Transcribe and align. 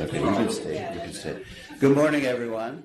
Okay, 0.00 0.18
you 0.18 0.24
can 0.24 0.48
stay. 0.48 0.94
You 0.94 1.00
can 1.00 1.12
stay. 1.12 1.42
Good 1.78 1.94
morning, 1.94 2.24
everyone. 2.24 2.84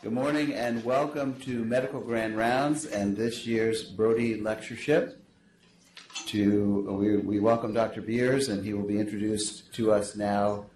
Good 0.00 0.12
morning, 0.12 0.54
and 0.54 0.84
welcome 0.84 1.34
to 1.40 1.64
Medical 1.64 2.00
Grand 2.00 2.36
Rounds 2.36 2.86
and 2.86 3.16
this 3.16 3.48
year's 3.48 3.82
Brody 3.82 4.40
Lectureship. 4.40 5.24
To 6.26 6.96
we, 7.00 7.16
we 7.16 7.40
welcome 7.40 7.74
Dr. 7.74 8.00
Beers, 8.00 8.48
and 8.48 8.64
he 8.64 8.74
will 8.74 8.86
be 8.86 9.00
introduced 9.00 9.74
to 9.74 9.90
us 9.90 10.14
now 10.14 10.66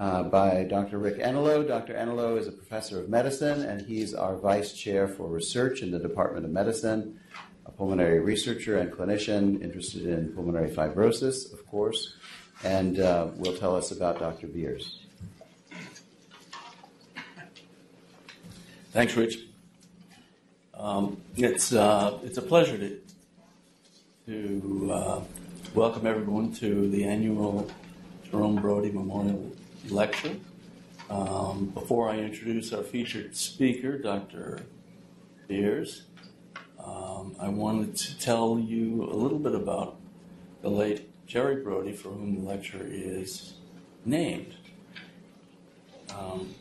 uh, 0.00 0.24
by 0.24 0.64
Dr. 0.64 0.98
Rick 0.98 1.18
Enelow. 1.18 1.68
Dr. 1.68 1.94
Enelow 1.94 2.36
is 2.36 2.48
a 2.48 2.52
professor 2.52 2.98
of 2.98 3.08
medicine, 3.08 3.62
and 3.62 3.80
he's 3.82 4.12
our 4.12 4.36
vice 4.36 4.72
chair 4.72 5.06
for 5.06 5.28
research 5.28 5.82
in 5.82 5.92
the 5.92 6.00
Department 6.00 6.44
of 6.44 6.50
Medicine, 6.50 7.20
a 7.64 7.70
pulmonary 7.70 8.18
researcher 8.18 8.78
and 8.78 8.90
clinician 8.90 9.62
interested 9.62 10.04
in 10.04 10.32
pulmonary 10.32 10.68
fibrosis, 10.68 11.52
of 11.52 11.64
course, 11.64 12.16
and 12.64 12.98
uh, 12.98 13.28
will 13.36 13.56
tell 13.56 13.76
us 13.76 13.90
about 13.90 14.18
Dr. 14.18 14.46
Beers. 14.46 15.06
Thanks, 18.92 19.16
Rich. 19.16 19.38
Um, 20.74 21.20
it's 21.36 21.72
uh, 21.72 22.18
it's 22.22 22.38
a 22.38 22.42
pleasure 22.42 22.78
to 22.78 23.00
to 24.26 24.90
uh, 24.92 25.20
welcome 25.74 26.06
everyone 26.06 26.52
to 26.54 26.90
the 26.90 27.04
annual 27.04 27.70
Jerome 28.30 28.56
Brody 28.56 28.90
Memorial 28.90 29.52
Lecture. 29.88 30.36
Um, 31.08 31.66
before 31.66 32.08
I 32.10 32.18
introduce 32.18 32.72
our 32.72 32.82
featured 32.82 33.36
speaker, 33.36 33.98
Dr. 33.98 34.62
Beers, 35.46 36.02
um, 36.84 37.36
I 37.40 37.48
wanted 37.48 37.96
to 37.96 38.18
tell 38.18 38.58
you 38.58 39.04
a 39.04 39.14
little 39.14 39.38
bit 39.38 39.54
about 39.54 39.98
the 40.62 40.68
late 40.68 41.08
Jerry 41.26 41.56
Brody, 41.56 41.92
for 41.92 42.10
whom 42.10 42.36
the 42.36 42.48
lecture 42.48 42.86
is 42.88 43.54
named. 44.04 44.54
Um, 46.16 46.54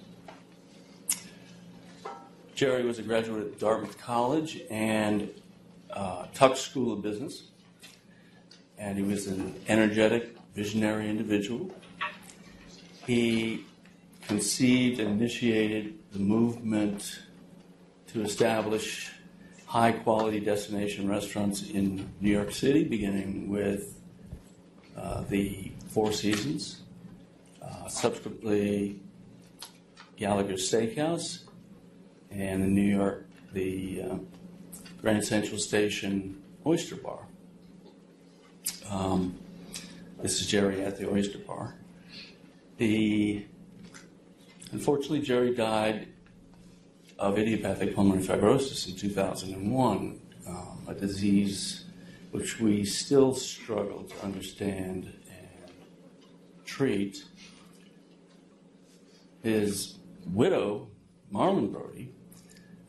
Jerry 2.56 2.84
was 2.84 2.98
a 2.98 3.04
graduate 3.04 3.44
of 3.44 3.60
Dartmouth 3.60 3.98
College 4.00 4.62
and 4.72 5.30
uh, 5.92 6.26
Tuck 6.34 6.58
School 6.58 6.94
of 6.94 7.04
Business, 7.04 7.44
and 8.78 8.98
he 8.98 9.04
was 9.04 9.28
an 9.28 9.54
energetic, 9.68 10.36
visionary 10.56 11.10
individual. 11.10 11.70
He 13.06 13.66
conceived 14.28 15.00
and 15.00 15.12
initiated 15.12 16.00
the 16.12 16.20
movement 16.20 17.20
to 18.08 18.24
establish 18.24 19.12
high 19.68 19.92
quality 19.92 20.40
destination 20.40 21.08
restaurants 21.08 21.70
in 21.70 22.10
New 22.20 22.32
York 22.32 22.52
City, 22.52 22.84
beginning 22.84 23.50
with 23.50 23.95
uh, 24.98 25.24
the 25.30 25.72
Four 25.90 26.12
Seasons, 26.12 26.82
uh, 27.62 27.88
subsequently 27.88 29.00
Gallagher 30.18 30.54
Steakhouse, 30.54 31.40
and 32.32 32.64
the 32.64 32.68
New 32.68 32.96
York, 32.96 33.28
the 33.54 34.02
uh, 34.02 34.18
Grand 35.02 35.24
Central 35.24 35.58
Station 35.58 36.42
Oyster 36.66 36.96
Bar. 36.96 37.28
Um, 38.90 39.38
this 40.22 40.42
is 40.42 40.48
Jerry 40.48 40.82
at 40.82 40.98
the 40.98 41.10
Oyster 41.10 41.38
Bar. 41.40 41.76
The 42.78 43.46
unfortunately 44.72 45.22
Jerry 45.22 45.54
died 45.54 46.08
of 47.18 47.38
idiopathic 47.38 47.96
pulmonary 47.96 48.26
fibrosis 48.26 48.90
in 48.90 48.96
2001, 48.96 50.20
um, 50.48 50.86
a 50.88 50.94
disease 50.94 51.85
which 52.32 52.60
we 52.60 52.84
still 52.84 53.34
struggle 53.34 54.04
to 54.04 54.24
understand 54.24 55.14
and 55.30 55.72
treat. 56.66 57.24
His 59.44 59.98
widow, 60.26 60.90
Marlon 61.32 61.72
Brody, 61.72 62.12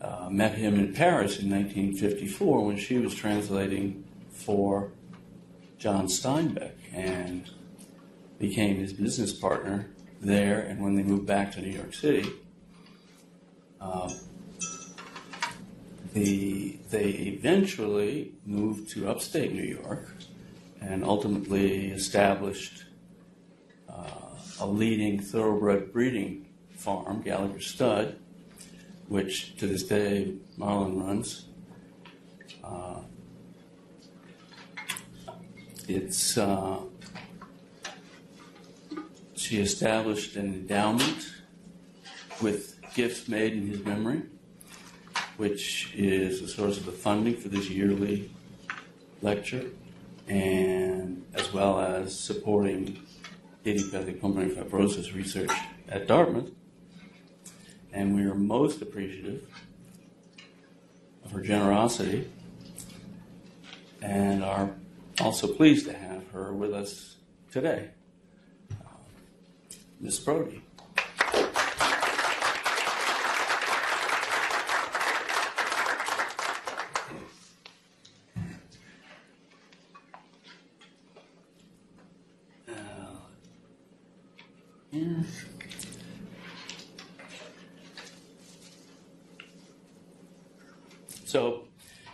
uh, 0.01 0.29
met 0.31 0.55
him 0.55 0.75
in 0.75 0.93
Paris 0.93 1.39
in 1.39 1.51
1954 1.51 2.65
when 2.65 2.77
she 2.77 2.99
was 2.99 3.15
translating 3.15 4.05
for 4.31 4.93
John 5.79 6.07
Steinbeck 6.07 6.73
and 6.93 7.51
became 8.39 8.77
his 8.77 8.93
business 8.93 9.33
partner 9.33 9.91
there. 10.21 10.61
And 10.61 10.83
when 10.83 10.97
they 10.97 11.03
moved 11.03 11.27
back 11.27 11.53
to 11.53 11.61
New 11.61 11.71
York 11.71 11.95
City, 11.95 12.31
uh, 13.81 14.13
the, 16.17 16.79
they 16.89 17.11
eventually 17.11 18.33
moved 18.47 18.89
to 18.89 19.07
upstate 19.07 19.53
New 19.53 19.63
York 19.63 20.09
and 20.81 21.05
ultimately 21.05 21.89
established 21.89 22.85
uh, 23.87 24.31
a 24.61 24.67
leading 24.67 25.21
thoroughbred 25.21 25.93
breeding 25.93 26.47
farm, 26.71 27.21
Gallagher 27.21 27.61
Stud, 27.61 28.19
which 29.09 29.59
to 29.59 29.67
this 29.67 29.83
day 29.83 30.33
Marlon 30.59 31.05
runs. 31.05 31.49
Uh, 32.65 33.01
it's 35.87 36.39
uh, 36.39 36.81
she 39.35 39.59
established 39.61 40.37
an 40.37 40.47
endowment 40.47 41.31
with 42.41 42.81
gifts 42.95 43.29
made 43.29 43.53
in 43.53 43.67
his 43.67 43.85
memory, 43.85 44.23
which 45.37 45.93
is 45.95 46.41
the 46.41 46.49
source 46.49 46.79
of 46.79 46.87
the 46.87 46.93
funding 46.93 47.37
for 47.37 47.49
this 47.49 47.69
yearly 47.71 48.31
lecture, 49.23 49.67
and 50.29 51.25
as 51.35 51.53
well 51.53 51.81
as 51.81 52.19
supporting 52.19 53.01
idiopathic 53.67 54.21
pulmonary 54.21 54.55
fibrosis 54.55 55.15
research 55.15 55.51
at 55.89 56.07
Dartmouth 56.07 56.51
and 57.97 58.15
we 58.15 58.23
are 58.25 58.35
most 58.35 58.83
appreciative 58.83 59.43
of 61.25 61.33
her 61.33 61.41
generosity 61.41 62.31
and 64.03 64.45
are 64.45 64.71
also 65.21 65.53
pleased 65.53 65.87
to 65.87 65.95
have 65.95 66.29
her 66.29 66.53
with 66.53 66.75
us 66.75 67.17
today. 67.51 67.89
Uh, 68.71 68.75
Ms. 69.99 70.19
Brody. 70.21 70.63
Uh, 82.69 82.73
yeah. 84.93 85.23
So 91.37 91.65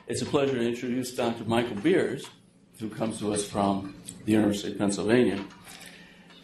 it's 0.08 0.21
a 0.21 0.21
pleasure 0.32 0.54
to 0.54 0.66
introduce 0.66 1.14
Dr. 1.14 1.44
Michael 1.44 1.76
Beers, 1.76 2.24
who 2.80 2.88
comes 2.88 3.18
to 3.18 3.34
us 3.34 3.44
from 3.44 3.94
the 4.24 4.32
University 4.32 4.72
of 4.72 4.78
Pennsylvania, 4.78 5.44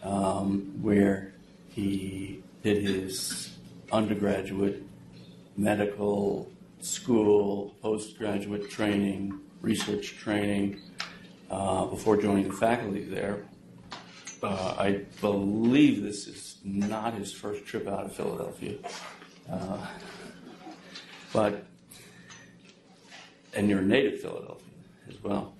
um, 0.02 0.78
where 0.82 1.32
he 1.70 2.42
did 2.62 2.82
his 2.82 3.56
undergraduate 3.90 4.82
medical 5.56 6.52
school, 6.82 7.74
postgraduate 7.80 8.68
training, 8.68 9.40
research 9.62 10.18
training 10.18 10.82
uh, 11.50 11.86
before 11.86 12.18
joining 12.18 12.46
the 12.46 12.56
faculty 12.56 13.04
there. 13.04 13.46
Uh, 14.42 14.74
I 14.78 15.00
believe 15.22 16.02
this 16.02 16.26
is 16.26 16.58
not 16.62 17.14
his 17.14 17.32
first 17.32 17.64
trip 17.64 17.88
out 17.88 18.04
of 18.04 18.14
Philadelphia. 18.14 18.76
Uh, 19.50 19.78
but 21.32 21.64
and 23.58 23.68
you're 23.68 23.82
native 23.82 24.20
Philadelphia 24.20 24.72
as 25.08 25.20
well. 25.22 25.52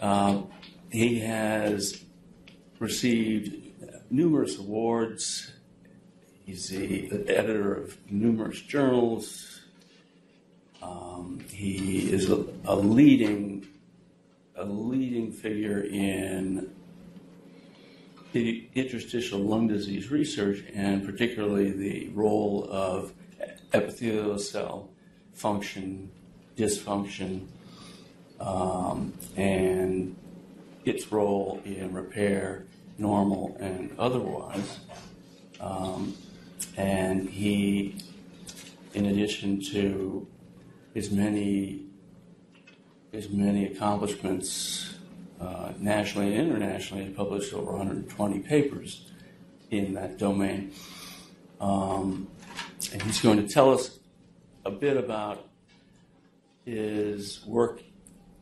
Um, 0.00 0.46
he 0.90 1.18
has 1.20 2.00
received 2.78 3.72
numerous 4.10 4.58
awards. 4.58 5.50
He's 6.46 6.68
the, 6.68 7.08
the 7.08 7.36
editor 7.36 7.74
of 7.74 7.98
numerous 8.08 8.60
journals. 8.60 9.60
Um, 10.80 11.40
he 11.50 12.12
is 12.12 12.30
a, 12.30 12.44
a, 12.64 12.76
leading 12.76 13.66
a 14.54 14.64
leading 14.64 15.32
figure 15.32 15.80
in 15.80 16.70
interstitial 18.34 19.40
lung 19.40 19.66
disease 19.66 20.10
research, 20.10 20.62
and 20.74 21.04
particularly 21.04 21.72
the 21.72 22.08
role 22.14 22.68
of 22.70 23.12
epithelial 23.72 24.38
cell 24.38 24.90
function 25.32 26.10
dysfunction 26.56 27.46
um, 28.40 29.12
and 29.36 30.16
its 30.84 31.12
role 31.12 31.60
in 31.64 31.92
repair, 31.92 32.66
normal 32.98 33.56
and 33.60 33.94
otherwise. 33.98 34.80
Um, 35.60 36.14
and 36.76 37.28
he, 37.28 37.96
in 38.94 39.06
addition 39.06 39.60
to 39.72 40.26
his 40.94 41.10
many 41.10 41.86
his 43.12 43.28
many 43.28 43.66
accomplishments 43.66 44.94
uh, 45.38 45.72
nationally 45.78 46.34
and 46.34 46.48
internationally, 46.50 47.04
has 47.04 47.14
published 47.14 47.52
over 47.52 47.72
120 47.72 48.38
papers 48.40 49.10
in 49.70 49.92
that 49.94 50.18
domain. 50.18 50.72
Um, 51.60 52.28
and 52.92 53.02
he's 53.02 53.20
going 53.20 53.46
to 53.46 53.52
tell 53.52 53.72
us 53.72 53.98
a 54.64 54.70
bit 54.70 54.96
about 54.96 55.46
his 56.64 57.44
work 57.46 57.82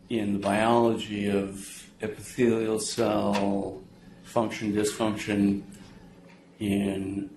in 0.08 0.34
the 0.34 0.38
biology 0.38 1.28
of 1.28 1.90
epithelial 2.02 2.78
cell 2.78 3.82
function 4.25 4.72
dysfunction 4.72 5.62
in 6.58 7.31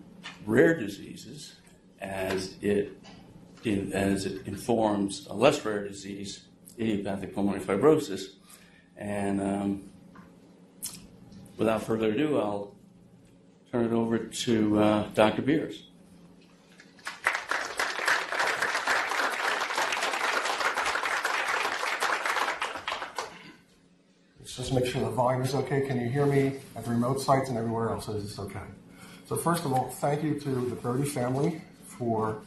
rare 0.46 0.80
diseases 0.80 1.56
as 2.02 2.56
it 2.62 2.98
in, 3.64 3.94
as 3.94 4.26
it 4.26 4.46
informs 4.46 5.26
a 5.30 5.34
less 5.34 5.64
rare 5.64 5.88
disease, 5.88 6.42
idiopathic 6.78 7.34
pulmonary 7.34 7.64
fibrosis. 7.64 8.24
And 8.98 9.42
um, 9.42 9.90
without 11.58 11.84
further 11.84 12.12
ado, 12.12 12.38
I'll 12.38 12.76
turn 13.72 13.86
it 13.86 13.94
over 13.94 14.18
to 14.20 14.80
uh, 14.80 15.08
Dr. 15.14 15.42
Beers. 15.42 15.88
Just 24.56 24.74
make 24.74 24.86
sure 24.86 25.02
the 25.02 25.10
volume 25.10 25.42
is 25.42 25.56
okay. 25.56 25.82
Can 25.82 26.00
you 26.00 26.10
hear 26.10 26.26
me 26.26 26.60
at 26.76 26.86
the 26.86 26.92
remote 26.92 27.20
sites 27.20 27.50
and 27.50 27.58
everywhere 27.58 27.90
else? 27.90 28.08
Is 28.10 28.24
this 28.24 28.40
okay? 28.40 28.60
So 29.26 29.36
first 29.36 29.66
of 29.66 29.74
all, 29.74 29.90
thank 29.90 30.24
you 30.24 30.40
to 30.40 30.50
the 30.50 30.76
Brody 30.76 31.06
family 31.06 31.62
for 31.86 32.42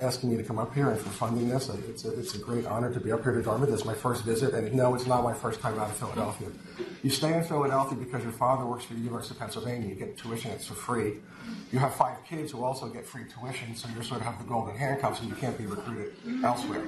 asking 0.00 0.30
me 0.30 0.36
to 0.36 0.42
come 0.42 0.58
up 0.58 0.74
here 0.74 0.90
and 0.90 1.00
for 1.00 1.08
funding 1.08 1.48
this. 1.48 1.70
It's 1.88 2.04
a, 2.04 2.18
it's 2.18 2.34
a 2.34 2.38
great 2.38 2.66
honor 2.66 2.92
to 2.92 3.00
be 3.00 3.12
up 3.12 3.22
here 3.22 3.32
to 3.32 3.42
Dartmouth. 3.42 3.70
This 3.70 3.80
is 3.80 3.86
my 3.86 3.94
first 3.94 4.24
visit, 4.24 4.54
and 4.54 4.72
no, 4.74 4.94
it's 4.94 5.06
not 5.06 5.24
my 5.24 5.34
first 5.34 5.60
time 5.60 5.78
out 5.78 5.88
of 5.88 5.96
Philadelphia. 5.96 6.48
You 7.02 7.10
stay 7.10 7.32
in 7.32 7.44
Philadelphia 7.44 7.96
because 7.96 8.22
your 8.22 8.32
father 8.32 8.66
works 8.66 8.84
for 8.84 8.94
the 8.94 9.00
University 9.00 9.34
of 9.34 9.40
Pennsylvania. 9.40 9.88
You 9.88 9.94
get 9.94 10.16
tuition, 10.16 10.50
it's 10.50 10.66
for 10.66 10.74
free. 10.74 11.14
You 11.72 11.78
have 11.78 11.94
five 11.94 12.16
kids 12.24 12.52
who 12.52 12.64
also 12.64 12.88
get 12.88 13.06
free 13.06 13.22
tuition, 13.24 13.74
so 13.76 13.88
you 13.96 14.02
sort 14.02 14.20
of 14.20 14.26
have 14.26 14.38
the 14.38 14.44
golden 14.44 14.76
handcuffs 14.76 15.20
and 15.20 15.28
you 15.28 15.36
can't 15.36 15.56
be 15.56 15.66
recruited 15.66 16.12
elsewhere. 16.44 16.84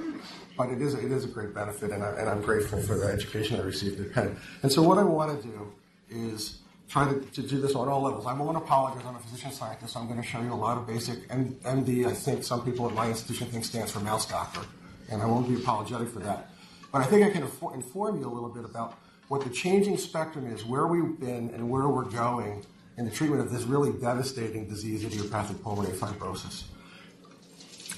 But 0.57 0.69
it 0.69 0.81
is, 0.81 0.93
it 0.93 1.11
is 1.11 1.23
a 1.23 1.27
great 1.27 1.53
benefit, 1.53 1.91
and, 1.91 2.03
I, 2.03 2.09
and 2.11 2.29
I'm 2.29 2.41
grateful 2.41 2.81
for 2.81 2.97
the 2.97 3.07
education 3.07 3.59
I 3.59 3.63
received 3.63 3.99
at 4.01 4.11
Penn. 4.13 4.37
And 4.63 4.71
so 4.71 4.81
what 4.83 4.97
I 4.97 5.03
want 5.03 5.41
to 5.41 5.47
do 5.47 5.71
is 6.09 6.59
try 6.89 7.11
to, 7.11 7.19
to 7.19 7.41
do 7.41 7.61
this 7.61 7.73
on 7.73 7.87
all 7.87 8.01
levels. 8.01 8.25
I 8.25 8.33
won't 8.33 8.57
apologize. 8.57 9.03
I'm 9.07 9.15
a 9.15 9.19
physician 9.19 9.51
scientist. 9.51 9.93
So 9.93 9.99
I'm 9.99 10.07
going 10.07 10.21
to 10.21 10.27
show 10.27 10.41
you 10.41 10.53
a 10.53 10.55
lot 10.55 10.77
of 10.77 10.85
basic 10.85 11.27
MD. 11.29 12.05
I 12.05 12.13
think 12.13 12.43
some 12.43 12.65
people 12.65 12.87
at 12.87 12.93
my 12.93 13.07
institution 13.07 13.47
think 13.47 13.63
stands 13.63 13.91
for 13.91 14.01
mouse 14.01 14.29
doctor, 14.29 14.61
and 15.09 15.21
I 15.21 15.25
won't 15.25 15.47
be 15.47 15.55
apologetic 15.55 16.09
for 16.09 16.19
that. 16.19 16.49
But 16.91 17.01
I 17.01 17.05
think 17.05 17.25
I 17.25 17.29
can 17.29 17.43
inform 17.43 18.19
you 18.19 18.27
a 18.27 18.33
little 18.33 18.49
bit 18.49 18.65
about 18.65 18.97
what 19.31 19.45
the 19.45 19.49
changing 19.49 19.97
spectrum 19.97 20.45
is, 20.45 20.65
where 20.65 20.87
we've 20.87 21.17
been, 21.17 21.49
and 21.53 21.69
where 21.69 21.87
we're 21.87 22.03
going 22.03 22.65
in 22.97 23.05
the 23.05 23.11
treatment 23.11 23.41
of 23.41 23.49
this 23.49 23.63
really 23.63 23.97
devastating 23.97 24.67
disease, 24.67 25.05
idiopathic 25.05 25.63
pulmonary 25.63 25.95
fibrosis. 25.95 26.63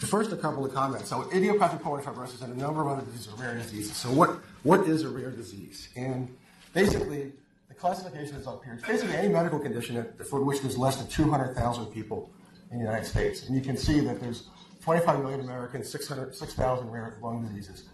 First, 0.06 0.32
a 0.32 0.36
couple 0.36 0.64
of 0.64 0.72
comments. 0.76 1.10
So, 1.10 1.28
idiopathic 1.34 1.82
pulmonary 1.82 2.06
fibrosis 2.06 2.44
and 2.44 2.56
a 2.56 2.60
number 2.60 2.82
of 2.82 2.88
other 2.88 3.02
diseases 3.02 3.34
are 3.34 3.42
rare 3.42 3.56
diseases. 3.56 3.98
So, 3.98 4.12
what, 4.12 4.42
what 4.62 4.82
is 4.82 5.02
a 5.02 5.10
rare 5.10 5.32
disease? 5.32 5.90
And 5.96 6.38
basically, 6.72 7.32
the 7.68 7.74
classification 7.74 8.36
is 8.36 8.46
up 8.46 8.64
here. 8.64 8.76
It's 8.76 8.88
basically 8.88 9.16
any 9.16 9.30
medical 9.30 9.58
condition 9.58 10.06
for 10.30 10.44
which 10.44 10.62
there's 10.62 10.78
less 10.78 10.98
than 10.98 11.08
200,000 11.08 11.88
people 11.88 12.30
in 12.70 12.78
the 12.78 12.84
United 12.84 13.08
States. 13.08 13.48
And 13.48 13.56
you 13.56 13.64
can 13.64 13.76
see 13.76 14.02
that 14.02 14.22
there's 14.22 14.50
25 14.84 15.22
million 15.22 15.40
Americans, 15.40 15.90
6,000 15.90 16.92
rare 16.92 17.18
lung 17.24 17.48
diseases. 17.48 17.86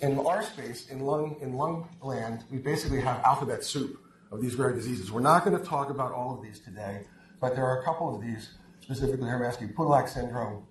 In 0.00 0.18
our 0.18 0.42
space, 0.42 0.88
in 0.90 1.00
lung, 1.00 1.36
in 1.40 1.54
lung 1.54 1.88
land, 2.02 2.44
we 2.50 2.58
basically 2.58 3.00
have 3.00 3.22
alphabet 3.24 3.64
soup 3.64 3.98
of 4.30 4.42
these 4.42 4.54
rare 4.56 4.72
diseases. 4.72 5.10
We're 5.10 5.20
not 5.20 5.44
going 5.44 5.58
to 5.58 5.64
talk 5.64 5.88
about 5.88 6.12
all 6.12 6.36
of 6.36 6.42
these 6.42 6.60
today, 6.60 7.06
but 7.40 7.54
there 7.54 7.64
are 7.64 7.80
a 7.80 7.84
couple 7.84 8.14
of 8.14 8.20
these, 8.20 8.50
specifically 8.80 9.28
Hermansky-Pudlak 9.28 10.08
syndrome, 10.08 10.66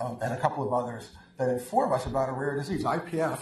um, 0.00 0.18
and 0.22 0.32
a 0.32 0.38
couple 0.38 0.66
of 0.66 0.72
others 0.72 1.10
that 1.36 1.50
inform 1.50 1.92
us 1.92 2.06
about 2.06 2.30
a 2.30 2.32
rare 2.32 2.56
disease. 2.56 2.84
IPF 2.84 3.38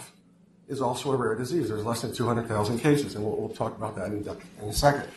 is 0.67 0.81
also 0.81 1.11
a 1.11 1.15
rare 1.15 1.35
disease. 1.35 1.69
There's 1.69 1.85
less 1.85 2.01
than 2.01 2.13
200,000 2.13 2.79
cases, 2.79 3.15
and 3.15 3.23
we'll, 3.23 3.37
we'll, 3.37 3.49
talk 3.49 3.77
about 3.77 3.95
that 3.95 4.07
in, 4.07 4.27
in 4.61 4.69
a 4.69 4.73
second. 4.73 5.07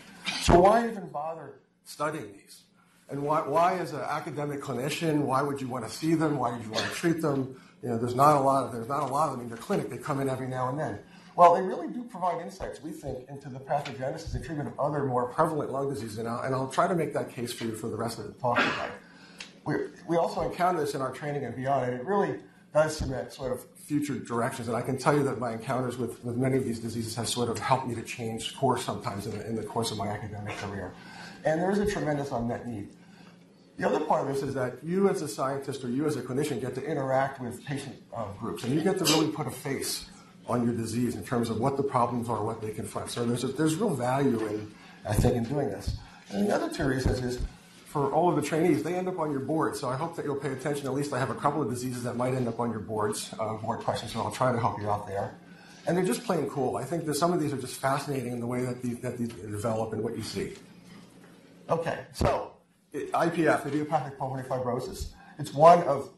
So 0.42 0.60
why 0.60 0.88
even 0.88 1.08
bother 1.08 1.54
studying 1.84 2.32
these? 2.32 2.62
And 3.10 3.22
why, 3.22 3.40
why, 3.40 3.78
as 3.78 3.94
an 3.94 4.00
academic 4.00 4.60
clinician, 4.60 5.22
why 5.22 5.42
would 5.42 5.60
you 5.60 5.68
want 5.68 5.88
to 5.88 5.90
see 5.90 6.14
them? 6.14 6.38
Why 6.38 6.52
would 6.52 6.62
you 6.62 6.70
want 6.70 6.84
to 6.84 6.92
treat 6.92 7.22
them? 7.22 7.56
You 7.82 7.90
know, 7.90 7.98
there's 7.98 8.14
not 8.14 8.36
a 8.36 8.40
lot 8.40 8.64
of 8.64 8.72
there's 8.72 8.88
not 8.88 9.08
a 9.08 9.12
lot 9.12 9.28
of 9.28 9.36
them 9.36 9.42
in 9.42 9.48
your 9.48 9.58
clinic. 9.58 9.88
They 9.90 9.98
come 9.98 10.20
in 10.20 10.28
every 10.28 10.48
now 10.48 10.68
and 10.68 10.78
then. 10.78 10.98
Well, 11.36 11.54
they 11.54 11.62
really 11.62 11.86
do 11.86 12.02
provide 12.02 12.42
insights, 12.42 12.82
we 12.82 12.90
think, 12.90 13.28
into 13.28 13.48
the 13.48 13.60
pathogenesis 13.60 14.34
and 14.34 14.44
treatment 14.44 14.68
of 14.68 14.80
other 14.80 15.04
more 15.04 15.28
prevalent 15.28 15.70
lung 15.70 15.88
diseases. 15.88 16.18
And 16.18 16.28
I'll, 16.28 16.40
and 16.40 16.52
I'll 16.52 16.66
try 16.66 16.88
to 16.88 16.96
make 16.96 17.12
that 17.12 17.30
case 17.30 17.52
for 17.52 17.62
you 17.62 17.76
for 17.76 17.88
the 17.88 17.96
rest 17.96 18.18
of 18.18 18.26
the 18.26 18.32
talk. 18.32 18.60
We, 19.64 19.76
we 20.08 20.16
also 20.16 20.40
encounter 20.40 20.80
this 20.80 20.96
in 20.96 21.00
our 21.00 21.12
training 21.12 21.44
and 21.44 21.54
beyond, 21.54 21.92
and 21.92 22.00
it 22.00 22.04
really 22.04 22.40
does 22.74 22.96
cement 22.96 23.32
sort 23.32 23.52
of 23.52 23.64
future 23.76 24.18
directions. 24.18 24.66
And 24.66 24.76
I 24.76 24.82
can 24.82 24.98
tell 24.98 25.16
you 25.16 25.22
that 25.22 25.38
my 25.38 25.52
encounters 25.52 25.96
with, 25.96 26.24
with 26.24 26.36
many 26.36 26.56
of 26.56 26.64
these 26.64 26.80
diseases 26.80 27.14
have 27.14 27.28
sort 27.28 27.48
of 27.48 27.58
helped 27.60 27.86
me 27.86 27.94
to 27.94 28.02
change 28.02 28.56
course 28.56 28.84
sometimes 28.84 29.26
in 29.26 29.38
the, 29.38 29.46
in 29.46 29.54
the 29.54 29.62
course 29.62 29.92
of 29.92 29.98
my 29.98 30.08
academic 30.08 30.56
career. 30.56 30.92
And 31.44 31.60
there 31.60 31.70
is 31.70 31.78
a 31.78 31.86
tremendous 31.86 32.32
unmet 32.32 32.66
need. 32.66 32.88
The 33.78 33.86
other 33.86 34.00
part 34.00 34.26
of 34.26 34.34
this 34.34 34.42
is 34.42 34.54
that 34.54 34.82
you 34.82 35.08
as 35.08 35.22
a 35.22 35.28
scientist 35.28 35.84
or 35.84 35.88
you 35.88 36.04
as 36.06 36.16
a 36.16 36.22
clinician 36.22 36.60
get 36.60 36.74
to 36.74 36.84
interact 36.84 37.40
with 37.40 37.64
patient 37.64 37.94
uh, 38.12 38.24
groups 38.40 38.64
and 38.64 38.74
you 38.74 38.80
get 38.80 38.98
to 38.98 39.04
really 39.04 39.28
put 39.28 39.46
a 39.46 39.52
face 39.52 40.06
on 40.48 40.64
your 40.64 40.74
disease 40.74 41.14
in 41.14 41.24
terms 41.24 41.48
of 41.48 41.60
what 41.60 41.76
the 41.76 41.82
problems 41.82 42.28
are, 42.28 42.44
what 42.44 42.60
they 42.60 42.70
confront. 42.70 43.10
So 43.10 43.24
there's, 43.24 43.44
a, 43.44 43.48
there's 43.48 43.76
real 43.76 43.94
value 43.94 44.44
in, 44.46 44.74
I 45.08 45.14
think, 45.14 45.36
in 45.36 45.44
doing 45.44 45.68
this. 45.68 45.96
And 46.30 46.48
the 46.48 46.54
other 46.54 46.68
two 46.68 46.86
reasons 46.86 47.20
is 47.20 47.40
for 47.84 48.12
all 48.12 48.28
of 48.28 48.34
the 48.34 48.42
trainees, 48.42 48.82
they 48.82 48.94
end 48.94 49.06
up 49.06 49.20
on 49.20 49.30
your 49.30 49.40
board. 49.40 49.76
So 49.76 49.88
I 49.88 49.96
hope 49.96 50.16
that 50.16 50.24
you'll 50.24 50.36
pay 50.36 50.50
attention. 50.50 50.86
At 50.86 50.94
least 50.94 51.12
I 51.12 51.20
have 51.20 51.30
a 51.30 51.34
couple 51.34 51.62
of 51.62 51.70
diseases 51.70 52.02
that 52.02 52.16
might 52.16 52.34
end 52.34 52.48
up 52.48 52.58
on 52.58 52.72
your 52.72 52.80
boards, 52.80 53.32
uh, 53.38 53.54
board 53.54 53.80
questions, 53.80 54.12
so 54.12 54.20
I'll 54.22 54.32
try 54.32 54.50
to 54.50 54.58
help 54.58 54.80
you 54.80 54.90
out 54.90 55.06
there. 55.06 55.38
And 55.86 55.96
they're 55.96 56.04
just 56.04 56.24
plain 56.24 56.50
cool. 56.50 56.76
I 56.76 56.84
think 56.84 57.06
that 57.06 57.14
some 57.14 57.32
of 57.32 57.40
these 57.40 57.52
are 57.52 57.58
just 57.58 57.80
fascinating 57.80 58.32
in 58.32 58.40
the 58.40 58.46
way 58.46 58.62
that 58.62 58.82
these, 58.82 58.98
that 59.00 59.18
these 59.18 59.28
develop 59.28 59.92
and 59.92 60.02
what 60.02 60.16
you 60.16 60.22
see. 60.22 60.54
Okay, 61.70 62.00
so 62.12 62.52
IPF, 62.94 63.66
idiopathic 63.66 64.18
pulmonary 64.18 64.48
fibrosis, 64.48 65.12
it's 65.38 65.52
one 65.52 65.82
of 65.82 66.10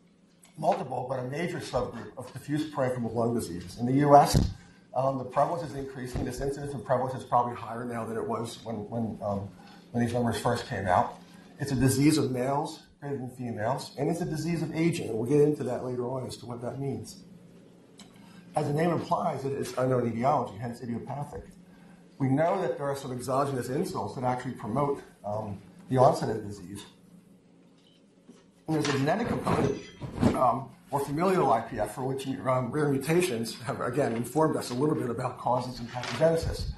multiple, 0.56 1.06
but 1.08 1.18
a 1.18 1.24
major 1.24 1.58
subgroup 1.58 2.16
of 2.16 2.32
diffuse 2.32 2.70
parenchymal 2.70 3.14
lung 3.14 3.34
diseases. 3.34 3.78
In 3.78 3.86
the 3.86 3.94
U.S., 3.94 4.50
um, 4.94 5.18
the 5.18 5.24
prevalence 5.24 5.68
is 5.68 5.76
increasing. 5.76 6.24
This 6.24 6.40
incidence 6.40 6.74
and 6.74 6.84
prevalence 6.84 7.14
is 7.14 7.24
probably 7.24 7.54
higher 7.54 7.84
now 7.84 8.04
than 8.04 8.16
it 8.16 8.26
was 8.26 8.58
when, 8.64 8.88
when, 8.90 9.18
um, 9.22 9.48
when 9.92 10.04
these 10.04 10.12
numbers 10.12 10.38
first 10.40 10.68
came 10.68 10.86
out. 10.86 11.18
It's 11.58 11.72
a 11.72 11.76
disease 11.76 12.18
of 12.18 12.30
males 12.30 12.80
greater 13.00 13.16
than 13.16 13.30
females, 13.30 13.92
and 13.98 14.10
it's 14.10 14.20
a 14.20 14.26
disease 14.26 14.62
of 14.62 14.74
aging. 14.74 15.08
And 15.08 15.18
we'll 15.18 15.28
get 15.28 15.40
into 15.40 15.64
that 15.64 15.84
later 15.84 16.06
on 16.08 16.26
as 16.26 16.36
to 16.38 16.46
what 16.46 16.60
that 16.62 16.78
means. 16.78 17.22
As 18.56 18.66
the 18.66 18.74
name 18.74 18.90
implies, 18.90 19.44
it 19.44 19.52
is 19.52 19.72
unknown 19.78 20.08
etiology, 20.08 20.58
hence 20.58 20.82
idiopathic. 20.82 21.44
We 22.18 22.28
know 22.28 22.60
that 22.60 22.76
there 22.76 22.86
are 22.86 22.96
some 22.96 23.12
exogenous 23.12 23.68
insults 23.68 24.16
that 24.16 24.24
actually 24.24 24.52
promote 24.52 25.02
um, 25.24 25.62
the 25.90 25.98
onset 25.98 26.30
of 26.30 26.36
the 26.36 26.42
disease. 26.42 26.84
And 28.66 28.76
there's 28.76 28.88
a 28.88 28.98
genetic 28.98 29.28
component, 29.28 29.82
um, 30.36 30.70
or 30.90 31.00
familial 31.00 31.48
IPF, 31.48 31.90
for 31.90 32.04
which 32.04 32.26
um, 32.26 32.70
rare 32.70 32.88
mutations 32.88 33.60
have, 33.62 33.80
again, 33.80 34.14
informed 34.14 34.56
us 34.56 34.70
a 34.70 34.74
little 34.74 34.94
bit 34.94 35.10
about 35.10 35.38
causes 35.38 35.80
and 35.80 35.90
pathogenesis. 35.90 36.70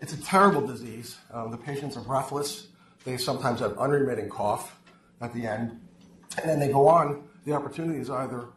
It's 0.00 0.12
a 0.12 0.22
terrible 0.22 0.66
disease. 0.66 1.18
Um, 1.32 1.50
the 1.50 1.56
patients 1.56 1.96
are 1.96 2.02
breathless. 2.02 2.68
They 3.04 3.16
sometimes 3.16 3.60
have 3.60 3.76
unremitting 3.78 4.28
cough 4.28 4.78
at 5.20 5.32
the 5.32 5.46
end. 5.46 5.80
And 6.40 6.48
then 6.48 6.60
they 6.60 6.68
go 6.68 6.86
on. 6.86 7.24
The 7.46 7.54
opportunity 7.54 7.98
is 7.98 8.10
either 8.10 8.48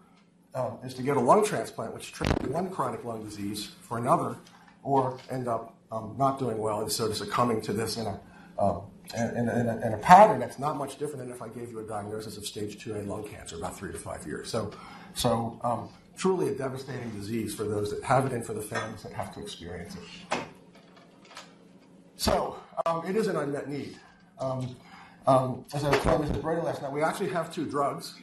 um, 0.53 0.77
is 0.83 0.93
to 0.95 1.01
get 1.01 1.17
a 1.17 1.19
lung 1.19 1.43
transplant, 1.43 1.93
which 1.93 2.11
treats 2.11 2.31
one 2.43 2.69
chronic 2.69 3.03
lung 3.03 3.23
disease 3.23 3.71
for 3.81 3.97
another, 3.97 4.37
or 4.83 5.17
end 5.31 5.47
up 5.47 5.75
um, 5.91 6.15
not 6.17 6.37
doing 6.37 6.57
well 6.57 6.81
and 6.81 6.91
so 6.91 7.11
succumbing 7.11 7.61
to 7.61 7.73
this 7.73 7.97
in 7.97 8.05
a, 8.05 8.19
um, 8.59 8.83
in, 9.15 9.37
in, 9.37 9.49
a, 9.49 9.81
in, 9.85 9.93
a, 9.93 9.97
pattern 9.97 10.39
that's 10.39 10.57
not 10.57 10.77
much 10.77 10.97
different 10.97 11.19
than 11.19 11.31
if 11.31 11.41
I 11.41 11.47
gave 11.49 11.69
you 11.69 11.79
a 11.79 11.83
diagnosis 11.83 12.37
of 12.37 12.45
stage 12.45 12.83
2A 12.83 13.05
lung 13.05 13.23
cancer 13.27 13.57
about 13.57 13.77
three 13.77 13.91
to 13.91 13.97
five 13.97 14.25
years. 14.25 14.49
So, 14.49 14.71
so 15.13 15.59
um, 15.63 15.89
truly 16.17 16.49
a 16.49 16.55
devastating 16.55 17.09
disease 17.11 17.53
for 17.53 17.63
those 17.63 17.91
that 17.91 18.03
have 18.03 18.25
it 18.25 18.31
and 18.31 18.45
for 18.45 18.53
the 18.53 18.61
families 18.61 19.03
that 19.03 19.13
have 19.13 19.33
to 19.35 19.41
experience 19.41 19.95
it. 19.95 20.39
So, 22.15 22.57
um, 22.85 23.05
it 23.05 23.15
is 23.15 23.27
an 23.27 23.35
unmet 23.35 23.69
need. 23.69 23.97
Um, 24.39 24.75
um, 25.27 25.65
as 25.73 25.83
I 25.83 25.89
was 25.89 25.99
telling 25.99 26.27
Mr. 26.27 26.41
Brady 26.41 26.61
last 26.61 26.81
night, 26.81 26.91
we 26.91 27.01
actually 27.01 27.29
have 27.29 27.53
two 27.53 27.65
drugs. 27.65 28.15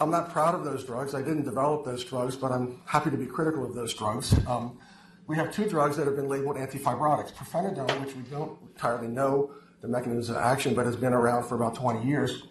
I'm 0.00 0.10
not 0.10 0.30
proud 0.30 0.54
of 0.54 0.64
those 0.64 0.84
drugs. 0.84 1.14
I 1.14 1.22
didn't 1.22 1.44
develop 1.44 1.84
those 1.84 2.04
drugs, 2.04 2.36
but 2.36 2.52
I'm 2.52 2.80
happy 2.86 3.10
to 3.10 3.16
be 3.16 3.26
critical 3.26 3.64
of 3.64 3.74
those 3.74 3.94
drugs. 3.94 4.34
Um, 4.46 4.78
we 5.26 5.36
have 5.36 5.52
two 5.52 5.68
drugs 5.68 5.96
that 5.96 6.06
have 6.06 6.16
been 6.16 6.28
labeled 6.28 6.56
antifibrotics. 6.56 7.32
Pirfenidone, 7.32 8.04
which 8.04 8.14
we 8.14 8.22
don't 8.22 8.58
entirely 8.62 9.08
know 9.08 9.52
the 9.82 9.88
mechanism 9.88 10.36
of 10.36 10.42
action, 10.42 10.74
but 10.74 10.86
has 10.86 10.96
been 10.96 11.12
around 11.12 11.44
for 11.44 11.56
about 11.56 11.74
20 11.74 12.06
years, 12.06 12.44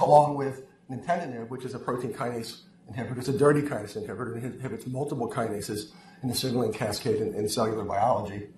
along 0.00 0.36
with 0.36 0.64
nintedanib, 0.90 1.48
which 1.48 1.64
is 1.64 1.74
a 1.74 1.78
protein 1.78 2.12
kinase 2.12 2.62
inhibitor. 2.90 3.18
It's 3.18 3.28
a 3.28 3.38
dirty 3.38 3.62
kinase 3.62 3.96
inhibitor. 3.96 4.36
It 4.36 4.44
inhibits 4.44 4.86
multiple 4.86 5.30
kinases 5.30 5.92
in 6.22 6.28
the 6.28 6.34
signaling 6.34 6.72
cascade 6.72 7.16
in, 7.16 7.34
in 7.34 7.48
cellular 7.48 7.84
biology. 7.84 8.48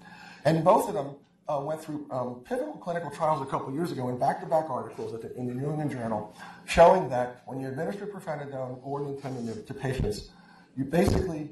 And 0.44 0.64
both 0.64 0.88
of 0.88 0.94
them 0.94 1.16
uh, 1.48 1.60
went 1.60 1.82
through 1.82 2.06
um, 2.10 2.42
pivotal 2.46 2.74
clinical 2.74 3.10
trials 3.10 3.42
a 3.42 3.46
couple 3.46 3.72
years 3.72 3.92
ago 3.92 4.08
in 4.08 4.18
back-to-back 4.18 4.70
articles 4.70 5.12
the, 5.12 5.36
in 5.36 5.46
the 5.46 5.54
New 5.54 5.68
England 5.70 5.90
Journal 5.90 6.34
showing 6.64 7.08
that 7.10 7.42
when 7.46 7.60
you 7.60 7.68
administer 7.68 8.06
pirfenidone 8.06 8.80
or 8.82 9.00
nintedanib 9.00 9.66
to 9.66 9.74
patients, 9.74 10.30
you 10.76 10.84
basically 10.84 11.50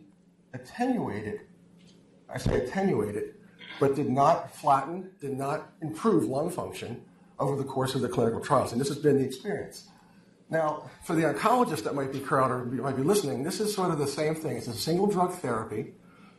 attenuate 0.54 1.26
it. 1.26 1.40
I 2.28 2.38
say 2.38 2.64
attenuate 2.64 3.16
it, 3.16 3.36
but 3.80 3.94
did 3.94 4.08
not 4.08 4.54
flatten, 4.54 5.10
did 5.20 5.36
not 5.36 5.72
improve 5.80 6.24
lung 6.24 6.50
function 6.50 7.02
over 7.38 7.56
the 7.56 7.64
course 7.64 7.94
of 7.94 8.00
the 8.00 8.08
clinical 8.08 8.40
trials. 8.40 8.72
And 8.72 8.80
this 8.80 8.88
has 8.88 8.98
been 8.98 9.18
the 9.18 9.24
experience. 9.24 9.88
Now, 10.50 10.90
for 11.02 11.14
the 11.14 11.22
oncologist 11.22 11.84
that 11.84 11.94
might 11.94 12.12
be 12.12 12.20
crowd 12.20 12.50
or 12.50 12.64
might 12.66 12.96
be 12.96 13.02
listening, 13.02 13.42
this 13.42 13.58
is 13.58 13.74
sort 13.74 13.90
of 13.90 13.98
the 13.98 14.06
same 14.06 14.34
thing. 14.34 14.56
It's 14.58 14.66
a 14.66 14.74
single 14.74 15.06
drug 15.06 15.32
therapy, 15.32 15.94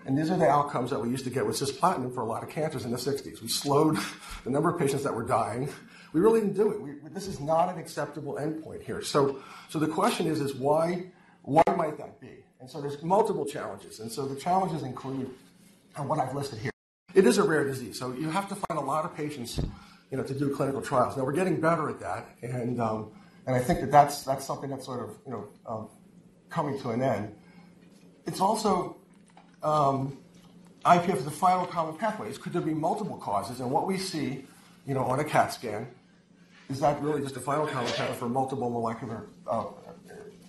and 0.06 0.18
these 0.18 0.30
are 0.30 0.38
the 0.38 0.48
outcomes 0.48 0.92
that 0.92 1.00
we 1.00 1.10
used 1.10 1.24
to 1.24 1.32
get 1.32 1.46
with 1.46 1.56
cisplatin 1.56 2.14
for 2.14 2.22
a 2.22 2.26
lot 2.26 2.44
of 2.44 2.50
cancers 2.50 2.86
in 2.86 2.92
the 2.92 2.98
60s. 2.98 3.42
We 3.42 3.48
slowed 3.48 3.98
the 4.44 4.52
number 4.52 4.70
of 4.70 4.78
patients 4.78 5.04
that 5.04 5.16
were 5.16 5.24
dying. 5.24 5.68
We 6.14 6.22
really 6.22 6.42
didn't 6.42 6.56
do 6.56 6.72
it. 6.72 6.82
We, 6.82 6.92
this 7.10 7.28
is 7.28 7.40
not 7.40 7.70
an 7.70 7.80
acceptable 7.80 8.36
endpoint 8.36 8.84
here. 8.84 9.02
So, 9.02 9.42
so 9.70 9.80
the 9.80 9.88
question 9.88 10.28
is, 10.28 10.42
is 10.42 10.54
why, 10.54 11.06
why 11.42 11.64
might 11.76 11.98
that 11.98 12.22
be? 12.22 12.46
And 12.60 12.70
so 12.70 12.82
there's 12.82 13.02
multiple 13.02 13.46
challenges. 13.46 14.00
And 14.00 14.12
so 14.12 14.28
the 14.28 14.40
challenges 14.40 14.84
include 14.84 15.30
what 15.98 16.20
I've 16.20 16.36
listed 16.36 16.60
here. 16.60 16.73
It 17.14 17.28
is 17.28 17.38
a 17.38 17.44
rare 17.44 17.64
disease, 17.64 18.00
so 18.00 18.12
you 18.14 18.30
have 18.30 18.50
to 18.50 18.56
find 18.56 18.80
a 18.80 18.84
lot 18.84 19.06
of 19.06 19.16
patients, 19.16 19.60
you 20.10 20.18
know, 20.18 20.24
to 20.24 20.34
do 20.34 20.56
clinical 20.56 20.82
trials. 20.82 21.16
Now 21.16 21.24
we're 21.24 21.34
getting 21.34 21.62
better 21.62 21.90
at 21.90 22.00
that, 22.00 22.30
and 22.42 22.82
um, 22.82 23.12
and 23.46 23.56
I 23.56 23.60
think 23.60 23.82
that 23.82 23.92
that's 23.92 24.24
that's 24.24 24.46
something 24.46 24.70
that's 24.70 24.86
sort 24.86 25.08
of 25.08 25.16
you 25.26 25.32
know 25.32 25.48
um, 25.68 25.90
coming 26.50 26.80
to 26.82 26.90
an 26.90 27.04
end. 27.04 27.36
It's 28.26 28.42
also 28.42 28.98
um, 29.62 30.18
IPF 30.86 31.18
is 31.18 31.26
the 31.26 31.32
final 31.32 31.66
common 31.66 31.98
pathway. 31.98 32.32
Could 32.34 32.54
there 32.54 32.62
be 32.62 32.74
multiple 32.74 33.18
causes? 33.18 33.60
And 33.60 33.70
what 33.70 33.86
we 33.86 33.98
see, 33.98 34.46
you 34.88 34.94
know, 34.94 35.04
on 35.04 35.20
a 35.20 35.24
CAT 35.24 35.54
scan, 35.54 35.88
is 36.70 36.80
that 36.80 37.02
really 37.02 37.22
just 37.22 37.38
a 37.38 37.40
final 37.40 37.68
common 37.68 37.92
pathway 37.94 38.16
for 38.16 38.28
multiple 38.28 38.70
molecular 38.70 39.28
uh, 39.48 39.66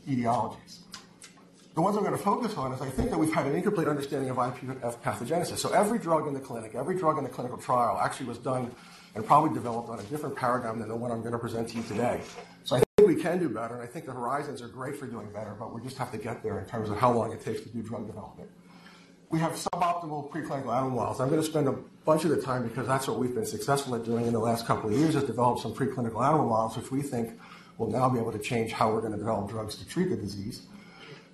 etiologies. 0.08 0.83
The 1.74 1.82
ones 1.82 1.96
I'm 1.96 2.04
going 2.04 2.16
to 2.16 2.22
focus 2.22 2.56
on 2.56 2.72
is 2.72 2.80
I 2.80 2.88
think 2.88 3.10
that 3.10 3.18
we've 3.18 3.32
had 3.32 3.46
an 3.46 3.56
incomplete 3.56 3.88
understanding 3.88 4.30
of 4.30 4.36
IPF 4.36 4.96
pathogenesis. 4.98 5.58
So 5.58 5.72
every 5.72 5.98
drug 5.98 6.28
in 6.28 6.32
the 6.32 6.38
clinic, 6.38 6.76
every 6.76 6.96
drug 6.96 7.18
in 7.18 7.24
the 7.24 7.30
clinical 7.30 7.58
trial 7.58 7.98
actually 8.00 8.26
was 8.26 8.38
done 8.38 8.70
and 9.16 9.26
probably 9.26 9.52
developed 9.52 9.88
on 9.88 9.98
a 9.98 10.02
different 10.04 10.36
paradigm 10.36 10.78
than 10.78 10.86
the 10.86 10.94
one 10.94 11.10
I'm 11.10 11.20
going 11.20 11.32
to 11.32 11.38
present 11.38 11.68
to 11.70 11.76
you 11.76 11.82
today. 11.82 12.20
So 12.62 12.76
I 12.76 12.82
think 12.96 13.08
we 13.08 13.20
can 13.20 13.40
do 13.40 13.48
better, 13.48 13.74
and 13.74 13.82
I 13.82 13.86
think 13.86 14.06
the 14.06 14.12
horizons 14.12 14.62
are 14.62 14.68
great 14.68 14.94
for 14.96 15.08
doing 15.08 15.32
better, 15.32 15.56
but 15.58 15.74
we 15.74 15.82
just 15.82 15.98
have 15.98 16.12
to 16.12 16.16
get 16.16 16.44
there 16.44 16.60
in 16.60 16.66
terms 16.66 16.90
of 16.90 16.96
how 16.96 17.10
long 17.10 17.32
it 17.32 17.40
takes 17.40 17.62
to 17.62 17.68
do 17.68 17.82
drug 17.82 18.06
development. 18.06 18.48
We 19.30 19.40
have 19.40 19.54
suboptimal 19.54 20.30
preclinical 20.30 20.72
animal 20.72 20.90
models. 20.90 21.20
I'm 21.20 21.28
going 21.28 21.40
to 21.40 21.46
spend 21.46 21.66
a 21.66 21.72
bunch 22.04 22.22
of 22.22 22.30
the 22.30 22.40
time 22.40 22.68
because 22.68 22.86
that's 22.86 23.08
what 23.08 23.18
we've 23.18 23.34
been 23.34 23.46
successful 23.46 23.96
at 23.96 24.04
doing 24.04 24.28
in 24.28 24.32
the 24.32 24.38
last 24.38 24.64
couple 24.64 24.90
of 24.90 24.96
years 24.96 25.16
is 25.16 25.24
develop 25.24 25.58
some 25.58 25.74
preclinical 25.74 26.24
animal 26.24 26.46
models, 26.46 26.76
which 26.76 26.92
we 26.92 27.02
think 27.02 27.36
will 27.78 27.90
now 27.90 28.08
be 28.08 28.20
able 28.20 28.30
to 28.30 28.38
change 28.38 28.70
how 28.70 28.92
we're 28.92 29.00
going 29.00 29.12
to 29.12 29.18
develop 29.18 29.50
drugs 29.50 29.74
to 29.74 29.88
treat 29.88 30.08
the 30.08 30.16
disease. 30.16 30.68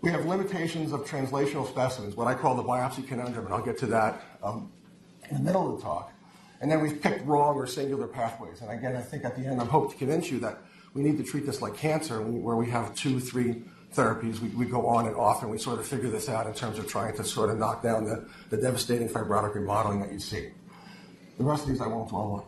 We 0.02 0.10
have 0.10 0.24
limitations 0.24 0.92
of 0.92 1.04
translational 1.04 1.68
specimens, 1.68 2.16
what 2.16 2.26
I 2.26 2.34
call 2.34 2.54
the 2.54 2.62
biopsy 2.62 3.06
conundrum, 3.06 3.44
and 3.44 3.54
I'll 3.54 3.62
get 3.62 3.78
to 3.78 3.86
that 3.86 4.22
um, 4.42 4.72
in 5.28 5.36
the 5.36 5.42
middle 5.42 5.72
of 5.72 5.78
the 5.78 5.82
talk. 5.82 6.12
And 6.62 6.70
then 6.70 6.80
we've 6.80 7.00
picked 7.00 7.26
wrong 7.26 7.56
or 7.56 7.66
singular 7.66 8.06
pathways. 8.06 8.60
And 8.62 8.70
again, 8.70 8.96
I 8.96 9.02
think 9.02 9.24
at 9.24 9.36
the 9.36 9.46
end, 9.46 9.60
I 9.60 9.64
hope 9.64 9.92
to 9.92 9.98
convince 9.98 10.30
you 10.30 10.40
that 10.40 10.58
we 10.94 11.02
need 11.02 11.18
to 11.18 11.24
treat 11.24 11.46
this 11.46 11.60
like 11.60 11.76
cancer, 11.76 12.20
where 12.22 12.56
we 12.56 12.70
have 12.70 12.94
two, 12.94 13.20
three 13.20 13.62
therapies. 13.94 14.40
We, 14.40 14.48
we 14.50 14.66
go 14.66 14.86
on 14.86 15.06
and 15.06 15.16
off, 15.16 15.42
and 15.42 15.50
we 15.50 15.58
sort 15.58 15.78
of 15.78 15.86
figure 15.86 16.08
this 16.08 16.28
out 16.28 16.46
in 16.46 16.54
terms 16.54 16.78
of 16.78 16.88
trying 16.88 17.16
to 17.16 17.24
sort 17.24 17.50
of 17.50 17.58
knock 17.58 17.82
down 17.82 18.04
the, 18.04 18.26
the 18.48 18.56
devastating 18.56 19.08
fibrotic 19.08 19.54
remodeling 19.54 20.00
that 20.00 20.12
you 20.12 20.18
see. 20.18 20.50
The 21.38 21.44
rest 21.44 21.64
of 21.64 21.70
these 21.70 21.80
I 21.80 21.86
won't 21.86 22.08
dwell 22.08 22.32
on. 22.32 22.44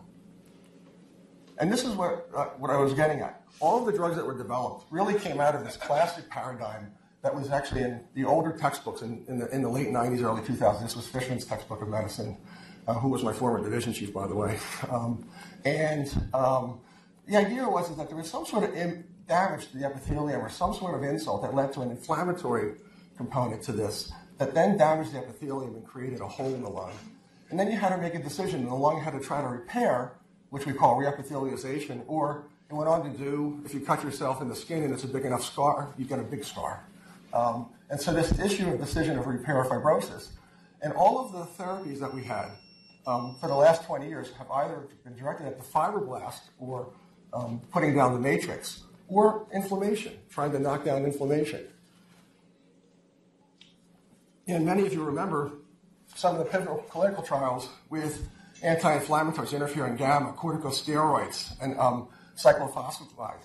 And 1.59 1.71
this 1.71 1.83
is 1.85 1.93
what, 1.93 2.29
uh, 2.35 2.45
what 2.57 2.71
I 2.71 2.77
was 2.77 2.93
getting 2.93 3.19
at. 3.19 3.43
All 3.59 3.79
of 3.79 3.85
the 3.85 3.91
drugs 3.91 4.15
that 4.15 4.25
were 4.25 4.37
developed 4.37 4.85
really 4.91 5.19
came 5.19 5.39
out 5.39 5.55
of 5.55 5.63
this 5.63 5.77
classic 5.77 6.29
paradigm 6.29 6.91
that 7.23 7.33
was 7.33 7.49
actually 7.49 7.81
in 7.81 8.01
the 8.13 8.25
older 8.25 8.51
textbooks 8.51 9.01
in, 9.01 9.23
in, 9.27 9.39
the, 9.39 9.49
in 9.55 9.61
the 9.61 9.69
late 9.69 9.87
90s, 9.87 10.21
early 10.21 10.41
2000s. 10.41 10.81
This 10.81 10.95
was 10.95 11.07
Fishman's 11.07 11.45
textbook 11.45 11.81
of 11.81 11.87
medicine, 11.87 12.37
uh, 12.85 12.93
who 12.95 13.07
was 13.07 13.23
my 13.23 13.31
former 13.31 13.63
division 13.63 13.93
chief, 13.93 14.13
by 14.13 14.27
the 14.27 14.35
way. 14.35 14.59
Um, 14.91 15.25
and 15.63 16.13
um, 16.33 16.81
the 17.25 17.37
idea 17.37 17.67
was 17.67 17.89
is 17.89 17.95
that 17.95 18.09
there 18.09 18.17
was 18.17 18.29
some 18.29 18.45
sort 18.45 18.65
of 18.65 18.75
Im- 18.75 19.05
damage 19.27 19.71
to 19.71 19.77
the 19.77 19.85
epithelium 19.85 20.41
or 20.41 20.49
some 20.49 20.73
sort 20.73 20.93
of 20.93 21.03
insult 21.03 21.41
that 21.41 21.55
led 21.55 21.71
to 21.71 21.81
an 21.81 21.89
inflammatory 21.91 22.73
component 23.15 23.63
to 23.63 23.71
this 23.71 24.11
that 24.37 24.53
then 24.53 24.77
damaged 24.77 25.13
the 25.13 25.19
epithelium 25.19 25.75
and 25.75 25.85
created 25.85 26.19
a 26.19 26.27
hole 26.27 26.53
in 26.53 26.61
the 26.61 26.69
lung. 26.69 26.91
And 27.49 27.57
then 27.57 27.71
you 27.71 27.77
had 27.77 27.95
to 27.95 27.97
make 28.01 28.15
a 28.15 28.21
decision, 28.21 28.61
and 28.61 28.69
the 28.69 28.75
lung 28.75 28.99
had 28.99 29.13
to 29.13 29.19
try 29.21 29.41
to 29.41 29.47
repair, 29.47 30.17
which 30.49 30.65
we 30.65 30.73
call 30.73 30.99
reepithelialization, 30.99 32.03
or 32.07 32.47
it 32.69 32.73
went 32.73 32.89
on 32.89 33.09
to 33.09 33.17
do, 33.17 33.61
if 33.63 33.73
you 33.73 33.79
cut 33.79 34.03
yourself 34.03 34.41
in 34.41 34.49
the 34.49 34.55
skin 34.55 34.83
and 34.83 34.93
it's 34.93 35.03
a 35.05 35.07
big 35.07 35.23
enough 35.23 35.45
scar, 35.45 35.93
you 35.97 36.03
get 36.03 36.19
a 36.19 36.23
big 36.23 36.43
scar. 36.43 36.83
Um, 37.33 37.69
and 37.89 37.99
so 37.99 38.13
this 38.13 38.39
issue 38.39 38.69
of 38.69 38.79
decision 38.79 39.17
of 39.17 39.27
repair 39.27 39.57
or 39.57 39.65
fibrosis, 39.65 40.29
and 40.81 40.93
all 40.93 41.19
of 41.19 41.31
the 41.31 41.63
therapies 41.63 41.99
that 41.99 42.13
we 42.13 42.23
had 42.23 42.51
um, 43.05 43.35
for 43.39 43.47
the 43.47 43.55
last 43.55 43.83
20 43.85 44.07
years 44.07 44.31
have 44.37 44.49
either 44.51 44.87
been 45.03 45.15
directed 45.15 45.47
at 45.47 45.57
the 45.57 45.63
fibroblast 45.63 46.41
or 46.59 46.89
um, 47.33 47.61
putting 47.71 47.95
down 47.95 48.13
the 48.13 48.19
matrix, 48.19 48.83
or 49.07 49.47
inflammation, 49.53 50.13
trying 50.29 50.51
to 50.51 50.59
knock 50.59 50.85
down 50.85 51.03
inflammation. 51.03 51.65
And 54.47 54.65
many 54.65 54.85
of 54.85 54.93
you 54.93 55.03
remember 55.03 55.51
some 56.15 56.35
of 56.35 56.39
the 56.39 56.45
pivotal 56.45 56.77
clinical 56.89 57.23
trials 57.23 57.69
with 57.89 58.29
anti-inflammatories, 58.61 59.49
interferon 59.49 59.97
gamma, 59.97 60.33
corticosteroids, 60.33 61.53
and 61.61 61.77
um, 61.79 62.07
cyclophosphamide 62.37 63.43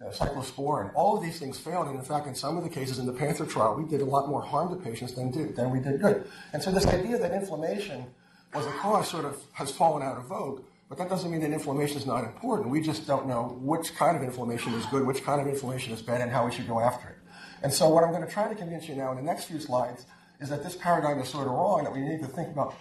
uh, 0.00 0.10
cyclosporin. 0.10 0.90
All 0.94 1.16
of 1.16 1.22
these 1.22 1.38
things 1.38 1.58
failed, 1.58 1.86
and 1.88 1.96
in 1.98 2.04
fact, 2.04 2.26
in 2.26 2.34
some 2.34 2.56
of 2.56 2.64
the 2.64 2.70
cases 2.70 2.98
in 2.98 3.06
the 3.06 3.12
Panther 3.12 3.46
trial, 3.46 3.74
we 3.76 3.84
did 3.88 4.00
a 4.00 4.04
lot 4.04 4.28
more 4.28 4.42
harm 4.42 4.70
to 4.70 4.82
patients 4.82 5.14
than, 5.14 5.30
did, 5.30 5.56
than 5.56 5.70
we 5.70 5.80
did 5.80 6.00
good. 6.00 6.26
And 6.52 6.62
so 6.62 6.70
this 6.70 6.86
idea 6.86 7.18
that 7.18 7.32
inflammation 7.32 8.06
was 8.54 8.66
a 8.66 8.72
cause 8.72 9.08
sort 9.08 9.24
of 9.24 9.40
has 9.52 9.70
fallen 9.70 10.02
out 10.02 10.16
of 10.16 10.24
vogue, 10.24 10.62
but 10.88 10.98
that 10.98 11.08
doesn't 11.08 11.30
mean 11.30 11.40
that 11.42 11.52
inflammation 11.52 11.98
is 11.98 12.06
not 12.06 12.24
important. 12.24 12.68
We 12.68 12.80
just 12.80 13.06
don't 13.06 13.26
know 13.26 13.58
which 13.60 13.94
kind 13.94 14.16
of 14.16 14.22
inflammation 14.22 14.72
is 14.74 14.86
good, 14.86 15.06
which 15.06 15.22
kind 15.22 15.40
of 15.40 15.46
inflammation 15.46 15.92
is 15.92 16.02
bad, 16.02 16.20
and 16.20 16.30
how 16.30 16.46
we 16.46 16.52
should 16.52 16.66
go 16.66 16.80
after 16.80 17.08
it. 17.08 17.16
And 17.62 17.72
so 17.72 17.88
what 17.90 18.02
I'm 18.02 18.10
going 18.10 18.26
to 18.26 18.32
try 18.32 18.48
to 18.48 18.54
convince 18.54 18.88
you 18.88 18.94
now 18.94 19.10
in 19.10 19.16
the 19.16 19.22
next 19.22 19.44
few 19.44 19.60
slides 19.60 20.06
is 20.40 20.48
that 20.48 20.64
this 20.64 20.74
paradigm 20.76 21.20
is 21.20 21.28
sort 21.28 21.46
of 21.46 21.52
wrong, 21.52 21.84
that 21.84 21.92
we 21.92 22.00
need 22.00 22.20
to 22.20 22.26
think 22.26 22.48
about 22.48 22.74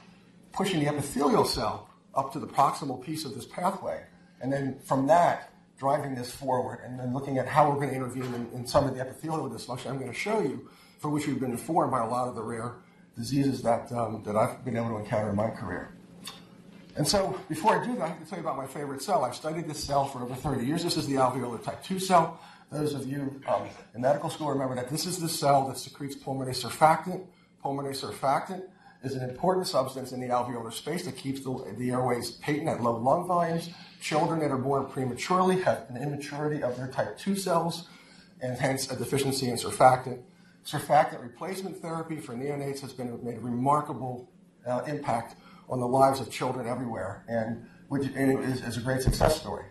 pushing 0.54 0.80
the 0.80 0.88
epithelial 0.88 1.46
cell 1.46 1.90
up 2.16 2.32
to 2.34 2.40
the 2.40 2.48
proximal 2.48 3.04
piece 3.04 3.26
of 3.26 3.36
this 3.36 3.46
pathway. 3.46 4.02
And 4.42 4.52
then 4.52 4.80
from 4.86 5.08
that, 5.08 5.49
driving 5.80 6.14
this 6.14 6.30
forward 6.32 6.80
and 6.84 7.00
then 7.00 7.14
looking 7.14 7.38
at 7.38 7.48
how 7.48 7.70
we're 7.70 7.78
going 7.78 7.90
to 7.90 7.96
intervene 7.96 8.34
in, 8.34 8.50
in 8.54 8.68
some 8.68 8.86
of 8.86 8.94
the 8.94 9.02
epithelial 9.02 9.50
dysfunction 9.50 9.88
I'm 9.90 9.98
going 9.98 10.12
to 10.12 10.18
show 10.18 10.42
you, 10.42 10.70
for 11.00 11.10
which 11.10 11.26
we've 11.26 11.40
been 11.40 11.52
informed 11.52 11.92
by 11.92 12.02
a 12.02 12.08
lot 12.08 12.28
of 12.28 12.36
the 12.36 12.44
rare 12.44 12.74
diseases 13.16 13.62
that, 13.64 13.92
um, 13.94 14.22
that 14.26 14.36
I've 14.36 14.64
been 14.66 14.76
able 14.76 14.90
to 14.90 14.98
encounter 14.98 15.30
in 15.30 15.36
my 15.36 15.50
career. 15.50 15.94
And 16.98 17.08
so, 17.08 17.40
before 17.48 17.82
I 17.82 17.86
do 17.86 17.96
that, 17.96 18.02
I 18.02 18.08
have 18.10 18.20
to 18.20 18.26
tell 18.26 18.40
you 18.40 18.44
about 18.44 18.58
my 18.58 18.68
favorite 18.68 19.02
cell. 19.02 19.24
I've 19.24 19.36
studied 19.36 19.70
this 19.70 19.82
cell 19.82 20.06
for 20.06 20.22
over 20.22 20.36
30 20.36 20.66
years. 20.66 20.84
This 20.84 20.98
is 20.98 21.08
the 21.08 21.16
alveolar 21.16 21.64
type 21.64 21.82
2 21.84 21.98
cell. 21.98 22.42
Those 22.72 22.94
of 22.94 23.08
you 23.08 23.42
um, 23.48 23.70
in 23.96 24.02
medical 24.02 24.30
school 24.30 24.50
remember 24.50 24.76
that 24.76 24.90
this 24.90 25.06
is 25.06 25.18
the 25.20 25.30
cell 25.30 25.68
that 25.70 25.78
secretes 25.78 26.16
pulmonary 26.16 26.54
surfactant. 26.54 27.26
Pulmonary 27.62 27.94
surfactant 27.94 28.64
is 29.04 29.16
an 29.16 29.30
important 29.30 29.68
substance 29.68 30.12
in 30.12 30.20
the 30.20 30.28
alveolar 30.28 30.74
space 30.74 31.06
that 31.06 31.16
keeps 31.16 31.42
the, 31.42 31.74
the 31.78 31.92
airways 31.92 32.32
patent 32.32 32.68
at 32.68 32.82
low 32.82 32.98
lung 32.98 33.28
volumes. 33.28 33.70
Children 34.02 34.40
that 34.40 34.52
are 34.52 34.58
born 34.58 34.88
prematurely 34.88 35.62
have 35.62 35.86
an 35.90 35.98
immaturity 35.98 36.62
of 36.62 36.76
their 36.78 36.88
type 36.88 37.18
2 37.18 37.36
cells 37.36 37.88
and 38.42 38.58
hence 38.58 38.92
a 38.92 38.96
deficiency 38.96 39.50
in 39.50 39.56
surfactant. 39.56 40.22
Surfactant 40.66 41.22
replacement 41.22 41.82
therapy 41.82 42.18
for 42.18 42.34
neonates 42.34 42.82
has 42.82 42.94
been 42.94 43.24
made 43.24 43.38
a 43.38 43.40
remarkable 43.40 44.30
uh, 44.68 44.82
impact 44.88 45.36
on 45.70 45.80
the 45.80 45.88
lives 45.88 46.20
of 46.20 46.30
children 46.32 46.68
everywhere, 46.68 47.24
and 47.28 47.66
which 47.88 48.08
and 48.16 48.44
is, 48.44 48.62
is, 48.62 48.78
a 48.78 48.82
great 48.82 49.02
success 49.02 49.40
story. 49.40 49.66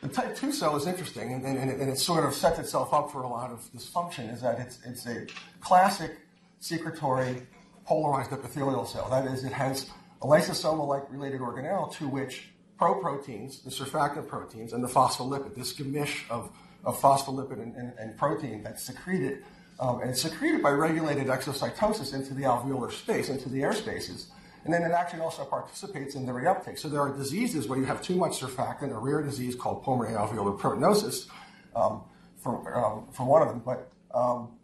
The 0.00 0.08
type 0.08 0.36
2 0.36 0.52
cell 0.52 0.76
is 0.76 0.86
interesting, 0.86 1.32
and, 1.32 1.44
and, 1.44 1.70
and, 1.70 1.90
it 1.90 1.98
sort 1.98 2.24
of 2.24 2.34
sets 2.34 2.58
itself 2.58 2.94
up 2.94 3.10
for 3.10 3.22
a 3.22 3.28
lot 3.28 3.50
of 3.50 3.60
dysfunction, 3.74 4.32
is 4.32 4.40
that 4.42 4.58
it's, 4.60 4.78
it's 4.84 5.06
a 5.06 5.26
classic 5.60 6.18
secretory 6.60 7.46
polarized 7.86 8.32
epithelial 8.32 8.84
cell. 8.84 9.08
That 9.10 9.26
is, 9.26 9.44
it 9.44 9.52
has 9.52 9.86
a 10.22 10.26
lysosomal-like 10.26 11.10
related 11.10 11.40
organelle 11.40 11.92
to 11.94 12.08
which 12.08 12.48
proproteins, 12.80 13.62
the 13.64 13.70
surfactant 13.70 14.28
proteins, 14.28 14.72
and 14.72 14.82
the 14.82 14.88
phospholipid, 14.88 15.54
this 15.54 15.72
gemisch 15.72 16.28
of, 16.30 16.50
of 16.84 17.00
phospholipid 17.00 17.60
and, 17.62 17.74
and, 17.76 17.92
and 17.98 18.18
protein 18.18 18.62
that's 18.62 18.82
secreted, 18.82 19.44
um, 19.80 20.00
and 20.00 20.10
it's 20.10 20.22
secreted 20.22 20.62
by 20.62 20.70
regulated 20.70 21.26
exocytosis 21.26 22.14
into 22.14 22.34
the 22.34 22.42
alveolar 22.42 22.90
space, 22.90 23.28
into 23.28 23.48
the 23.48 23.62
air 23.62 23.72
spaces. 23.72 24.28
And 24.64 24.74
then 24.74 24.82
it 24.82 24.90
actually 24.90 25.20
also 25.20 25.44
participates 25.44 26.16
in 26.16 26.26
the 26.26 26.32
reuptake. 26.32 26.78
So 26.78 26.88
there 26.88 27.00
are 27.00 27.16
diseases 27.16 27.68
where 27.68 27.78
you 27.78 27.84
have 27.84 28.02
too 28.02 28.16
much 28.16 28.40
surfactant, 28.40 28.92
a 28.92 28.98
rare 28.98 29.22
disease 29.22 29.54
called 29.54 29.84
pulmonary 29.84 30.16
alveolar 30.16 30.58
proteinosis, 30.58 31.28
um, 31.76 32.02
for, 32.42 32.76
um, 32.76 33.06
for 33.12 33.24
one 33.26 33.42
of 33.42 33.48
them. 33.48 33.62
But 33.64 33.92
um, 34.12 34.55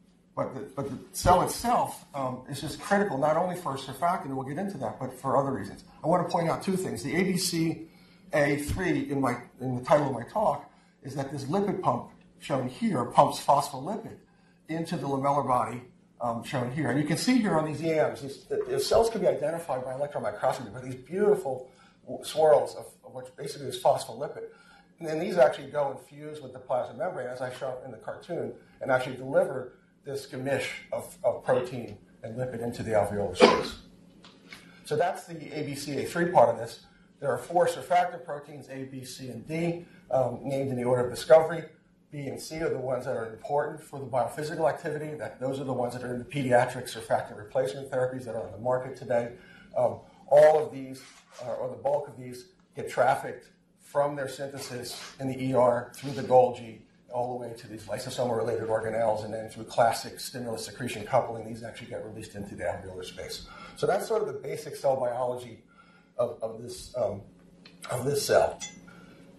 But 0.42 0.54
the, 0.54 0.60
but 0.74 0.90
the 0.90 0.98
cell 1.12 1.42
itself 1.42 2.04
um, 2.14 2.42
is 2.48 2.60
just 2.60 2.80
critical 2.80 3.18
not 3.18 3.36
only 3.36 3.56
for 3.56 3.76
surfactant, 3.76 4.26
and 4.26 4.36
we'll 4.36 4.46
get 4.46 4.58
into 4.58 4.78
that, 4.78 4.98
but 4.98 5.12
for 5.20 5.36
other 5.36 5.52
reasons. 5.52 5.84
I 6.02 6.06
want 6.08 6.26
to 6.26 6.32
point 6.32 6.48
out 6.48 6.62
two 6.62 6.76
things. 6.76 7.02
The 7.02 7.14
ABCA3 8.32 9.10
in, 9.10 9.20
my, 9.20 9.36
in 9.60 9.76
the 9.76 9.84
title 9.84 10.08
of 10.08 10.12
my 10.12 10.24
talk 10.24 10.70
is 11.02 11.14
that 11.14 11.30
this 11.32 11.44
lipid 11.44 11.80
pump 11.82 12.10
shown 12.40 12.68
here 12.68 13.04
pumps 13.04 13.42
phospholipid 13.44 14.16
into 14.68 14.96
the 14.96 15.06
lamellar 15.06 15.46
body 15.46 15.82
um, 16.20 16.44
shown 16.44 16.70
here. 16.72 16.90
And 16.90 17.00
you 17.00 17.06
can 17.06 17.16
see 17.16 17.38
here 17.38 17.58
on 17.58 17.64
these 17.66 17.82
EMs, 17.82 18.22
these, 18.22 18.44
the, 18.44 18.64
the 18.68 18.80
cells 18.80 19.10
can 19.10 19.20
be 19.20 19.26
identified 19.26 19.84
by 19.84 19.94
electron 19.94 20.22
microscopy 20.22 20.70
by 20.70 20.80
these 20.80 20.94
beautiful 20.94 21.70
swirls 22.22 22.74
of, 22.76 22.86
of 23.04 23.14
which 23.14 23.26
basically 23.36 23.66
is 23.68 23.82
phospholipid. 23.82 24.44
And 24.98 25.08
then 25.08 25.18
these 25.18 25.36
actually 25.36 25.68
go 25.68 25.90
and 25.90 26.00
fuse 26.00 26.40
with 26.40 26.52
the 26.52 26.60
plasma 26.60 26.96
membrane, 26.96 27.26
as 27.26 27.40
I 27.40 27.52
show 27.52 27.78
in 27.84 27.90
the 27.90 27.96
cartoon, 27.96 28.52
and 28.80 28.90
actually 28.90 29.16
deliver 29.16 29.72
this 30.04 30.26
gamish 30.26 30.68
of, 30.92 31.16
of 31.24 31.44
protein 31.44 31.98
and 32.22 32.36
lipid 32.36 32.62
into 32.62 32.82
the 32.82 32.90
alveolar 32.90 33.36
space. 33.36 33.76
So 34.84 34.96
that's 34.96 35.26
the 35.26 35.34
ABCA3 35.34 36.32
part 36.32 36.48
of 36.48 36.58
this. 36.58 36.86
There 37.20 37.30
are 37.30 37.38
four 37.38 37.68
surfactant 37.68 38.24
proteins, 38.24 38.68
A, 38.68 38.84
B, 38.84 39.04
C, 39.04 39.28
and 39.28 39.46
D, 39.46 39.86
um, 40.10 40.40
named 40.42 40.70
in 40.70 40.76
the 40.76 40.84
order 40.84 41.04
of 41.04 41.10
discovery. 41.10 41.64
B 42.10 42.26
and 42.26 42.38
C 42.38 42.60
are 42.60 42.68
the 42.68 42.78
ones 42.78 43.06
that 43.06 43.16
are 43.16 43.30
important 43.30 43.80
for 43.80 43.98
the 43.98 44.04
biophysical 44.04 44.68
activity. 44.68 45.14
That 45.14 45.40
those 45.40 45.60
are 45.60 45.64
the 45.64 45.72
ones 45.72 45.94
that 45.94 46.02
are 46.02 46.12
in 46.12 46.18
the 46.18 46.24
pediatric 46.24 46.92
surfactant 46.92 47.38
replacement 47.38 47.90
therapies 47.90 48.24
that 48.24 48.34
are 48.34 48.44
on 48.44 48.52
the 48.52 48.58
market 48.58 48.96
today. 48.96 49.32
Um, 49.76 50.00
all 50.26 50.62
of 50.62 50.72
these, 50.72 51.00
uh, 51.42 51.52
or 51.54 51.70
the 51.70 51.76
bulk 51.76 52.08
of 52.08 52.18
these, 52.18 52.48
get 52.76 52.90
trafficked 52.90 53.48
from 53.80 54.16
their 54.16 54.28
synthesis 54.28 55.00
in 55.20 55.28
the 55.28 55.54
ER 55.54 55.92
through 55.94 56.12
the 56.12 56.22
Golgi 56.22 56.80
all 57.12 57.38
the 57.38 57.46
way 57.46 57.54
to 57.54 57.68
these 57.68 57.84
lysosomal-related 57.84 58.68
organelles, 58.68 59.24
and 59.24 59.32
then 59.32 59.48
through 59.48 59.64
classic 59.64 60.18
stimulus 60.20 60.64
secretion 60.64 61.04
coupling, 61.04 61.46
these 61.46 61.62
actually 61.62 61.88
get 61.88 62.04
released 62.04 62.34
into 62.34 62.54
the 62.54 62.64
alveolar 62.64 63.04
space. 63.04 63.46
So 63.76 63.86
that's 63.86 64.06
sort 64.08 64.22
of 64.22 64.28
the 64.28 64.40
basic 64.40 64.76
cell 64.76 64.96
biology 64.98 65.62
of, 66.18 66.38
of 66.42 66.62
this 66.62 66.94
um, 66.96 67.22
of 67.90 68.04
this 68.04 68.26
cell. 68.26 68.58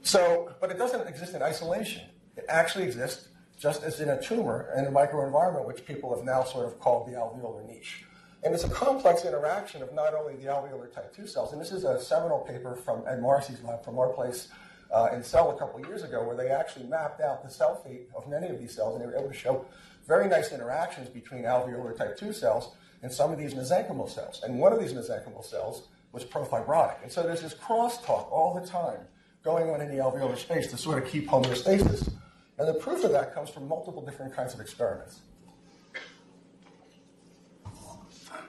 So, 0.01 0.53
but 0.59 0.69
it 0.69 0.77
doesn't 0.77 1.07
exist 1.07 1.33
in 1.33 1.41
isolation. 1.41 2.03
It 2.35 2.45
actually 2.49 2.85
exists 2.85 3.29
just 3.57 3.83
as 3.83 4.01
in 4.01 4.09
a 4.09 4.21
tumor 4.21 4.73
in 4.77 4.85
a 4.85 4.91
microenvironment, 4.91 5.65
which 5.65 5.85
people 5.85 6.15
have 6.15 6.25
now 6.25 6.43
sort 6.43 6.65
of 6.65 6.79
called 6.79 7.07
the 7.07 7.13
alveolar 7.13 7.65
niche. 7.65 8.05
And 8.43 8.53
it's 8.53 8.65
a 8.65 8.69
complex 8.69 9.23
interaction 9.23 9.81
of 9.81 9.93
not 9.93 10.13
only 10.13 10.35
the 10.35 10.47
alveolar 10.47 10.91
type 10.91 11.15
2 11.15 11.27
cells, 11.27 11.53
and 11.53 11.61
this 11.61 11.71
is 11.71 11.85
a 11.85 12.01
seminal 12.01 12.39
paper 12.39 12.75
from 12.75 13.03
Ed 13.07 13.21
Morrisey's 13.21 13.63
lab 13.63 13.85
from 13.85 13.97
our 13.97 14.09
place 14.09 14.49
uh, 14.93 15.09
in 15.13 15.23
Cell 15.23 15.51
a 15.51 15.57
couple 15.57 15.79
years 15.87 16.03
ago, 16.03 16.23
where 16.23 16.35
they 16.35 16.49
actually 16.49 16.85
mapped 16.85 17.19
out 17.19 17.43
the 17.43 17.49
cell 17.49 17.75
fate 17.83 18.07
of 18.15 18.29
many 18.29 18.47
of 18.47 18.59
these 18.59 18.75
cells, 18.75 18.95
and 18.95 19.01
they 19.01 19.07
were 19.07 19.17
able 19.17 19.29
to 19.29 19.37
show 19.37 19.65
very 20.07 20.27
nice 20.27 20.51
interactions 20.51 21.09
between 21.09 21.43
alveolar 21.43 21.97
type 21.97 22.17
2 22.17 22.31
cells 22.33 22.75
and 23.01 23.11
some 23.11 23.31
of 23.31 23.37
these 23.37 23.53
mesenchymal 23.53 24.09
cells. 24.09 24.41
And 24.43 24.59
one 24.59 24.71
of 24.71 24.79
these 24.79 24.93
mesenchymal 24.93 25.43
cells 25.43 25.87
was 26.11 26.23
profibrotic. 26.23 27.01
And 27.01 27.11
so 27.11 27.23
there's 27.23 27.41
this 27.41 27.53
crosstalk 27.53 28.31
all 28.31 28.57
the 28.59 28.65
time 28.65 28.99
going 29.43 29.69
on 29.69 29.81
in 29.81 29.89
the 29.89 30.01
alveolar 30.01 30.37
space 30.37 30.67
to 30.67 30.77
sort 30.77 31.01
of 31.01 31.09
keep 31.09 31.27
homeostasis. 31.27 32.13
And 32.57 32.67
the 32.67 32.75
proof 32.75 33.03
of 33.03 33.11
that 33.11 33.33
comes 33.33 33.49
from 33.49 33.67
multiple 33.67 34.05
different 34.05 34.33
kinds 34.33 34.53
of 34.53 34.61
experiments. 34.61 35.21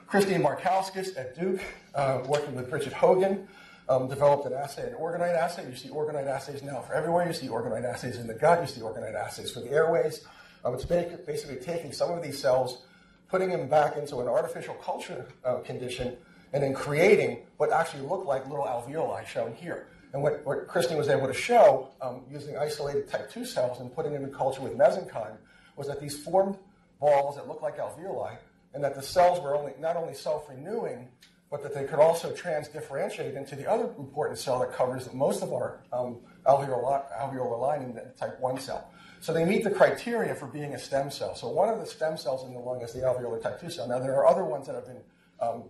Christine 0.07 0.43
Barkauskas 0.43 1.17
at 1.17 1.37
Duke, 1.37 1.59
uh, 1.95 2.21
working 2.27 2.55
with 2.55 2.69
Brigid 2.69 2.93
Hogan, 2.93 3.47
um, 3.87 4.07
developed 4.07 4.45
an 4.45 4.53
assay, 4.53 4.89
an 4.89 4.95
organoid 4.95 5.35
assay. 5.35 5.67
You 5.69 5.75
see 5.75 5.89
organoid 5.89 6.27
assays 6.27 6.63
now 6.63 6.81
for 6.81 6.93
everywhere. 6.93 7.27
You 7.27 7.33
see 7.33 7.47
organoid 7.47 7.85
assays 7.85 8.17
in 8.17 8.27
the 8.27 8.33
gut. 8.33 8.61
You 8.61 8.67
see 8.67 8.81
organoid 8.81 9.15
assays 9.15 9.51
for 9.51 9.59
the 9.59 9.71
airways. 9.71 10.25
Um, 10.63 10.73
it's 10.73 10.85
basically 10.85 11.57
taking 11.57 11.91
some 11.91 12.11
of 12.11 12.23
these 12.23 12.39
cells, 12.39 12.83
putting 13.29 13.49
them 13.49 13.67
back 13.67 13.97
into 13.97 14.19
an 14.19 14.27
artificial 14.27 14.73
culture 14.75 15.27
uh, 15.43 15.57
condition, 15.57 16.17
and 16.53 16.63
then 16.63 16.73
creating 16.73 17.43
what 17.57 17.71
actually 17.71 18.01
look 18.07 18.25
like 18.25 18.47
little 18.47 18.65
alveoli 18.65 19.25
shown 19.27 19.53
here. 19.53 19.87
And 20.13 20.23
what, 20.23 20.45
what 20.45 20.67
Christine 20.67 20.97
was 20.97 21.09
able 21.09 21.27
to 21.27 21.33
show 21.33 21.89
um, 22.01 22.21
using 22.31 22.57
isolated 22.57 23.09
type 23.09 23.29
2 23.29 23.45
cells 23.45 23.81
and 23.81 23.93
putting 23.93 24.13
them 24.13 24.23
in 24.23 24.33
culture 24.33 24.61
with 24.61 24.77
mesenchyme 24.77 25.35
was 25.75 25.87
that 25.87 25.99
these 25.99 26.17
formed 26.23 26.57
balls 26.99 27.35
that 27.35 27.47
look 27.47 27.61
like 27.61 27.77
alveoli 27.77 28.37
and 28.73 28.83
that 28.83 28.95
the 28.95 29.01
cells 29.01 29.41
were 29.41 29.55
only 29.55 29.73
not 29.79 29.95
only 29.97 30.13
self-renewing, 30.13 31.09
but 31.55 31.63
that 31.63 31.73
they 31.73 31.85
could 31.85 31.99
also 31.99 32.31
transdifferentiate 32.31 33.37
into 33.37 33.55
the 33.55 33.65
other 33.65 33.85
important 33.97 34.37
cell 34.37 34.59
that 34.59 34.73
covers 34.73 35.11
most 35.13 35.41
of 35.41 35.53
our 35.53 35.79
um, 35.93 36.17
alveolar, 36.45 37.61
lining, 37.61 37.93
the 37.93 38.01
type 38.19 38.37
1 38.41 38.59
cell. 38.59 38.91
So 39.21 39.31
they 39.31 39.45
meet 39.45 39.63
the 39.63 39.71
criteria 39.71 40.35
for 40.35 40.47
being 40.47 40.73
a 40.73 40.77
stem 40.77 41.09
cell. 41.09 41.33
So 41.33 41.47
one 41.47 41.69
of 41.69 41.79
the 41.79 41.85
stem 41.85 42.17
cells 42.17 42.45
in 42.45 42.53
the 42.53 42.59
lung 42.59 42.81
is 42.81 42.91
the 42.91 42.99
alveolar 42.99 43.41
type 43.41 43.61
2 43.61 43.69
cell. 43.69 43.87
Now 43.87 43.99
there 43.99 44.15
are 44.15 44.27
other 44.27 44.43
ones 44.43 44.67
that 44.67 44.75
have 44.75 44.85
been 44.85 45.01
um, 45.39 45.63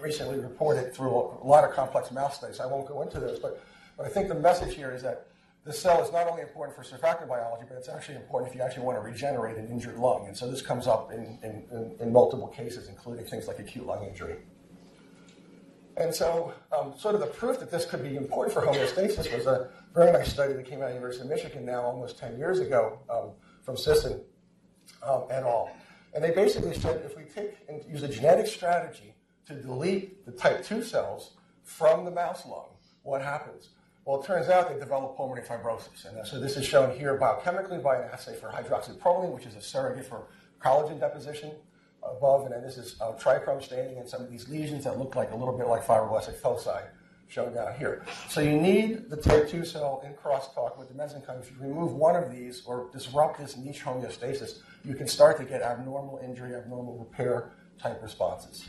recently 0.00 0.40
reported 0.40 0.92
through 0.92 1.14
a 1.14 1.46
lot 1.46 1.62
of 1.62 1.76
complex 1.76 2.10
mouse 2.10 2.38
studies. 2.38 2.58
I 2.58 2.66
won't 2.66 2.88
go 2.88 3.02
into 3.02 3.20
those, 3.20 3.38
but 3.38 3.62
but 3.96 4.06
I 4.06 4.08
think 4.08 4.26
the 4.26 4.34
message 4.34 4.74
here 4.74 4.90
is 4.90 5.02
that 5.02 5.28
the 5.64 5.72
cell 5.72 6.02
is 6.02 6.10
not 6.10 6.26
only 6.26 6.42
important 6.42 6.74
for 6.74 6.82
surfactant 6.82 7.28
biology, 7.28 7.66
but 7.68 7.76
it's 7.76 7.88
actually 7.88 8.16
important 8.16 8.50
if 8.50 8.56
you 8.56 8.62
actually 8.62 8.82
want 8.82 8.98
to 8.98 9.02
regenerate 9.02 9.58
an 9.58 9.68
injured 9.68 9.96
lung. 9.96 10.26
And 10.26 10.36
so 10.36 10.50
this 10.50 10.62
comes 10.62 10.88
up 10.88 11.12
in, 11.12 11.38
in, 11.44 11.94
in 12.00 12.12
multiple 12.12 12.48
cases, 12.48 12.88
including 12.88 13.26
things 13.26 13.46
like 13.46 13.60
acute 13.60 13.86
lung 13.86 14.04
injury. 14.04 14.38
And 15.96 16.14
so, 16.14 16.52
um, 16.76 16.94
sort 16.96 17.14
of 17.14 17.20
the 17.20 17.26
proof 17.26 17.58
that 17.60 17.70
this 17.70 17.84
could 17.84 18.02
be 18.02 18.16
important 18.16 18.54
for 18.54 18.62
homeostasis 18.62 19.34
was 19.36 19.46
a 19.46 19.70
very 19.94 20.12
nice 20.12 20.32
study 20.32 20.52
that 20.52 20.66
came 20.66 20.80
out 20.80 20.84
of 20.84 20.90
the 20.90 20.94
University 20.94 21.24
of 21.24 21.30
Michigan 21.30 21.64
now 21.66 21.82
almost 21.82 22.18
10 22.18 22.38
years 22.38 22.60
ago 22.60 22.98
um, 23.10 23.30
from 23.62 23.76
Sisson 23.76 24.20
um, 25.06 25.24
et 25.30 25.42
al. 25.42 25.70
And 26.14 26.22
they 26.24 26.30
basically 26.30 26.74
said 26.74 27.02
if 27.04 27.16
we 27.16 27.24
take 27.24 27.56
and 27.68 27.82
use 27.88 28.02
a 28.02 28.08
genetic 28.08 28.46
strategy 28.46 29.14
to 29.46 29.54
delete 29.54 30.24
the 30.24 30.32
type 30.32 30.64
2 30.64 30.82
cells 30.82 31.32
from 31.62 32.04
the 32.04 32.10
mouse 32.10 32.46
lung, 32.46 32.68
what 33.02 33.22
happens? 33.22 33.70
Well, 34.04 34.20
it 34.20 34.26
turns 34.26 34.48
out 34.48 34.72
they 34.72 34.78
develop 34.78 35.16
pulmonary 35.16 35.46
fibrosis. 35.46 36.04
And 36.06 36.26
so 36.26 36.40
this 36.40 36.56
is 36.56 36.64
shown 36.64 36.96
here 36.96 37.18
biochemically 37.18 37.82
by 37.82 37.96
an 37.96 38.08
assay 38.12 38.34
for 38.34 38.48
hydroxyproline, 38.48 39.32
which 39.32 39.46
is 39.46 39.54
a 39.56 39.62
surrogate 39.62 40.06
for 40.06 40.26
collagen 40.60 40.98
deposition 40.98 41.52
above. 42.02 42.44
And 42.44 42.54
then 42.54 42.62
this 42.62 42.76
is 42.76 42.96
uh, 43.00 43.12
trichrome 43.12 43.62
staining 43.62 43.98
and 43.98 44.08
some 44.08 44.22
of 44.22 44.30
these 44.30 44.48
lesions 44.48 44.84
that 44.84 44.98
look 44.98 45.16
like 45.16 45.32
a 45.32 45.36
little 45.36 45.56
bit 45.56 45.66
like 45.68 45.84
fibroblastic 45.84 46.36
foci 46.36 46.80
shown 47.28 47.54
down 47.54 47.74
here. 47.78 48.04
So 48.28 48.40
you 48.40 48.60
need 48.60 49.08
the 49.08 49.16
type 49.16 49.48
2 49.48 49.64
cell 49.64 50.02
in 50.04 50.14
crosstalk 50.14 50.78
with 50.78 50.88
the 50.88 50.94
mesenchyme. 50.94 51.40
If 51.40 51.50
you 51.50 51.56
remove 51.60 51.92
one 51.92 52.16
of 52.16 52.30
these 52.30 52.62
or 52.66 52.88
disrupt 52.92 53.38
this 53.38 53.56
niche 53.56 53.84
homeostasis, 53.84 54.58
you 54.84 54.94
can 54.94 55.06
start 55.06 55.36
to 55.38 55.44
get 55.44 55.62
abnormal 55.62 56.20
injury, 56.24 56.54
abnormal 56.54 56.98
repair 56.98 57.52
type 57.80 58.02
responses. 58.02 58.68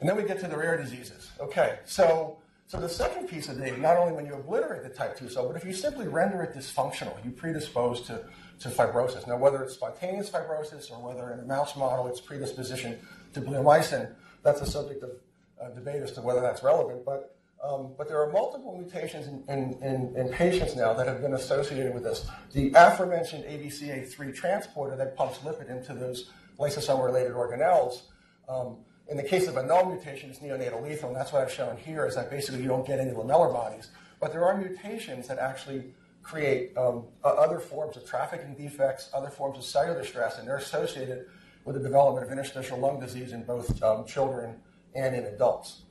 And 0.00 0.08
then 0.08 0.16
we 0.16 0.24
get 0.24 0.40
to 0.40 0.48
the 0.48 0.56
rare 0.56 0.76
diseases. 0.76 1.30
Okay, 1.38 1.78
so 1.84 2.41
so 2.72 2.80
the 2.80 2.88
second 2.88 3.28
piece 3.28 3.50
of 3.50 3.58
data, 3.58 3.78
not 3.78 3.98
only 3.98 4.14
when 4.14 4.24
you 4.24 4.32
obliterate 4.32 4.82
the 4.82 4.88
type 4.88 5.18
2 5.18 5.28
cell, 5.28 5.46
but 5.46 5.56
if 5.56 5.64
you 5.66 5.74
simply 5.74 6.08
render 6.08 6.42
it 6.42 6.56
dysfunctional, 6.56 7.22
you 7.22 7.30
predispose 7.30 8.00
to, 8.06 8.24
to 8.60 8.70
fibrosis. 8.70 9.28
Now, 9.28 9.36
whether 9.36 9.62
it's 9.62 9.74
spontaneous 9.74 10.30
fibrosis 10.30 10.90
or 10.90 11.06
whether 11.06 11.34
in 11.34 11.40
a 11.40 11.42
mouse 11.42 11.76
model 11.76 12.06
it's 12.06 12.18
predisposition 12.18 12.98
to 13.34 13.42
bleomycin, 13.42 14.14
that's 14.42 14.62
a 14.62 14.64
subject 14.66 15.02
of 15.02 15.10
uh, 15.60 15.68
debate 15.74 16.00
as 16.02 16.12
to 16.12 16.22
whether 16.22 16.40
that's 16.40 16.62
relevant. 16.62 17.04
But, 17.04 17.36
um, 17.62 17.92
but 17.98 18.08
there 18.08 18.18
are 18.22 18.32
multiple 18.32 18.74
mutations 18.74 19.26
in, 19.26 19.44
in, 19.50 19.74
in, 19.82 20.16
in, 20.16 20.28
patients 20.30 20.74
now 20.74 20.94
that 20.94 21.06
have 21.06 21.20
been 21.20 21.34
associated 21.34 21.92
with 21.92 22.04
this. 22.04 22.26
The 22.54 22.72
aforementioned 22.74 23.44
ABCA3 23.44 24.34
transporter 24.34 24.96
that 24.96 25.14
pumps 25.14 25.40
lipid 25.40 25.68
into 25.68 25.92
those 25.92 26.30
lysosome-related 26.58 27.32
organelles 27.32 28.04
um, 28.48 28.78
in 29.12 29.18
the 29.18 29.22
case 29.22 29.46
of 29.46 29.58
a 29.58 29.62
null 29.62 29.90
mutation, 29.90 30.30
it's 30.30 30.38
neonatal 30.38 30.82
lethal, 30.82 31.10
and 31.10 31.16
that's 31.16 31.34
what 31.34 31.42
I've 31.42 31.52
shown 31.52 31.76
here, 31.76 32.06
is 32.06 32.14
that 32.14 32.30
basically 32.30 32.62
you 32.62 32.68
don't 32.68 32.86
get 32.86 32.98
any 32.98 33.10
lamellar 33.10 33.52
bodies. 33.52 33.90
But 34.18 34.32
there 34.32 34.42
are 34.46 34.56
mutations 34.56 35.28
that 35.28 35.38
actually 35.38 35.92
create 36.22 36.74
um, 36.78 37.04
other 37.22 37.58
forms 37.58 37.98
of 37.98 38.06
trafficking 38.06 38.54
defects, 38.54 39.10
other 39.12 39.28
forms 39.28 39.58
of 39.58 39.64
cellular 39.64 40.02
stress, 40.02 40.38
and 40.38 40.48
they're 40.48 40.56
associated 40.56 41.26
with 41.66 41.76
the 41.76 41.82
development 41.82 42.24
of 42.24 42.32
interstitial 42.32 42.78
lung 42.78 43.00
disease 43.00 43.34
in 43.34 43.44
both 43.44 43.82
um, 43.82 44.06
children 44.06 44.56
and 44.94 45.14
in 45.14 45.24
adults. 45.26 45.82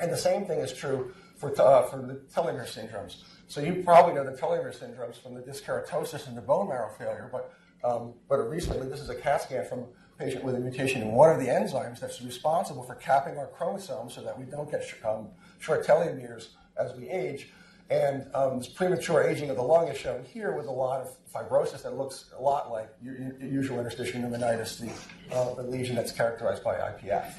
And 0.00 0.10
the 0.10 0.16
same 0.16 0.46
thing 0.46 0.60
is 0.60 0.72
true 0.72 1.12
for, 1.36 1.50
uh, 1.60 1.82
for 1.82 1.98
the 1.98 2.14
telomere 2.34 2.66
syndromes. 2.66 3.22
So 3.48 3.60
you 3.60 3.82
probably 3.84 4.14
know 4.14 4.24
the 4.24 4.32
telomere 4.32 4.74
syndromes 4.74 5.22
from 5.22 5.34
the 5.34 5.42
dyskeratosis 5.42 6.26
and 6.26 6.34
the 6.34 6.40
bone 6.40 6.70
marrow 6.70 6.88
failure, 6.96 7.28
but, 7.30 7.52
um, 7.84 8.14
but 8.30 8.38
recently, 8.48 8.88
this 8.88 9.00
is 9.00 9.10
a 9.10 9.14
CAT 9.14 9.42
scan 9.42 9.66
from 9.66 9.84
patient 10.18 10.44
with 10.44 10.54
a 10.54 10.60
mutation 10.60 11.02
in 11.02 11.12
one 11.12 11.30
of 11.30 11.38
the 11.38 11.46
enzymes 11.46 12.00
that's 12.00 12.22
responsible 12.22 12.82
for 12.82 12.94
capping 12.94 13.36
our 13.38 13.46
chromosomes 13.46 14.14
so 14.14 14.22
that 14.22 14.38
we 14.38 14.44
don't 14.44 14.70
get 14.70 14.82
um, 15.04 15.28
short 15.58 15.86
telomeres 15.86 16.48
as 16.78 16.94
we 16.96 17.08
age. 17.08 17.48
And 17.88 18.26
um, 18.34 18.58
this 18.58 18.68
premature 18.68 19.22
aging 19.22 19.50
of 19.50 19.56
the 19.56 19.62
lung 19.62 19.88
is 19.88 19.96
shown 19.96 20.24
here 20.24 20.56
with 20.56 20.66
a 20.66 20.72
lot 20.72 21.00
of 21.00 21.16
fibrosis 21.32 21.82
that 21.82 21.96
looks 21.96 22.32
a 22.36 22.42
lot 22.42 22.72
like 22.72 22.88
usual 23.00 23.78
interstitial 23.78 24.20
pneumonitis, 24.20 24.80
the, 24.80 25.34
uh, 25.34 25.54
the 25.54 25.62
lesion 25.62 25.94
that's 25.94 26.10
characterized 26.10 26.64
by 26.64 26.74
IPF. 26.74 27.32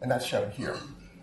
And 0.00 0.10
that's 0.10 0.26
shown 0.26 0.50
here. 0.50 0.76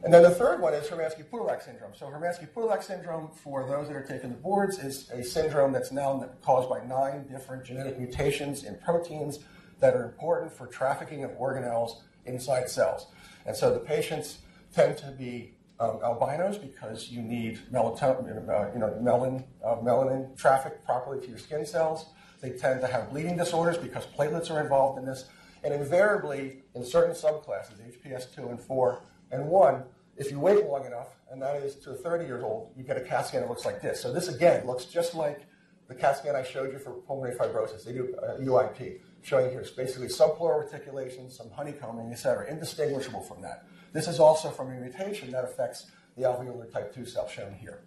And 0.04 0.14
then 0.14 0.24
the 0.24 0.30
third 0.30 0.62
one 0.62 0.74
is 0.74 0.88
Hermansky-Pudlak 0.88 1.66
syndrome. 1.66 1.92
So 1.94 2.06
Hermansky-Pudlak 2.06 2.82
syndrome, 2.82 3.32
for 3.34 3.68
those 3.68 3.90
that 3.90 3.98
are 3.98 4.06
taking 4.06 4.30
the 4.30 4.38
boards, 4.38 4.80
is 4.80 5.10
a 5.10 5.22
syndrome 5.22 5.74
that's 5.74 5.92
now 5.92 6.30
caused 6.42 6.70
by 6.70 6.82
nine 6.86 7.28
different 7.28 7.66
genetic 7.66 8.00
mutations 8.00 8.64
in 8.64 8.78
proteins 8.78 9.40
that 9.80 9.96
are 9.96 10.06
important 10.06 10.52
for 10.52 10.68
trafficking 10.68 11.24
of 11.24 11.32
organelles 11.32 12.02
inside 12.26 12.70
cells. 12.70 13.08
And 13.46 13.56
so 13.56 13.74
the 13.74 13.80
patients 13.80 14.39
tend 14.74 14.98
to 14.98 15.12
be 15.12 15.54
um, 15.80 16.00
albinos 16.04 16.58
because 16.58 17.10
you 17.10 17.22
need 17.22 17.60
melatonin, 17.72 18.50
uh, 18.50 18.72
you 18.74 18.80
know, 18.80 18.98
melon, 19.02 19.46
uh, 19.65 19.76
melanin 19.78 20.36
traffic 20.38 20.84
properly 20.86 21.22
to 21.22 21.30
your 21.30 21.38
skin 21.38 21.65
cells. 21.65 22.08
They 22.42 22.52
tend 22.52 22.82
to 22.82 22.88
have 22.88 23.10
bleeding 23.10 23.38
disorders 23.38 23.78
because 23.78 24.06
platelets 24.06 24.52
are 24.52 24.62
involved 24.62 25.00
in 25.00 25.06
this. 25.06 25.26
And 25.63 25.74
invariably, 25.74 26.63
in 26.76 26.86
certain 26.86 27.13
subclasses, 27.13 27.80
HPS 27.82 28.34
2 28.34 28.48
and 28.48 28.60
4 28.60 29.02
and 29.32 29.48
1, 29.48 29.84
if 30.18 30.32
you 30.32 30.39
wait 30.39 30.65
long 30.65 30.86
enough, 30.86 31.08
and 31.32 31.42
that 31.42 31.58
is 31.58 31.76
to 31.76 31.94
30 31.94 32.26
years 32.26 32.44
old, 32.44 32.72
you 32.78 32.84
get 32.84 32.98
a 32.98 33.02
CAT 33.02 33.28
scan 33.28 33.42
that 33.42 33.50
looks 33.50 33.65
like 33.65 33.82
this. 33.82 34.02
So 34.02 34.12
this, 34.12 34.28
again, 34.28 34.65
looks 34.65 34.86
just 34.86 35.15
like 35.15 35.42
the 35.88 35.96
CAT 35.96 36.18
scan 36.18 36.36
I 36.36 36.44
showed 36.44 36.72
you 36.72 36.80
for 36.80 36.92
pulmonary 36.92 37.38
fibrosis. 37.38 37.86
They 37.86 37.94
do 37.94 38.15
uh, 38.22 38.38
UIP, 38.38 39.00
showing 39.22 39.50
here 39.52 39.60
it's 39.60 39.72
basically 39.72 40.08
subpleural 40.08 40.64
reticulation, 40.64 41.30
some 41.30 41.50
honeycombing, 41.52 42.12
etc., 42.12 42.50
indistinguishable 42.50 43.22
from 43.22 43.42
that. 43.42 43.66
This 43.94 44.08
is 44.08 44.20
also 44.20 44.50
from 44.50 44.72
a 44.72 44.76
mutation 44.80 45.32
that 45.32 45.44
affects 45.44 45.88
the 46.16 46.24
alveolar 46.24 46.72
type 46.72 46.94
2 46.94 47.06
cell 47.06 47.28
shown 47.28 47.54
here. 47.54 47.82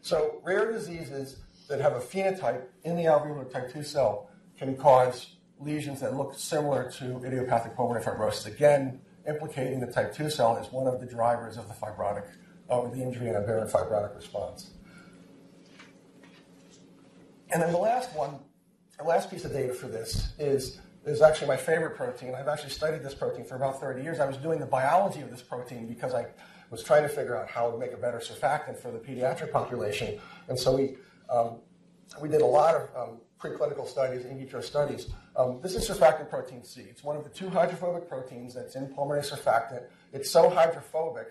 So 0.00 0.40
rare 0.42 0.70
diseases 0.70 1.36
that 1.68 1.80
have 1.80 1.94
a 1.94 2.00
phenotype 2.00 2.64
in 2.84 2.96
the 2.96 3.04
alveolar 3.04 3.50
type 3.50 3.72
2 3.72 3.82
cell 3.82 4.30
can 4.58 4.76
cause 4.76 5.36
lesions 5.60 6.00
that 6.00 6.14
look 6.14 6.34
similar 6.34 6.90
to 6.90 7.24
idiopathic 7.24 7.76
pulmonary 7.76 8.04
fibrosis. 8.04 8.46
Again, 8.46 9.00
implicating 9.26 9.80
the 9.80 9.86
type 9.86 10.14
2 10.14 10.30
cell 10.30 10.56
as 10.56 10.70
one 10.72 10.86
of 10.86 11.00
the 11.00 11.06
drivers 11.06 11.56
of 11.56 11.68
the 11.68 11.74
fibrotic, 11.74 12.26
of 12.68 12.94
the 12.94 13.02
injury 13.02 13.28
and 13.28 13.36
aberrant 13.36 13.70
fibrotic 13.70 14.14
response. 14.14 14.70
And 17.52 17.62
then 17.62 17.70
the 17.70 17.78
last 17.78 18.14
one, 18.16 18.40
the 18.98 19.04
last 19.04 19.30
piece 19.30 19.44
of 19.44 19.52
data 19.52 19.72
for 19.72 19.88
this 19.88 20.32
is, 20.38 20.80
is 21.04 21.22
actually 21.22 21.48
my 21.48 21.56
favorite 21.56 21.96
protein. 21.96 22.34
I've 22.34 22.48
actually 22.48 22.70
studied 22.70 23.02
this 23.02 23.14
protein 23.14 23.44
for 23.44 23.56
about 23.56 23.80
30 23.80 24.02
years. 24.02 24.20
I 24.20 24.26
was 24.26 24.36
doing 24.36 24.60
the 24.60 24.66
biology 24.66 25.20
of 25.20 25.30
this 25.30 25.42
protein 25.42 25.86
because 25.86 26.14
I 26.14 26.26
was 26.70 26.82
trying 26.82 27.02
to 27.02 27.08
figure 27.08 27.36
out 27.36 27.48
how 27.48 27.70
to 27.70 27.78
make 27.78 27.92
a 27.92 27.96
better 27.96 28.18
surfactant 28.18 28.78
for 28.78 28.90
the 28.90 28.98
pediatric 28.98 29.52
population. 29.52 30.18
And 30.48 30.58
so 30.58 30.76
we, 30.76 30.96
um, 31.30 31.58
we 32.20 32.28
did 32.28 32.42
a 32.42 32.46
lot 32.46 32.74
of 32.74 32.88
um, 32.96 33.20
preclinical 33.40 33.86
studies, 33.86 34.24
in 34.24 34.38
vitro 34.38 34.60
studies. 34.60 35.08
Um, 35.36 35.60
this 35.62 35.74
is 35.74 35.88
surfactant 35.88 36.30
protein 36.30 36.62
C. 36.62 36.82
It's 36.82 37.02
one 37.02 37.16
of 37.16 37.24
the 37.24 37.30
two 37.30 37.48
hydrophobic 37.48 38.08
proteins 38.08 38.54
that's 38.54 38.76
in 38.76 38.86
pulmonary 38.88 39.24
surfactant. 39.24 39.84
It's 40.12 40.30
so 40.30 40.48
hydrophobic 40.48 41.28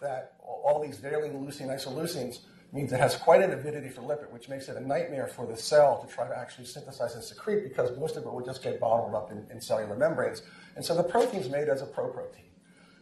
that 0.00 0.34
all 0.40 0.80
these 0.84 0.98
valine, 0.98 1.32
leucine, 1.32 1.68
isoleucines 1.68 2.40
means 2.72 2.92
it 2.92 3.00
has 3.00 3.16
quite 3.16 3.42
an 3.42 3.52
avidity 3.52 3.88
for 3.88 4.02
lipid, 4.02 4.30
which 4.30 4.48
makes 4.48 4.68
it 4.68 4.76
a 4.76 4.86
nightmare 4.86 5.26
for 5.26 5.46
the 5.46 5.56
cell 5.56 6.04
to 6.04 6.12
try 6.12 6.28
to 6.28 6.36
actually 6.36 6.66
synthesize 6.66 7.14
and 7.14 7.24
secrete 7.24 7.64
because 7.64 7.96
most 7.98 8.16
of 8.16 8.24
it 8.24 8.32
will 8.32 8.44
just 8.44 8.62
get 8.62 8.78
bottled 8.78 9.14
up 9.14 9.30
in, 9.30 9.46
in 9.50 9.60
cellular 9.60 9.96
membranes. 9.96 10.42
And 10.76 10.84
so 10.84 10.94
the 10.94 11.02
protein 11.02 11.40
is 11.40 11.48
made 11.48 11.68
as 11.68 11.80
a 11.80 11.86
proprotein. 11.86 12.44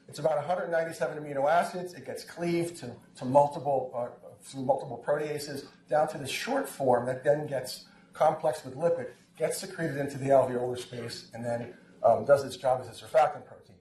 It's 0.09 0.20
about 0.20 0.37
197 0.37 1.18
amino 1.18 1.50
acids. 1.50 1.94
It 1.94 2.07
gets 2.07 2.24
cleaved 2.24 2.76
to, 2.79 2.92
to 3.16 3.24
multiple, 3.24 3.92
uh, 3.94 4.29
through 4.42 4.62
multiple 4.62 5.02
proteases 5.05 5.64
down 5.90 6.09
to 6.09 6.18
the 6.18 6.29
short 6.29 6.68
form 6.68 7.07
that 7.07 7.24
then 7.24 7.46
gets 7.48 7.87
complexed 8.12 8.64
with 8.64 8.76
lipid, 8.76 9.09
gets 9.37 9.59
secreted 9.59 9.96
into 9.96 10.16
the 10.16 10.26
alveolar 10.26 10.79
space, 10.79 11.29
and 11.35 11.44
then 11.44 11.74
um, 12.05 12.24
does 12.24 12.44
its 12.44 12.57
job 12.57 12.81
as 12.81 12.88
a 12.88 13.05
surfactant 13.05 13.44
protein. 13.46 13.76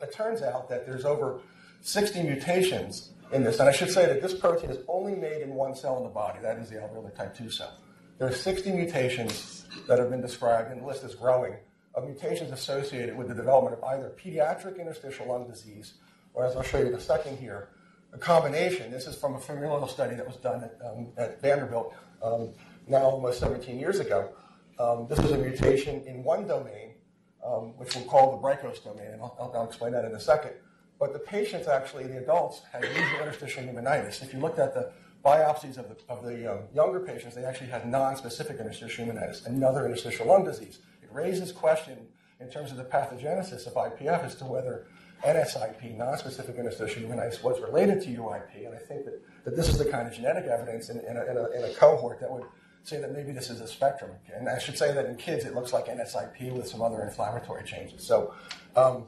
It 0.00 0.12
turns 0.12 0.42
out 0.42 0.68
that 0.70 0.86
there's 0.86 1.04
over 1.04 1.40
60 1.82 2.22
mutations 2.22 3.11
in 3.32 3.42
this. 3.42 3.58
And 3.58 3.68
I 3.68 3.72
should 3.72 3.90
say 3.90 4.06
that 4.06 4.22
this 4.22 4.34
protein 4.34 4.70
is 4.70 4.78
only 4.88 5.14
made 5.14 5.42
in 5.42 5.54
one 5.54 5.74
cell 5.74 5.96
in 5.98 6.04
the 6.04 6.10
body. 6.10 6.38
That 6.42 6.58
is 6.58 6.70
the 6.70 6.76
alveolar 6.76 7.14
type 7.14 7.36
2 7.36 7.50
cell. 7.50 7.72
There 8.18 8.28
are 8.28 8.32
60 8.32 8.72
mutations 8.72 9.64
that 9.88 9.98
have 9.98 10.10
been 10.10 10.20
described, 10.20 10.70
and 10.70 10.82
the 10.82 10.86
list 10.86 11.02
is 11.02 11.14
growing, 11.14 11.54
of 11.94 12.04
mutations 12.04 12.52
associated 12.52 13.16
with 13.16 13.28
the 13.28 13.34
development 13.34 13.76
of 13.76 13.84
either 13.84 14.12
pediatric 14.22 14.78
interstitial 14.78 15.26
lung 15.26 15.48
disease, 15.48 15.94
or 16.34 16.46
as 16.46 16.56
I'll 16.56 16.62
show 16.62 16.78
you 16.78 16.86
in 16.86 16.94
a 16.94 17.00
second 17.00 17.38
here, 17.38 17.68
a 18.12 18.18
combination. 18.18 18.90
This 18.90 19.06
is 19.06 19.16
from 19.16 19.34
a 19.34 19.40
familial 19.40 19.88
study 19.88 20.14
that 20.14 20.26
was 20.26 20.36
done 20.36 20.64
at, 20.64 20.78
um, 20.84 21.08
at 21.16 21.40
Vanderbilt 21.40 21.94
um, 22.22 22.50
now 22.86 23.02
almost 23.02 23.40
17 23.40 23.78
years 23.78 23.98
ago. 23.98 24.30
Um, 24.78 25.06
this 25.08 25.18
is 25.18 25.32
a 25.32 25.38
mutation 25.38 26.02
in 26.06 26.22
one 26.22 26.46
domain, 26.46 26.94
um, 27.44 27.76
which 27.78 27.94
we'll 27.94 28.04
call 28.04 28.32
the 28.32 28.38
BRICHOS 28.38 28.84
domain, 28.84 29.08
and 29.12 29.20
I'll, 29.20 29.52
I'll 29.54 29.66
explain 29.66 29.92
that 29.92 30.04
in 30.04 30.12
a 30.12 30.20
second. 30.20 30.52
But 31.02 31.12
the 31.12 31.18
patients, 31.18 31.66
actually, 31.66 32.04
the 32.04 32.18
adults, 32.18 32.62
had 32.72 32.84
usual 32.84 33.18
interstitial 33.18 33.64
pneumonitis. 33.64 34.22
If 34.22 34.32
you 34.32 34.38
looked 34.38 34.60
at 34.60 34.72
the 34.72 34.92
biopsies 35.24 35.76
of 35.76 35.88
the, 35.88 35.96
of 36.08 36.22
the 36.22 36.52
um, 36.52 36.60
younger 36.72 37.00
patients, 37.00 37.34
they 37.34 37.44
actually 37.44 37.70
had 37.70 37.88
non-specific 37.88 38.60
interstitial 38.60 39.06
pneumonitis, 39.06 39.44
another 39.46 39.84
interstitial 39.84 40.28
lung 40.28 40.44
disease. 40.44 40.78
It 41.02 41.08
raises 41.12 41.50
question 41.50 42.06
in 42.38 42.48
terms 42.50 42.70
of 42.70 42.76
the 42.76 42.84
pathogenesis 42.84 43.66
of 43.66 43.74
IPF 43.74 44.22
as 44.22 44.36
to 44.36 44.44
whether 44.44 44.86
NSIP, 45.24 45.96
non-specific 45.96 46.54
interstitial 46.54 47.02
pneumonitis, 47.02 47.42
was 47.42 47.60
related 47.60 48.00
to 48.02 48.08
UIP. 48.10 48.64
And 48.64 48.72
I 48.72 48.78
think 48.78 49.04
that, 49.04 49.20
that 49.44 49.56
this 49.56 49.70
is 49.70 49.78
the 49.78 49.86
kind 49.86 50.06
of 50.06 50.14
genetic 50.14 50.44
evidence 50.44 50.88
in, 50.88 51.00
in, 51.00 51.16
a, 51.16 51.24
in, 51.24 51.36
a, 51.36 51.50
in 51.50 51.64
a 51.64 51.74
cohort 51.74 52.20
that 52.20 52.30
would 52.30 52.44
say 52.84 53.00
that 53.00 53.10
maybe 53.10 53.32
this 53.32 53.50
is 53.50 53.60
a 53.60 53.66
spectrum. 53.66 54.12
And 54.32 54.48
I 54.48 54.60
should 54.60 54.78
say 54.78 54.94
that 54.94 55.06
in 55.06 55.16
kids, 55.16 55.46
it 55.46 55.56
looks 55.56 55.72
like 55.72 55.86
NSIP 55.86 56.52
with 56.52 56.68
some 56.68 56.80
other 56.80 57.02
inflammatory 57.02 57.64
changes. 57.64 58.06
So, 58.06 58.34
um, 58.76 59.06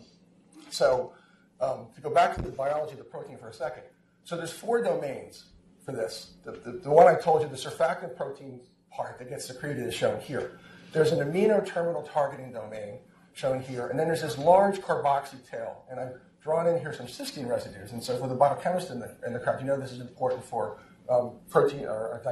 so 0.70 1.12
um, 1.60 1.86
to 1.94 2.00
go 2.00 2.10
back 2.10 2.34
to 2.36 2.42
the 2.42 2.50
biology 2.50 2.92
of 2.92 2.98
the 2.98 3.04
protein 3.04 3.38
for 3.38 3.48
a 3.48 3.54
second. 3.54 3.84
So 4.24 4.36
there's 4.36 4.52
four 4.52 4.82
domains 4.82 5.44
for 5.84 5.92
this. 5.92 6.34
The, 6.44 6.52
the, 6.52 6.72
the 6.72 6.90
one 6.90 7.06
I 7.06 7.14
told 7.14 7.42
you, 7.42 7.48
the 7.48 7.56
surfactant 7.56 8.16
protein 8.16 8.60
part 8.90 9.18
that 9.18 9.28
gets 9.28 9.46
secreted 9.46 9.86
is 9.86 9.94
shown 9.94 10.20
here. 10.20 10.58
There's 10.92 11.12
an 11.12 11.18
amino 11.18 11.64
terminal 11.64 12.02
targeting 12.02 12.52
domain 12.52 12.98
shown 13.32 13.60
here, 13.60 13.88
and 13.88 13.98
then 13.98 14.06
there's 14.06 14.22
this 14.22 14.38
large 14.38 14.80
carboxy 14.80 15.48
tail, 15.48 15.84
and 15.90 15.98
I've 15.98 16.14
drawn 16.40 16.66
in 16.66 16.78
here 16.78 16.92
some 16.92 17.06
cysteine 17.06 17.48
residues. 17.48 17.92
And 17.92 18.02
so 18.02 18.16
for 18.18 18.28
the 18.28 18.34
biochemist 18.34 18.90
in 18.90 19.00
the, 19.00 19.16
in 19.26 19.32
the 19.32 19.40
crowd, 19.40 19.60
you 19.60 19.66
know 19.66 19.78
this 19.78 19.92
is 19.92 20.00
important 20.00 20.44
for 20.44 20.78
um, 21.10 21.32
protein 21.50 21.84
or, 21.86 21.90
or 21.90 22.22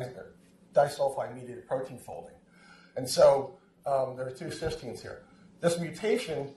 disulfide 0.74 1.34
mediated 1.34 1.66
protein 1.66 1.98
folding. 1.98 2.34
And 2.96 3.08
so 3.08 3.58
um, 3.86 4.16
there 4.16 4.26
are 4.26 4.30
two 4.30 4.46
cysteines 4.46 5.00
here. 5.00 5.22
This 5.60 5.78
mutation 5.78 6.50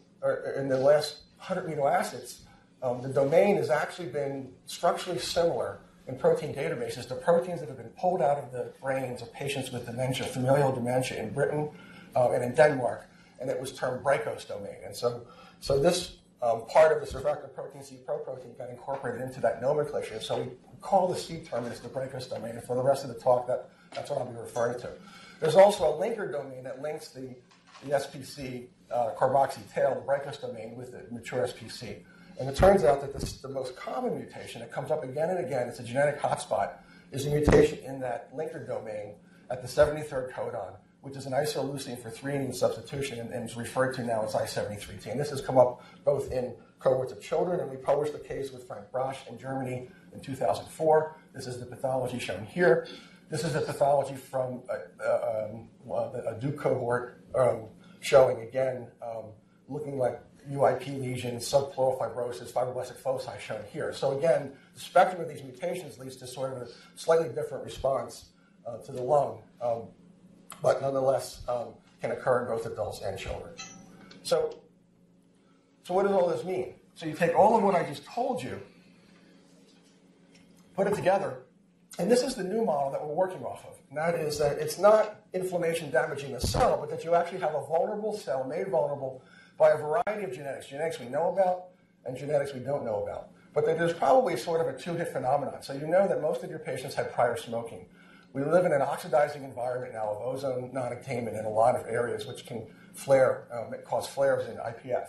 in 0.58 0.67
the 0.67 0.78
last 0.78 1.23
100 1.38 1.67
amino 1.67 1.91
acids 1.91 2.44
um, 2.86 3.02
the 3.02 3.10
domain 3.10 3.56
has 3.56 3.71
actually 3.71 4.10
been 4.10 4.52
structurally 4.67 5.17
similar 5.17 5.80
in 6.08 6.15
protein 6.17 6.54
databases 6.54 7.08
to 7.08 7.15
proteins 7.15 7.60
that 7.60 7.67
have 7.67 7.78
been 7.78 7.89
pulled 8.00 8.21
out 8.21 8.38
of 8.38 8.52
the 8.52 8.71
brains 8.80 9.24
of 9.24 9.34
patients 9.34 9.71
with 9.71 9.88
dementia, 9.88 10.28
familial 10.28 10.71
dementia 10.71 11.19
in 11.19 11.34
Britain 11.34 11.71
uh, 12.15 12.30
and 12.30 12.43
in 12.43 12.54
Denmark, 12.54 13.10
and 13.41 13.50
it 13.50 13.60
was 13.60 13.71
termed 13.74 14.04
BRICHOS 14.04 14.48
domain. 14.48 14.76
And 14.86 14.95
so, 14.95 15.26
so 15.62 15.80
this 15.80 16.17
um, 16.43 16.67
part 16.67 16.95
of 16.95 17.02
the 17.02 17.12
surfactant 17.12 17.56
protein 17.56 17.82
C 17.82 17.98
protein 18.06 18.54
got 18.56 18.69
incorporated 18.69 19.21
into 19.21 19.41
that 19.41 19.63
nomenclature. 19.63 20.21
So 20.21 20.43
we 20.43 20.52
call 20.80 21.08
the 21.08 21.17
C 21.17 21.43
terminus 21.43 21.80
the 21.80 21.89
BRICHOS 21.89 22.30
domain, 22.30 22.52
and 22.52 22.63
for 22.63 22.76
the 22.76 22.84
rest 22.84 23.04
of 23.04 23.12
the 23.12 23.19
talk, 23.19 23.48
that, 23.48 23.69
that's 23.95 24.12
what 24.12 24.19
I'll 24.19 24.32
be 24.32 24.38
referring 24.38 24.80
to. 24.82 24.91
There's 25.39 25.56
also 25.56 25.86
a 25.86 25.98
linker 25.98 26.32
domain 26.32 26.63
that 26.65 26.84
links 26.84 27.08
the, 27.08 27.36
the 27.84 27.95
SPC 27.95 28.67
uh, 28.91 29.13
carboxy 29.17 29.67
tail, 29.74 29.95
the 29.95 30.02
BRICHOS 30.02 30.41
domain, 30.41 30.76
with 30.76 30.91
the 30.91 31.12
mature 31.12 31.48
SPC. 31.48 32.04
And 32.39 32.50
it 32.50 32.56
turns 32.56 32.84
out 32.84 33.02
that 33.02 33.13
this, 33.13 33.34
the 33.34 33.50
most 33.50 33.76
common 33.76 34.17
mutation 34.17 34.60
that 34.62 34.71
comes 34.71 34.91
up 34.91 35.04
again 35.04 35.30
and 35.30 35.45
again, 35.45 35.67
it's 35.67 35.80
a 35.80 35.84
genetic 35.84 36.19
hotspot, 36.19 36.74
is 37.12 37.26
a 37.26 37.30
mutation 37.30 37.80
in 37.80 38.00
that 38.02 38.36
linker 38.36 38.65
domain 38.65 39.13
at 39.50 39.62
the 39.62 39.67
73rd 39.67 40.32
codon, 40.32 40.76
which 41.02 41.15
is 41.15 41.26
an 41.26 41.34
isoleucine 41.34 42.02
for 42.02 42.10
threonine 42.10 42.54
substitution 42.54 43.19
and, 43.19 43.32
and 43.32 43.50
is 43.50 43.56
referred 43.56 43.93
to 43.93 44.04
now 44.04 44.24
as 44.24 44.34
I73T. 44.34 45.12
And 45.12 45.19
this 45.19 45.30
has 45.30 45.39
come 45.39 45.58
up 45.58 45.84
both 46.04 46.32
in 46.32 46.54
cohorts 46.80 47.12
of 47.12 47.21
children, 47.21 47.62
and 47.62 47.69
we 47.69 47.78
published 47.78 48.13
a 48.15 48.19
case 48.19 48.52
with 48.52 48.67
Frank 48.67 48.91
Brasch 48.91 49.28
in 49.30 49.38
Germany 49.38 49.88
in 50.13 50.19
2004. 50.19 51.15
This 51.34 51.48
is 51.48 51.60
the 51.60 51.65
pathology 51.65 52.19
shown 52.19 52.45
here. 52.45 52.88
This 53.30 53.43
is 53.43 53.56
a 53.56 53.62
pathology 53.62 54.15
from 54.15 54.62
a, 54.69 55.04
a, 55.04 55.48
um, 55.48 55.69
a 55.89 56.38
Duke 56.39 56.58
cohort 56.60 57.24
um, 57.34 57.63
showing, 58.02 58.41
again, 58.41 58.88
um, 59.02 59.26
looking 59.67 59.98
like 59.98 60.21
UIP 60.51 61.01
lesions, 61.01 61.49
subpleural 61.49 61.99
fibrosis, 61.99 62.51
fibroblastic 62.51 62.97
foci 62.97 63.31
shown 63.39 63.62
here. 63.71 63.93
So 63.93 64.17
again, 64.17 64.51
the 64.73 64.79
spectrum 64.79 65.21
of 65.21 65.29
these 65.29 65.43
mutations 65.43 65.97
leads 65.97 66.15
to 66.17 66.27
sort 66.27 66.53
of 66.53 66.62
a 66.63 66.67
slightly 66.95 67.29
different 67.29 67.63
response 67.63 68.25
uh, 68.67 68.77
to 68.77 68.91
the 68.91 69.01
lung, 69.01 69.41
um, 69.62 69.84
but 70.62 70.81
nonetheless 70.81 71.41
um, 71.47 71.69
can 72.01 72.12
occur 72.12 72.41
in 72.41 72.47
both 72.47 72.65
adults 72.65 73.01
and 73.01 73.17
children. 73.17 73.53
So, 74.23 74.58
so 75.84 75.93
what 75.93 76.03
does 76.03 76.13
all 76.13 76.27
this 76.27 76.43
mean? 76.43 76.75
So 76.95 77.05
you 77.05 77.13
take 77.13 77.36
all 77.36 77.58
of 77.58 77.63
what 77.63 77.75
I 77.75 77.84
just 77.84 78.05
told 78.05 78.41
you, 78.41 78.62
put 80.75 80.88
it 80.88 80.95
together, 80.95 81.39
and 81.97 82.12
this 82.12 82.23
is 82.23 82.36
the 82.36 82.43
new 82.43 82.65
model 82.65 82.91
that 82.91 83.05
we're 83.05 83.13
working 83.13 83.43
off 83.43 83.65
of. 83.65 83.77
And 83.89 83.97
that 83.97 84.15
is 84.15 84.38
that 84.39 84.58
it's 84.58 84.77
not 84.77 85.21
inflammation 85.34 85.91
damaging 85.91 86.34
the 86.34 86.41
cell, 86.41 86.77
but 86.79 86.89
that 86.89 87.05
you 87.05 87.15
actually 87.15 87.39
have 87.39 87.55
a 87.55 87.65
vulnerable 87.65 88.17
cell 88.17 88.43
made 88.43 88.67
vulnerable 88.67 89.21
by 89.57 89.71
a 89.71 89.77
variety 89.77 90.23
of 90.23 90.33
genetics. 90.33 90.67
Genetics 90.67 90.99
we 90.99 91.07
know 91.07 91.29
about 91.29 91.65
and 92.05 92.15
genetics 92.15 92.53
we 92.53 92.59
don't 92.59 92.85
know 92.85 93.03
about. 93.03 93.29
But 93.53 93.65
there's 93.65 93.93
probably 93.93 94.35
sort 94.35 94.61
of 94.61 94.73
a 94.73 94.77
two-hit 94.77 95.09
phenomenon. 95.09 95.61
So 95.61 95.73
you 95.73 95.87
know 95.87 96.07
that 96.07 96.21
most 96.21 96.43
of 96.43 96.49
your 96.49 96.59
patients 96.59 96.93
had 96.93 97.13
prior 97.13 97.37
smoking. 97.37 97.85
We 98.33 98.43
live 98.43 98.65
in 98.65 98.73
an 98.73 98.81
oxidizing 98.81 99.45
environment 99.45 99.93
now 99.93 100.09
of 100.09 100.21
ozone 100.21 100.71
non-attainment 100.73 101.37
in 101.37 101.45
a 101.45 101.49
lot 101.49 101.75
of 101.75 101.87
areas, 101.87 102.27
which 102.27 102.45
can 102.45 102.67
flare, 102.93 103.47
um, 103.51 103.73
cause 103.85 104.07
flares 104.07 104.49
in 104.49 104.57
IPF. 104.57 105.07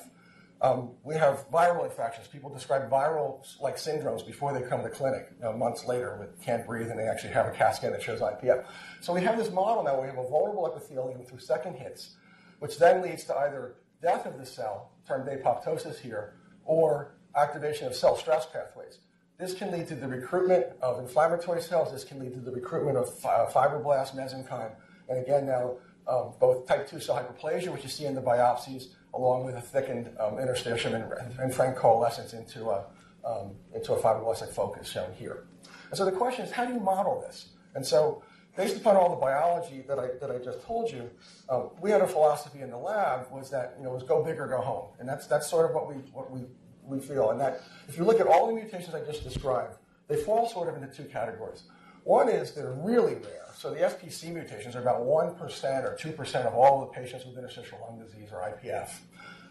Um, 0.63 0.93
we 1.03 1.17
have 1.17 1.51
viral 1.51 1.85
infections. 1.85 2.29
People 2.29 2.51
describe 2.51 2.89
viral 2.89 3.45
like 3.61 3.77
syndromes 3.77 4.25
before 4.25 4.53
they 4.53 4.67
come 4.67 4.83
to 4.83 4.89
clinic 4.89 5.29
you 5.37 5.43
know, 5.43 5.53
months 5.53 5.85
later 5.85 6.17
with 6.19 6.41
can't 6.41 6.65
breathe 6.67 6.89
and 6.89 6.99
they 6.99 7.09
actually 7.09 7.33
have 7.33 7.47
a 7.47 7.51
CAT 7.51 7.77
scan 7.77 7.91
that 7.93 8.03
shows 8.03 8.21
IPF. 8.21 8.65
So 9.01 9.13
we 9.13 9.23
have 9.23 9.37
this 9.37 9.51
model 9.51 9.83
now 9.83 9.95
where 9.95 10.03
we 10.03 10.09
have 10.09 10.25
a 10.25 10.29
vulnerable 10.29 10.67
epithelium 10.67 11.25
through 11.25 11.41
second 11.41 11.75
hits, 11.75 12.17
which 12.61 12.79
then 12.79 13.03
leads 13.03 13.25
to 13.25 13.37
either 13.37 13.75
death 14.07 14.25
of 14.25 14.39
the 14.39 14.47
cell, 14.47 14.93
termed 15.05 15.29
apoptosis 15.29 15.99
here, 15.99 16.35
or 16.65 17.17
activation 17.35 17.89
of 17.89 17.95
cell 17.95 18.17
stress 18.17 18.47
pathways. 18.47 19.01
This 19.37 19.53
can 19.53 19.73
lead 19.73 19.89
to 19.89 19.97
the 19.97 20.07
recruitment 20.07 20.67
of 20.81 21.01
inflammatory 21.01 21.61
cells. 21.61 21.91
This 21.93 22.05
can 22.05 22.21
lead 22.21 22.33
to 22.35 22.41
the 22.41 22.53
recruitment 22.53 22.97
of 22.97 23.09
fibroblast 23.21 24.15
mesenchyme. 24.15 24.71
And 25.09 25.19
again, 25.19 25.45
now 25.45 25.79
um, 26.07 26.35
both 26.39 26.69
type 26.69 26.89
2 26.89 27.01
cell 27.01 27.17
hyperplasia, 27.17 27.73
which 27.73 27.83
you 27.83 27.89
see 27.89 28.05
in 28.05 28.15
the 28.15 28.23
biopsies, 28.23 28.91
along 29.13 29.45
with 29.45 29.57
a 29.57 29.61
thickened 29.61 30.09
um, 30.21 30.35
interstitium 30.35 30.95
and, 30.95 31.39
and, 31.41 31.53
frank 31.53 31.75
coalescence 31.77 32.33
into 32.33 32.71
a, 32.71 32.85
um, 33.25 33.57
into 33.75 33.93
a 33.93 33.99
fibroblastic 34.01 34.53
focus 34.53 34.89
shown 34.89 35.13
here. 35.15 35.49
And 35.91 35.99
so 35.99 36.05
the 36.05 36.13
question 36.13 36.45
is, 36.45 36.53
how 36.53 36.65
do 36.65 36.73
you 36.73 36.81
model 36.81 37.21
this? 37.23 37.49
And 37.75 37.85
so, 37.85 38.23
based 38.57 38.77
upon 38.77 38.97
all 38.97 39.11
the 39.11 39.17
biology 39.17 39.85
that 39.87 39.99
I, 39.99 40.09
that 40.21 40.31
I 40.31 40.39
just 40.39 40.63
told 40.63 40.91
you, 40.91 41.11
um, 41.49 41.71
we 41.81 41.91
had 41.91 42.01
a 42.01 42.07
philosophy 42.07 42.61
in 42.61 42.71
the 42.71 42.79
lab 42.79 43.31
was 43.31 43.51
that 43.51 43.75
you 43.79 43.85
know 43.85 43.91
was 43.91 44.03
go 44.03 44.23
big 44.23 44.39
or 44.39 44.47
go 44.47 44.61
home, 44.61 44.89
and 44.99 45.09
that's 45.09 45.27
that's 45.27 45.49
sort 45.49 45.69
of 45.69 45.75
what 45.75 45.89
we 45.89 45.95
what 46.13 46.31
we 46.31 46.41
we 46.83 47.01
feel. 47.01 47.31
And 47.31 47.41
that 47.41 47.61
if 47.89 47.97
you 47.97 48.05
look 48.05 48.21
at 48.21 48.27
all 48.27 48.47
the 48.47 48.55
mutations 48.55 48.95
I 48.95 49.01
just 49.05 49.23
described, 49.23 49.77
they 50.09 50.17
fall 50.17 50.49
sort 50.49 50.69
of 50.69 50.83
into 50.83 50.95
two 50.95 51.09
categories. 51.09 51.65
One 52.05 52.29
is 52.29 52.53
they're 52.53 52.73
really 52.73 53.15
rare. 53.15 53.47
So 53.57 53.71
the 53.71 53.81
FPC 53.81 54.33
mutations 54.33 54.77
are 54.77 54.81
about 54.81 55.01
1% 55.01 55.41
or 55.41 55.97
2% 55.99 56.47
of 56.47 56.55
all 56.55 56.81
the 56.81 56.87
patients 56.87 57.25
with 57.25 57.37
interstitial 57.37 57.79
lung 57.81 57.99
disease 57.99 58.29
or 58.31 58.39
IPF. 58.39 58.91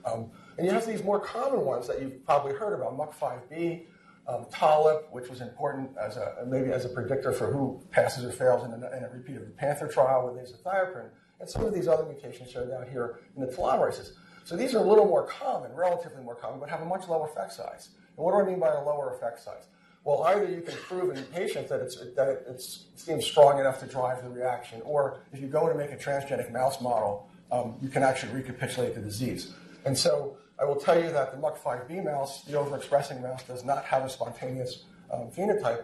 Um, 0.05 0.29
and 0.57 0.65
you 0.65 0.71
have 0.71 0.85
these 0.85 1.03
more 1.03 1.19
common 1.19 1.65
ones 1.65 1.87
that 1.87 1.99
you've 1.99 2.23
probably 2.23 2.53
heard 2.53 2.73
about, 2.73 2.97
MUC5B, 2.97 3.87
um, 4.27 4.45
TOLLIP, 4.51 5.11
which 5.11 5.29
was 5.29 5.41
important 5.41 5.91
as 5.97 6.17
a, 6.17 6.45
maybe 6.47 6.71
as 6.71 6.85
a 6.85 6.89
predictor 6.89 7.31
for 7.31 7.51
who 7.51 7.81
passes 7.91 8.23
or 8.25 8.31
fails 8.31 8.65
in 8.65 8.71
a, 8.71 8.97
in 8.97 9.03
a 9.03 9.09
repeat 9.13 9.35
of 9.37 9.45
the 9.45 9.51
PANTHER 9.51 9.87
trial 9.87 10.25
with 10.27 10.43
azathioprine, 10.43 11.09
and 11.39 11.49
some 11.49 11.63
of 11.65 11.73
these 11.73 11.87
other 11.87 12.05
mutations 12.05 12.49
shown 12.49 12.69
down 12.69 12.87
here 12.89 13.19
in 13.35 13.41
the 13.41 13.47
telomerases. 13.47 14.11
So 14.43 14.55
these 14.55 14.75
are 14.75 14.79
a 14.79 14.87
little 14.87 15.05
more 15.05 15.25
common, 15.27 15.73
relatively 15.73 16.23
more 16.23 16.35
common, 16.35 16.59
but 16.59 16.69
have 16.69 16.81
a 16.81 16.85
much 16.85 17.07
lower 17.07 17.27
effect 17.27 17.53
size. 17.53 17.89
And 18.15 18.23
what 18.23 18.31
do 18.31 18.39
I 18.39 18.43
mean 18.45 18.59
by 18.59 18.73
a 18.73 18.83
lower 18.83 19.13
effect 19.15 19.39
size? 19.43 19.63
Well, 20.03 20.21
either 20.23 20.45
you 20.45 20.61
can 20.61 20.75
prove 20.75 21.17
in 21.17 21.23
patients 21.25 21.69
that, 21.69 21.81
it's, 21.81 21.97
that 22.15 22.43
it 22.47 22.61
seems 22.95 23.25
strong 23.25 23.59
enough 23.59 23.79
to 23.79 23.87
drive 23.87 24.23
the 24.23 24.29
reaction, 24.29 24.81
or 24.85 25.19
if 25.33 25.41
you 25.41 25.47
go 25.47 25.67
and 25.67 25.77
make 25.79 25.91
a 25.91 25.97
transgenic 25.97 26.51
mouse 26.51 26.79
model, 26.79 27.27
um, 27.51 27.75
you 27.81 27.89
can 27.89 28.03
actually 28.03 28.33
recapitulate 28.33 28.93
the 28.93 29.01
disease. 29.01 29.53
And 29.83 29.97
so 29.97 30.37
I 30.59 30.63
will 30.63 30.75
tell 30.77 30.97
you 30.97 31.11
that 31.11 31.31
the 31.31 31.37
MUC5B 31.37 32.05
mouse, 32.05 32.43
the 32.43 32.53
overexpressing 32.53 33.21
mouse, 33.21 33.43
does 33.43 33.65
not 33.65 33.83
have 33.85 34.03
a 34.03 34.09
spontaneous 34.09 34.85
um, 35.11 35.29
phenotype. 35.29 35.83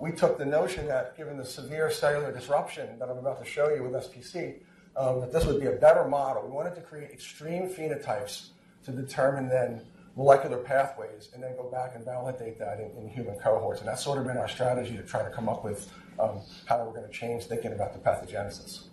We 0.00 0.12
took 0.12 0.38
the 0.38 0.44
notion 0.44 0.86
that 0.86 1.16
given 1.16 1.36
the 1.36 1.44
severe 1.44 1.90
cellular 1.90 2.32
disruption 2.32 2.98
that 2.98 3.08
I'm 3.08 3.18
about 3.18 3.42
to 3.42 3.48
show 3.48 3.70
you 3.70 3.82
with 3.82 3.92
SPC, 3.92 4.60
um, 4.96 5.20
that 5.20 5.32
this 5.32 5.44
would 5.46 5.60
be 5.60 5.66
a 5.66 5.72
better 5.72 6.06
model. 6.06 6.44
We 6.44 6.52
wanted 6.52 6.76
to 6.76 6.80
create 6.80 7.10
extreme 7.10 7.68
phenotypes 7.68 8.50
to 8.84 8.92
determine 8.92 9.48
then 9.48 9.82
molecular 10.16 10.58
pathways 10.58 11.30
and 11.34 11.42
then 11.42 11.56
go 11.56 11.64
back 11.64 11.96
and 11.96 12.04
validate 12.04 12.58
that 12.58 12.78
in, 12.78 12.90
in 12.96 13.08
human 13.08 13.34
cohorts. 13.36 13.80
And 13.80 13.88
that's 13.88 14.04
sort 14.04 14.18
of 14.18 14.26
been 14.26 14.36
our 14.36 14.48
strategy 14.48 14.96
to 14.96 15.02
try 15.02 15.24
to 15.24 15.30
come 15.30 15.48
up 15.48 15.64
with 15.64 15.90
um, 16.20 16.40
how 16.66 16.84
we're 16.84 16.92
going 16.92 17.06
to 17.06 17.12
change 17.12 17.44
thinking 17.44 17.72
about 17.72 17.92
the 17.92 17.98
pathogenesis. 17.98 18.84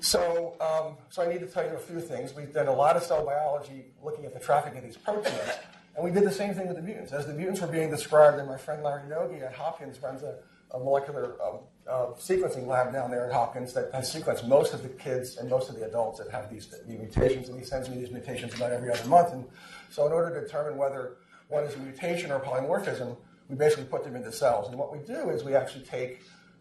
So, 0.00 0.54
um, 0.60 0.96
so 1.10 1.22
I 1.22 1.32
need 1.32 1.40
to 1.40 1.46
tell 1.46 1.64
you 1.64 1.74
a 1.74 1.78
few 1.78 2.00
things. 2.00 2.34
We've 2.34 2.52
done 2.52 2.68
a 2.68 2.72
lot 2.72 2.96
of 2.96 3.02
cell 3.02 3.24
biology 3.24 3.86
looking 4.02 4.24
at 4.24 4.32
the 4.32 4.40
trafficking 4.40 4.78
of 4.78 4.84
these 4.84 4.96
proteins, 4.96 5.58
and 5.96 6.04
we 6.04 6.10
did 6.10 6.24
the 6.24 6.32
same 6.32 6.54
thing 6.54 6.68
with 6.68 6.76
the 6.76 6.82
mutants. 6.82 7.12
As 7.12 7.26
the 7.26 7.34
mutants 7.34 7.60
were 7.60 7.66
being 7.66 7.90
described, 7.90 8.38
and 8.38 8.48
my 8.48 8.56
friend 8.56 8.82
Larry 8.82 9.02
Nogee 9.08 9.42
at 9.42 9.54
Hopkins 9.54 10.00
runs 10.00 10.22
a, 10.22 10.38
a 10.72 10.78
molecular 10.78 11.34
um, 11.42 11.58
uh, 11.88 12.06
sequencing 12.18 12.66
lab 12.66 12.92
down 12.92 13.10
there 13.10 13.26
at 13.26 13.32
Hopkins 13.32 13.72
that 13.72 13.92
has 13.92 14.12
sequenced 14.12 14.46
most 14.46 14.72
of 14.72 14.82
the 14.82 14.88
kids 14.88 15.38
and 15.38 15.50
most 15.50 15.68
of 15.68 15.76
the 15.76 15.84
adults 15.84 16.20
that 16.20 16.30
have 16.30 16.48
these, 16.50 16.72
mutations, 16.86 17.48
and 17.48 17.58
he 17.58 17.64
sends 17.64 17.88
me 17.88 17.96
these 17.96 18.12
mutations 18.12 18.54
about 18.54 18.70
every 18.70 18.92
other 18.92 19.08
month. 19.08 19.32
And 19.32 19.44
so, 19.90 20.06
in 20.06 20.12
order 20.12 20.32
to 20.38 20.46
determine 20.46 20.76
whether 20.76 21.16
one 21.48 21.64
is 21.64 21.74
a 21.74 21.78
mutation 21.78 22.30
or 22.30 22.38
polymorphism, 22.38 23.16
we 23.48 23.56
basically 23.56 23.84
put 23.84 24.04
them 24.04 24.14
into 24.14 24.30
cells. 24.30 24.68
And 24.68 24.78
what 24.78 24.92
we 24.92 24.98
do 25.04 25.30
is 25.30 25.42
we 25.42 25.56
actually 25.56 25.84
take 25.84 26.20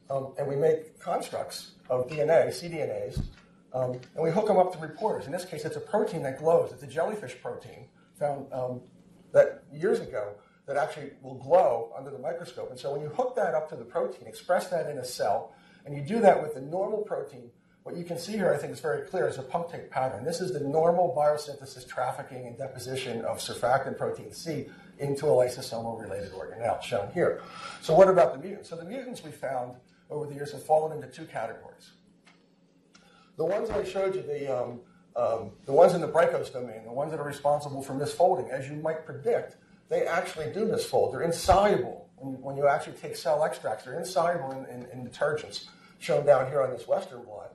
um, 0.09 0.33
and 0.37 0.47
we 0.47 0.55
make 0.55 0.99
constructs 0.99 1.71
of 1.89 2.07
DNA, 2.07 2.47
cDNAs, 2.47 3.23
um, 3.73 3.91
and 4.15 4.23
we 4.23 4.31
hook 4.31 4.47
them 4.47 4.57
up 4.57 4.73
to 4.73 4.79
reporters. 4.79 5.25
In 5.25 5.31
this 5.31 5.45
case, 5.45 5.65
it's 5.65 5.75
a 5.75 5.81
protein 5.81 6.23
that 6.23 6.39
glows. 6.39 6.71
It's 6.71 6.83
a 6.83 6.87
jellyfish 6.87 7.35
protein 7.41 7.87
found 8.17 8.51
um, 8.51 8.81
that 9.33 9.63
years 9.71 9.99
ago 9.99 10.33
that 10.65 10.77
actually 10.77 11.11
will 11.21 11.35
glow 11.35 11.91
under 11.97 12.11
the 12.11 12.19
microscope. 12.19 12.69
And 12.69 12.79
so 12.79 12.91
when 12.91 13.01
you 13.01 13.07
hook 13.09 13.35
that 13.35 13.53
up 13.53 13.69
to 13.69 13.75
the 13.75 13.85
protein, 13.85 14.27
express 14.27 14.67
that 14.69 14.89
in 14.89 14.97
a 14.97 15.05
cell, 15.05 15.53
and 15.85 15.95
you 15.95 16.01
do 16.01 16.19
that 16.21 16.41
with 16.41 16.55
the 16.55 16.61
normal 16.61 16.99
protein, 16.99 17.49
what 17.83 17.95
you 17.95 18.03
can 18.03 18.19
see 18.19 18.33
here, 18.33 18.53
I 18.53 18.57
think 18.57 18.73
is 18.73 18.81
very 18.81 19.07
clear, 19.07 19.29
is 19.29 19.37
a 19.37 19.43
punctate 19.43 19.89
pattern. 19.89 20.25
This 20.25 20.41
is 20.41 20.51
the 20.51 20.59
normal 20.59 21.15
biosynthesis 21.17 21.87
trafficking 21.87 22.45
and 22.45 22.57
deposition 22.57 23.23
of 23.23 23.37
surfactant 23.37 23.97
protein 23.97 24.33
C 24.33 24.65
into 24.99 25.25
a 25.27 25.29
lysosomal 25.29 26.01
related 26.01 26.33
organelle, 26.33 26.81
shown 26.81 27.09
here. 27.13 27.41
So 27.81 27.95
what 27.95 28.09
about 28.09 28.33
the 28.33 28.39
mutants? 28.39 28.67
So 28.69 28.75
the 28.75 28.83
mutants 28.83 29.23
we 29.23 29.31
found 29.31 29.75
over 30.09 30.25
the 30.25 30.33
years 30.33 30.51
have 30.51 30.63
fallen 30.63 30.95
into 30.95 31.07
two 31.07 31.25
categories. 31.25 31.91
The 33.37 33.45
ones 33.45 33.69
I 33.69 33.83
showed 33.83 34.15
you, 34.15 34.23
the, 34.23 34.47
um, 34.47 34.79
um, 35.15 35.51
the 35.65 35.73
ones 35.73 35.93
in 35.93 36.01
the 36.01 36.07
BRICHOS 36.07 36.51
domain, 36.51 36.83
the 36.85 36.91
ones 36.91 37.11
that 37.11 37.19
are 37.19 37.27
responsible 37.27 37.81
for 37.81 37.93
misfolding, 37.93 38.49
as 38.49 38.67
you 38.67 38.75
might 38.77 39.05
predict, 39.05 39.57
they 39.89 40.05
actually 40.05 40.51
do 40.53 40.65
misfold. 40.65 41.11
They're 41.11 41.21
insoluble 41.21 42.09
when, 42.15 42.41
when 42.41 42.57
you 42.57 42.67
actually 42.67 42.97
take 42.97 43.15
cell 43.15 43.43
extracts. 43.43 43.85
They're 43.85 43.99
insoluble 43.99 44.51
in, 44.51 44.65
in, 44.65 44.87
in, 44.91 45.07
detergents, 45.07 45.67
shown 45.99 46.25
down 46.25 46.47
here 46.49 46.61
on 46.61 46.71
this 46.71 46.87
Western 46.87 47.23
blot. 47.23 47.53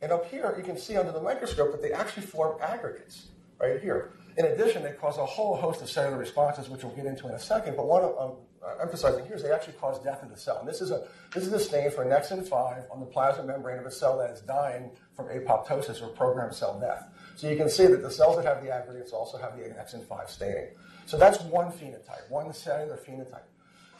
And 0.00 0.12
up 0.12 0.30
here, 0.30 0.54
you 0.56 0.62
can 0.62 0.78
see 0.78 0.96
under 0.96 1.12
the 1.12 1.20
microscope 1.20 1.72
that 1.72 1.82
they 1.82 1.92
actually 1.92 2.22
form 2.24 2.56
aggregates 2.62 3.28
right 3.60 3.80
here. 3.80 4.12
In 4.36 4.46
addition, 4.46 4.84
they 4.84 4.92
cause 4.92 5.18
a 5.18 5.26
whole 5.26 5.56
host 5.56 5.82
of 5.82 5.90
cellular 5.90 6.16
responses, 6.16 6.68
which 6.68 6.84
we'll 6.84 6.94
get 6.94 7.06
into 7.06 7.26
in 7.26 7.34
a 7.34 7.40
second. 7.40 7.76
But 7.76 7.86
one 7.86 8.04
I'm 8.04 8.32
emphasizing 8.80 9.24
here 9.26 9.36
is 9.36 9.42
they 9.42 9.52
actually 9.52 9.74
cause 9.74 9.98
death 10.02 10.22
in 10.22 10.28
the 10.28 10.36
cell. 10.36 10.58
And 10.58 10.68
this 10.68 10.80
is 10.80 10.90
a 10.90 11.06
this 11.34 11.46
is 11.46 11.52
a 11.52 11.60
stain 11.60 11.90
for 11.90 12.04
Nexin 12.04 12.46
5 12.46 12.84
on 12.90 13.00
the 13.00 13.06
plasma 13.06 13.44
membrane 13.44 13.78
of 13.78 13.86
a 13.86 13.90
cell 13.90 14.18
that 14.18 14.30
is 14.30 14.40
dying 14.40 14.90
from 15.14 15.26
apoptosis 15.26 16.02
or 16.02 16.08
programmed 16.08 16.54
cell 16.54 16.78
death. 16.78 17.06
So 17.36 17.48
you 17.48 17.56
can 17.56 17.68
see 17.68 17.86
that 17.86 18.02
the 18.02 18.10
cells 18.10 18.36
that 18.36 18.44
have 18.44 18.64
the 18.64 18.70
aggregates 18.70 19.12
also 19.12 19.38
have 19.38 19.56
the 19.56 19.64
Nexin 19.64 20.06
5 20.06 20.30
staining. 20.30 20.68
So 21.06 21.16
that's 21.16 21.40
one 21.42 21.72
phenotype, 21.72 22.28
one 22.28 22.52
cellular 22.52 22.96
phenotype. 22.96 23.46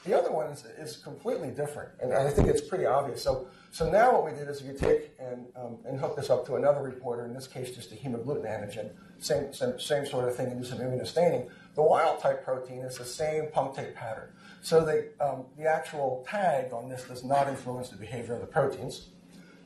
The 0.05 0.17
other 0.17 0.31
one 0.31 0.47
is, 0.47 0.65
is 0.79 0.97
completely 0.97 1.51
different, 1.51 1.91
and 2.01 2.13
I 2.13 2.31
think 2.31 2.49
it's 2.49 2.61
pretty 2.61 2.87
obvious. 2.87 3.23
So, 3.23 3.49
so 3.73 3.91
now 3.91 4.13
what 4.13 4.25
we 4.25 4.31
did 4.31 4.49
is 4.49 4.63
we 4.63 4.73
take 4.73 5.11
and, 5.19 5.47
um, 5.57 5.79
and 5.87 5.99
hook 5.99 6.17
this 6.17 6.31
up 6.31 6.47
to 6.47 6.55
another 6.55 6.81
reporter, 6.81 7.27
in 7.27 7.35
this 7.35 7.47
case 7.47 7.75
just 7.75 7.93
a 7.93 7.97
hemagglutinin 7.97 8.47
antigen, 8.47 8.91
same, 9.19 9.53
same, 9.53 9.79
same 9.79 10.07
sort 10.07 10.29
of 10.29 10.37
thing, 10.37 10.47
and 10.47 10.63
do 10.63 10.67
some 10.67 10.79
immunostaining. 10.79 11.49
The 11.75 11.83
wild 11.83 12.21
type 12.21 12.45
protein 12.45 12.79
is 12.81 12.97
the 12.97 13.05
same 13.05 13.47
punctate 13.47 13.95
pattern. 13.95 14.31
So 14.63 14.85
the, 14.85 15.09
um, 15.25 15.45
the 15.57 15.65
actual 15.65 16.27
tag 16.29 16.73
on 16.73 16.89
this 16.89 17.05
does 17.05 17.25
not 17.25 17.49
influence 17.49 17.89
the 17.91 17.97
behavior 17.97 18.35
of 18.35 18.41
the 18.41 18.47
proteins. 18.47 19.09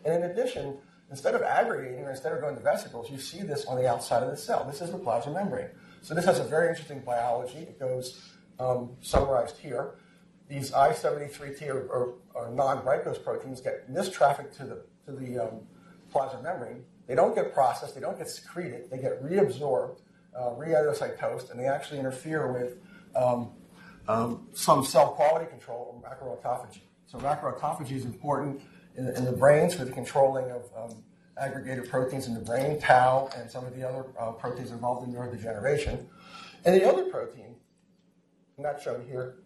And 0.04 0.22
in 0.22 0.30
addition, 0.30 0.76
instead 1.10 1.34
of 1.34 1.42
aggregating 1.42 2.04
or 2.04 2.10
instead 2.10 2.32
of 2.32 2.40
going 2.40 2.56
to 2.56 2.62
vesicles, 2.62 3.10
you 3.10 3.18
see 3.18 3.42
this 3.42 3.64
on 3.66 3.76
the 3.76 3.88
outside 3.88 4.22
of 4.22 4.30
the 4.30 4.36
cell. 4.36 4.64
This 4.64 4.80
is 4.80 4.90
the 4.90 4.98
plasma 4.98 5.32
membrane. 5.32 5.68
So 6.02 6.14
this 6.14 6.24
has 6.24 6.38
a 6.38 6.44
very 6.44 6.68
interesting 6.68 7.00
biology. 7.00 7.58
It 7.58 7.78
goes 7.78 8.20
um, 8.58 8.90
summarized 9.00 9.58
here. 9.58 9.94
These 10.48 10.72
I73T 10.72 11.68
or, 11.68 11.86
or, 11.86 12.14
or 12.34 12.50
non-BRICHOS 12.50 13.24
proteins 13.24 13.60
get 13.60 13.88
mistrafficked 13.88 14.56
to 14.56 14.64
the, 14.64 14.82
to 15.06 15.12
the 15.12 15.38
um, 15.38 15.60
plasma 16.10 16.42
membrane. 16.42 16.84
They 17.06 17.14
don't 17.14 17.34
get 17.34 17.54
processed. 17.54 17.94
They 17.94 18.00
don't 18.00 18.18
get 18.18 18.28
secreted. 18.28 18.90
They 18.90 18.98
get 18.98 19.22
reabsorbed, 19.22 20.00
uh, 20.38 20.50
re-endocytosed, 20.56 21.50
and 21.50 21.58
they 21.58 21.66
actually 21.66 22.00
interfere 22.00 22.52
with 22.52 22.78
um, 23.16 23.50
um, 24.08 24.48
some 24.52 24.84
cell 24.84 25.10
quality 25.10 25.46
control 25.46 26.02
or 26.02 26.10
macroautophagy. 26.10 26.82
So 27.06 27.18
macroautophagy 27.18 27.92
is 27.92 28.04
important 28.04 28.60
in 28.96 29.06
the, 29.06 29.16
in 29.16 29.24
the 29.24 29.32
brains 29.32 29.74
for 29.74 29.84
the 29.84 29.92
controlling 29.92 30.50
of 30.50 30.70
um, 30.76 31.02
aggregated 31.38 31.88
proteins 31.88 32.26
in 32.26 32.34
the 32.34 32.40
brain, 32.40 32.78
tau, 32.80 33.30
and 33.36 33.50
some 33.50 33.64
of 33.64 33.76
the 33.76 33.88
other 33.88 34.06
uh, 34.18 34.32
proteins 34.32 34.70
involved 34.70 35.06
in 35.06 35.14
neurodegeneration. 35.14 36.04
And 36.64 36.74
the 36.74 36.88
other 36.88 37.04
protein, 37.04 37.56
not 38.58 38.80
shown 38.80 39.04
here, 39.06 39.36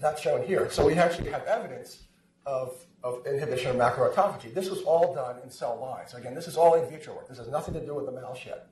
not 0.00 0.18
shown 0.18 0.46
here. 0.46 0.70
So 0.70 0.86
we 0.86 0.94
actually 0.94 1.30
have 1.30 1.44
evidence 1.44 2.04
of, 2.46 2.84
of 3.02 3.26
inhibition 3.26 3.70
of 3.70 3.76
macroautophagy. 3.76 4.52
This 4.52 4.68
was 4.68 4.82
all 4.82 5.14
done 5.14 5.36
in 5.42 5.50
cell 5.50 5.78
lines. 5.80 6.12
So 6.12 6.18
again, 6.18 6.34
this 6.34 6.48
is 6.48 6.56
all 6.56 6.74
in 6.74 6.88
vitro 6.90 7.14
work. 7.14 7.28
This 7.28 7.38
has 7.38 7.48
nothing 7.48 7.74
to 7.74 7.84
do 7.84 7.94
with 7.94 8.06
the 8.06 8.12
mouse 8.12 8.40
yet. 8.44 8.66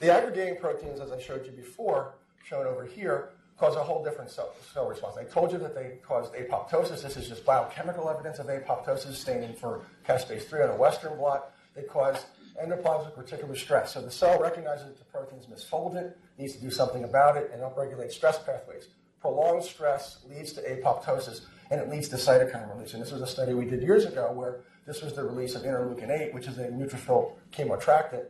The 0.00 0.12
aggregating 0.12 0.56
proteins, 0.56 1.00
as 1.00 1.12
I 1.12 1.20
showed 1.20 1.46
you 1.46 1.52
before, 1.52 2.14
shown 2.44 2.66
over 2.66 2.84
here, 2.84 3.30
cause 3.56 3.76
a 3.76 3.82
whole 3.82 4.02
different 4.02 4.30
cell, 4.30 4.54
cell 4.72 4.88
response. 4.88 5.16
I 5.16 5.24
told 5.24 5.52
you 5.52 5.58
that 5.58 5.74
they 5.74 5.98
caused 6.06 6.34
apoptosis. 6.34 7.02
This 7.02 7.16
is 7.16 7.28
just 7.28 7.44
biochemical 7.44 8.08
evidence 8.08 8.38
of 8.38 8.46
apoptosis, 8.46 9.14
staining 9.14 9.54
for 9.54 9.82
caspase 10.06 10.42
3 10.42 10.62
on 10.62 10.70
a 10.70 10.76
Western 10.76 11.16
blot. 11.16 11.52
They 11.74 11.82
cause 11.82 12.26
endoplasmic 12.62 13.14
reticular 13.14 13.56
stress. 13.56 13.94
So 13.94 14.02
the 14.02 14.10
cell 14.10 14.40
recognizes 14.40 14.86
that 14.86 14.98
the 14.98 15.04
protein's 15.04 15.46
misfolded, 15.46 16.14
needs 16.38 16.54
to 16.54 16.60
do 16.60 16.70
something 16.70 17.04
about 17.04 17.36
it, 17.36 17.50
and 17.52 17.62
upregulate 17.62 18.12
stress 18.12 18.38
pathways. 18.42 18.88
Prolonged 19.20 19.64
stress 19.64 20.18
leads 20.28 20.52
to 20.54 20.62
apoptosis, 20.62 21.42
and 21.70 21.80
it 21.80 21.88
leads 21.88 22.08
to 22.08 22.16
cytokine 22.16 22.74
release. 22.74 22.92
And 22.94 23.02
this 23.02 23.12
was 23.12 23.22
a 23.22 23.26
study 23.26 23.54
we 23.54 23.64
did 23.64 23.82
years 23.82 24.04
ago 24.04 24.32
where 24.32 24.60
this 24.86 25.02
was 25.02 25.14
the 25.14 25.22
release 25.22 25.54
of 25.54 25.62
interleukin 25.62 26.10
8, 26.10 26.34
which 26.34 26.46
is 26.46 26.58
a 26.58 26.66
neutrophil 26.68 27.32
chemoattractant, 27.52 28.26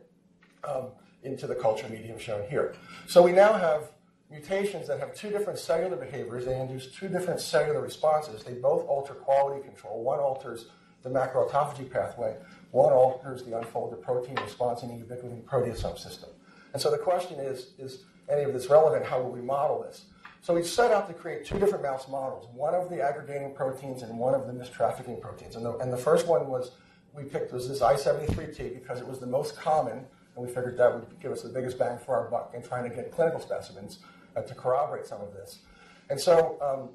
um, 0.63 0.89
into 1.23 1.47
the 1.47 1.55
culture 1.55 1.87
medium 1.89 2.19
shown 2.19 2.47
here. 2.49 2.75
So 3.07 3.21
we 3.21 3.31
now 3.31 3.53
have 3.53 3.89
mutations 4.33 4.87
that 4.87 4.99
have 4.99 5.13
two 5.13 5.29
different 5.29 5.59
cellular 5.59 5.95
behaviors. 5.95 6.45
They 6.45 6.59
induce 6.59 6.87
two 6.87 7.07
different 7.07 7.39
cellular 7.39 7.81
responses. 7.81 8.43
They 8.43 8.53
both 8.53 8.85
alter 8.87 9.13
quality 9.13 9.63
control. 9.63 10.03
One 10.03 10.19
alters 10.19 10.65
the 11.03 11.09
macroautophagy 11.09 11.91
pathway. 11.91 12.35
One 12.71 12.91
alters 12.91 13.43
the 13.43 13.55
unfolded 13.57 14.01
protein 14.01 14.35
response 14.41 14.81
in 14.81 14.89
the 14.89 15.05
ubiquitin 15.05 15.43
proteasome 15.43 15.99
system. 15.99 16.29
And 16.73 16.81
so 16.81 16.89
the 16.89 16.97
question 16.97 17.39
is, 17.39 17.73
is 17.77 18.05
any 18.27 18.43
of 18.43 18.53
this 18.53 18.69
relevant? 18.69 19.05
How 19.05 19.21
will 19.21 19.31
we 19.31 19.41
model 19.41 19.83
this? 19.83 20.05
So 20.41 20.55
we 20.55 20.63
set 20.63 20.91
out 20.91 21.07
to 21.07 21.13
create 21.13 21.45
two 21.45 21.59
different 21.59 21.83
mouse 21.83 22.07
models, 22.09 22.47
one 22.53 22.73
of 22.73 22.89
the 22.89 23.01
aggregating 23.01 23.53
proteins 23.53 24.01
and 24.01 24.17
one 24.17 24.33
of 24.33 24.47
the 24.47 24.53
mistrafficking 24.53 25.21
proteins. 25.21 25.55
And 25.55 25.65
the, 25.65 25.77
and 25.77 25.93
the 25.93 25.97
first 25.97 26.27
one 26.27 26.47
was 26.47 26.71
we 27.15 27.23
picked 27.23 27.53
was 27.53 27.69
this 27.69 27.79
I73T 27.79 28.73
because 28.73 28.99
it 28.99 29.07
was 29.07 29.19
the 29.19 29.27
most 29.27 29.55
common, 29.55 29.99
and 30.35 30.45
we 30.45 30.47
figured 30.47 30.77
that 30.77 30.93
would 30.93 31.05
give 31.21 31.31
us 31.31 31.43
the 31.43 31.49
biggest 31.49 31.77
bang 31.77 31.99
for 31.99 32.15
our 32.15 32.29
buck 32.29 32.51
in 32.55 32.63
trying 32.63 32.89
to 32.89 32.93
get 32.93 33.11
clinical 33.11 33.39
specimens 33.39 33.99
uh, 34.35 34.41
to 34.41 34.55
corroborate 34.55 35.05
some 35.05 35.21
of 35.21 35.33
this. 35.33 35.59
And 36.09 36.19
so, 36.19 36.57
um, 36.61 36.89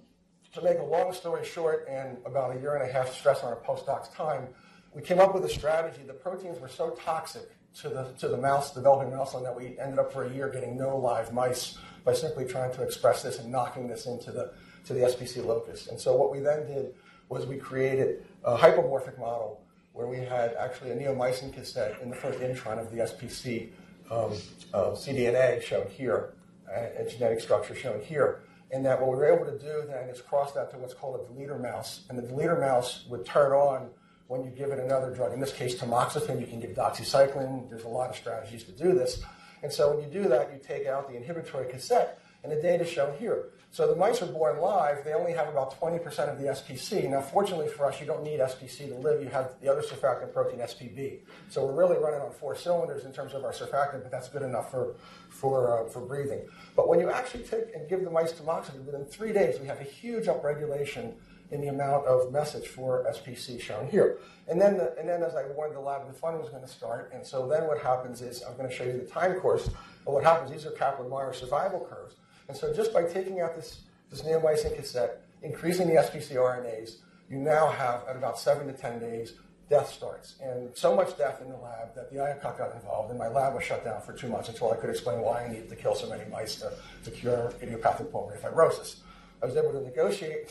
to 0.55 0.63
make 0.63 0.79
a 0.79 0.83
long 0.83 1.13
story 1.13 1.45
short, 1.45 1.87
and 1.89 2.17
about 2.25 2.57
a 2.57 2.61
year 2.61 2.75
and 2.75 2.89
a 2.89 2.93
half 2.93 3.13
stress 3.13 3.43
on 3.43 3.51
our 3.51 3.61
postdoc's 3.61 4.09
time, 4.09 4.49
we 4.95 5.03
came 5.03 5.21
up 5.21 5.35
with 5.35 5.45
a 5.45 5.49
strategy. 5.49 6.03
The 6.07 6.15
proteins 6.15 6.59
were 6.59 6.69
so 6.69 6.91
toxic 6.91 7.51
to 7.81 7.89
the 7.89 8.05
to 8.19 8.29
the 8.29 8.39
mouse, 8.39 8.75
developing 8.75 9.11
mouse 9.11 9.35
line, 9.35 9.45
that 9.45 9.55
we 9.55 9.79
ended 9.79 9.99
up 9.99 10.13
for 10.13 10.25
a 10.25 10.33
year 10.33 10.49
getting 10.49 10.77
no 10.77 10.97
live 10.97 11.33
mice 11.33 11.79
by 12.05 12.15
simply 12.15 12.47
trying 12.47 12.73
to 12.73 12.83
express 12.83 13.23
this 13.23 13.39
and 13.39 13.53
knocking 13.53 13.87
this 13.87 14.07
into 14.07 14.33
the 14.33 14.53
to 14.87 14.95
the 14.95 15.01
SPC 15.01 15.45
locus. 15.45 15.89
And 15.89 16.01
so 16.01 16.17
what 16.17 16.33
we 16.33 16.41
then 16.41 16.67
did 16.67 16.95
was 17.29 17.47
we 17.47 17.57
created 17.57 18.25
a 18.45 18.57
hypomorphic 18.57 19.19
model 19.19 19.61
where 19.93 20.07
we 20.07 20.19
had 20.19 20.55
actually 20.55 20.91
a 20.93 20.97
neomycin 20.97 21.53
cassette 21.53 22.01
in 22.01 22.09
the 22.09 22.17
first 22.17 22.39
intron 22.39 22.79
of 22.79 22.91
the 22.91 22.99
SPC 22.99 23.71
um, 24.11 24.33
uh, 24.73 24.91
cDNA 24.93 25.61
shown 25.61 25.87
here, 25.91 26.35
a 26.75 27.05
genetic 27.09 27.41
structure 27.41 27.75
shown 27.75 28.01
here. 28.01 28.41
And 28.71 28.85
that 28.85 29.01
what 29.01 29.11
we 29.11 29.17
were 29.17 29.33
able 29.33 29.47
to 29.47 29.59
do 29.59 29.85
then 29.87 30.09
is 30.11 30.21
cross 30.21 30.53
that 30.53 30.71
to 30.73 30.79
what's 30.79 30.93
called 30.93 31.21
a 31.21 31.33
deleter 31.33 31.61
mouse. 31.61 32.05
And 32.11 32.19
the 32.19 32.23
deleter 32.23 32.61
mouse 32.61 33.07
would 33.09 33.25
turn 33.25 33.53
on 33.53 33.89
when 34.27 34.45
you 34.45 34.51
give 34.51 34.71
it 34.71 34.79
another 34.79 35.11
drug. 35.15 35.33
In 35.33 35.41
this 35.41 35.53
case, 35.53 35.75
tamoxifen, 35.81 36.39
you 36.39 36.47
can 36.47 36.61
give 36.61 36.73
doxycycline. 36.73 37.71
There's 37.71 37.85
a 37.85 37.89
lot 37.89 38.11
of 38.11 38.17
strategies 38.17 38.65
to 38.65 38.73
do 38.73 38.93
this. 38.93 39.23
And 39.63 39.73
so 39.73 39.95
when 39.95 40.05
you 40.05 40.23
do 40.23 40.29
that, 40.29 40.53
you 40.53 40.61
take 40.63 40.87
out 40.87 41.09
the 41.09 41.17
inhibitory 41.17 41.71
cassette, 41.71 42.21
and 42.43 42.53
the 42.53 42.61
data 42.61 42.85
shown 42.85 43.17
here. 43.19 43.51
So 43.71 43.87
the 43.87 43.97
mice 43.97 44.23
are 44.23 44.27
born 44.27 44.61
live. 44.61 45.05
They 45.05 45.13
only 45.13 45.33
have 45.33 45.49
about 45.49 45.79
20% 45.79 46.03
of 46.33 46.39
the 46.39 46.47
SPC. 46.47 47.09
Now, 47.11 47.21
fortunately 47.21 47.69
for 47.69 47.85
us, 47.85 48.01
you 48.01 48.07
don't 48.07 48.25
need 48.25 48.41
SPC 48.41 48.89
to 48.89 48.95
live. 48.95 49.23
You 49.23 49.29
have 49.29 49.61
the 49.61 49.71
other 49.71 49.83
surfactant 49.83 50.33
protein, 50.33 50.61
SPB. 50.61 51.19
So 51.51 51.67
we're 51.67 51.75
really 51.75 51.99
running 51.99 52.21
on 52.21 52.33
four 52.33 52.57
cylinders 52.57 53.05
in 53.05 53.13
terms 53.13 53.35
of 53.35 53.45
our 53.45 53.53
surfactant, 53.53 54.03
but 54.03 54.11
that's 54.11 54.31
good 54.31 54.43
enough 54.43 54.71
for, 54.71 54.95
for, 55.29 55.87
uh, 55.87 55.89
for 55.91 56.01
breathing. 56.01 56.41
But 56.77 56.89
when 56.89 56.99
you 56.99 57.11
actually 57.11 57.45
take 57.45 57.75
and 57.75 57.89
give 57.89 58.05
the 58.05 58.11
mice 58.11 58.33
tamoxifen, 58.33 58.87
within 58.87 59.05
three 59.05 59.33
days, 59.33 59.61
we 59.61 59.67
have 59.67 59.81
a 59.81 59.85
huge 59.85 60.25
upregulation 60.27 61.13
in 61.51 61.61
the 61.61 61.69
amount 61.69 62.07
of 62.07 62.33
message 62.33 62.67
for 62.69 63.07
SPC 63.11 63.61
shown 63.61 63.87
here. 63.89 64.19
And 64.49 64.61
then, 64.61 64.79
the, 64.79 64.95
and 64.99 65.09
then 65.09 65.23
as 65.23 65.35
I 65.35 65.47
warned 65.49 65.75
the 65.75 65.81
lab, 65.81 66.07
the 66.07 66.13
fun 66.13 66.39
was 66.39 66.49
going 66.49 66.63
to 66.63 66.69
start. 66.69 67.11
And 67.15 67.25
so 67.25 67.47
then 67.47 67.67
what 67.67 67.79
happens 67.79 68.23
is, 68.23 68.43
I'm 68.43 68.57
going 68.57 68.69
to 68.69 68.75
show 68.75 68.85
you 68.85 68.93
the 68.93 69.07
time 69.07 69.35
course. 69.35 69.69
But 70.05 70.15
what 70.15 70.25
happens, 70.25 70.51
these 70.51 70.65
are 70.65 70.71
Kaplan-Meier 70.71 71.35
survival 71.35 71.87
curves. 71.89 72.17
And 72.49 72.57
so 72.57 72.73
just 72.73 72.93
by 72.93 73.05
taking 73.05 73.41
out 73.41 73.55
this, 73.55 73.83
this 74.11 74.23
neomycin 74.23 74.75
cassette, 74.75 75.23
increasing 75.43 75.87
the 75.89 75.95
SPC 75.95 76.35
RNAs, 76.35 76.97
you 77.31 77.37
now 77.37 77.69
have, 77.69 78.05
at 78.09 78.17
about 78.17 78.39
seven 78.39 78.67
to 78.67 78.73
10 78.73 78.99
days, 78.99 79.35
death 79.69 79.93
starts. 79.93 80.37
And 80.43 80.75
so 80.75 80.97
much 80.97 81.17
death 81.19 81.43
in 81.43 81.51
the 81.51 81.57
lab 81.57 81.95
that 81.95 82.11
the 82.11 82.17
IACUC 82.17 82.59
got 82.59 82.75
involved, 82.75 83.11
and 83.11 83.19
my 83.19 83.29
lab 83.29 83.55
was 83.55 83.65
shut 83.65 83.85
down 83.85 84.01
for 84.01 84.15
two 84.15 84.29
months 84.29 84.49
until 84.49 84.73
I 84.73 84.77
could 84.77 84.91
explain 84.91 85.21
why 85.21 85.45
I 85.45 85.49
needed 85.49 85.69
to 85.69 85.77
kill 85.77 85.95
so 85.95 86.09
many 86.09 86.25
mice 86.31 86.57
to, 86.57 86.73
to 87.05 87.11
cure 87.11 87.53
idiopathic 87.63 88.11
pulmonary 88.11 88.41
fibrosis. 88.41 88.97
I 89.43 89.47
was 89.47 89.57
able 89.57 89.73
to 89.73 89.81
negotiate 89.81 90.51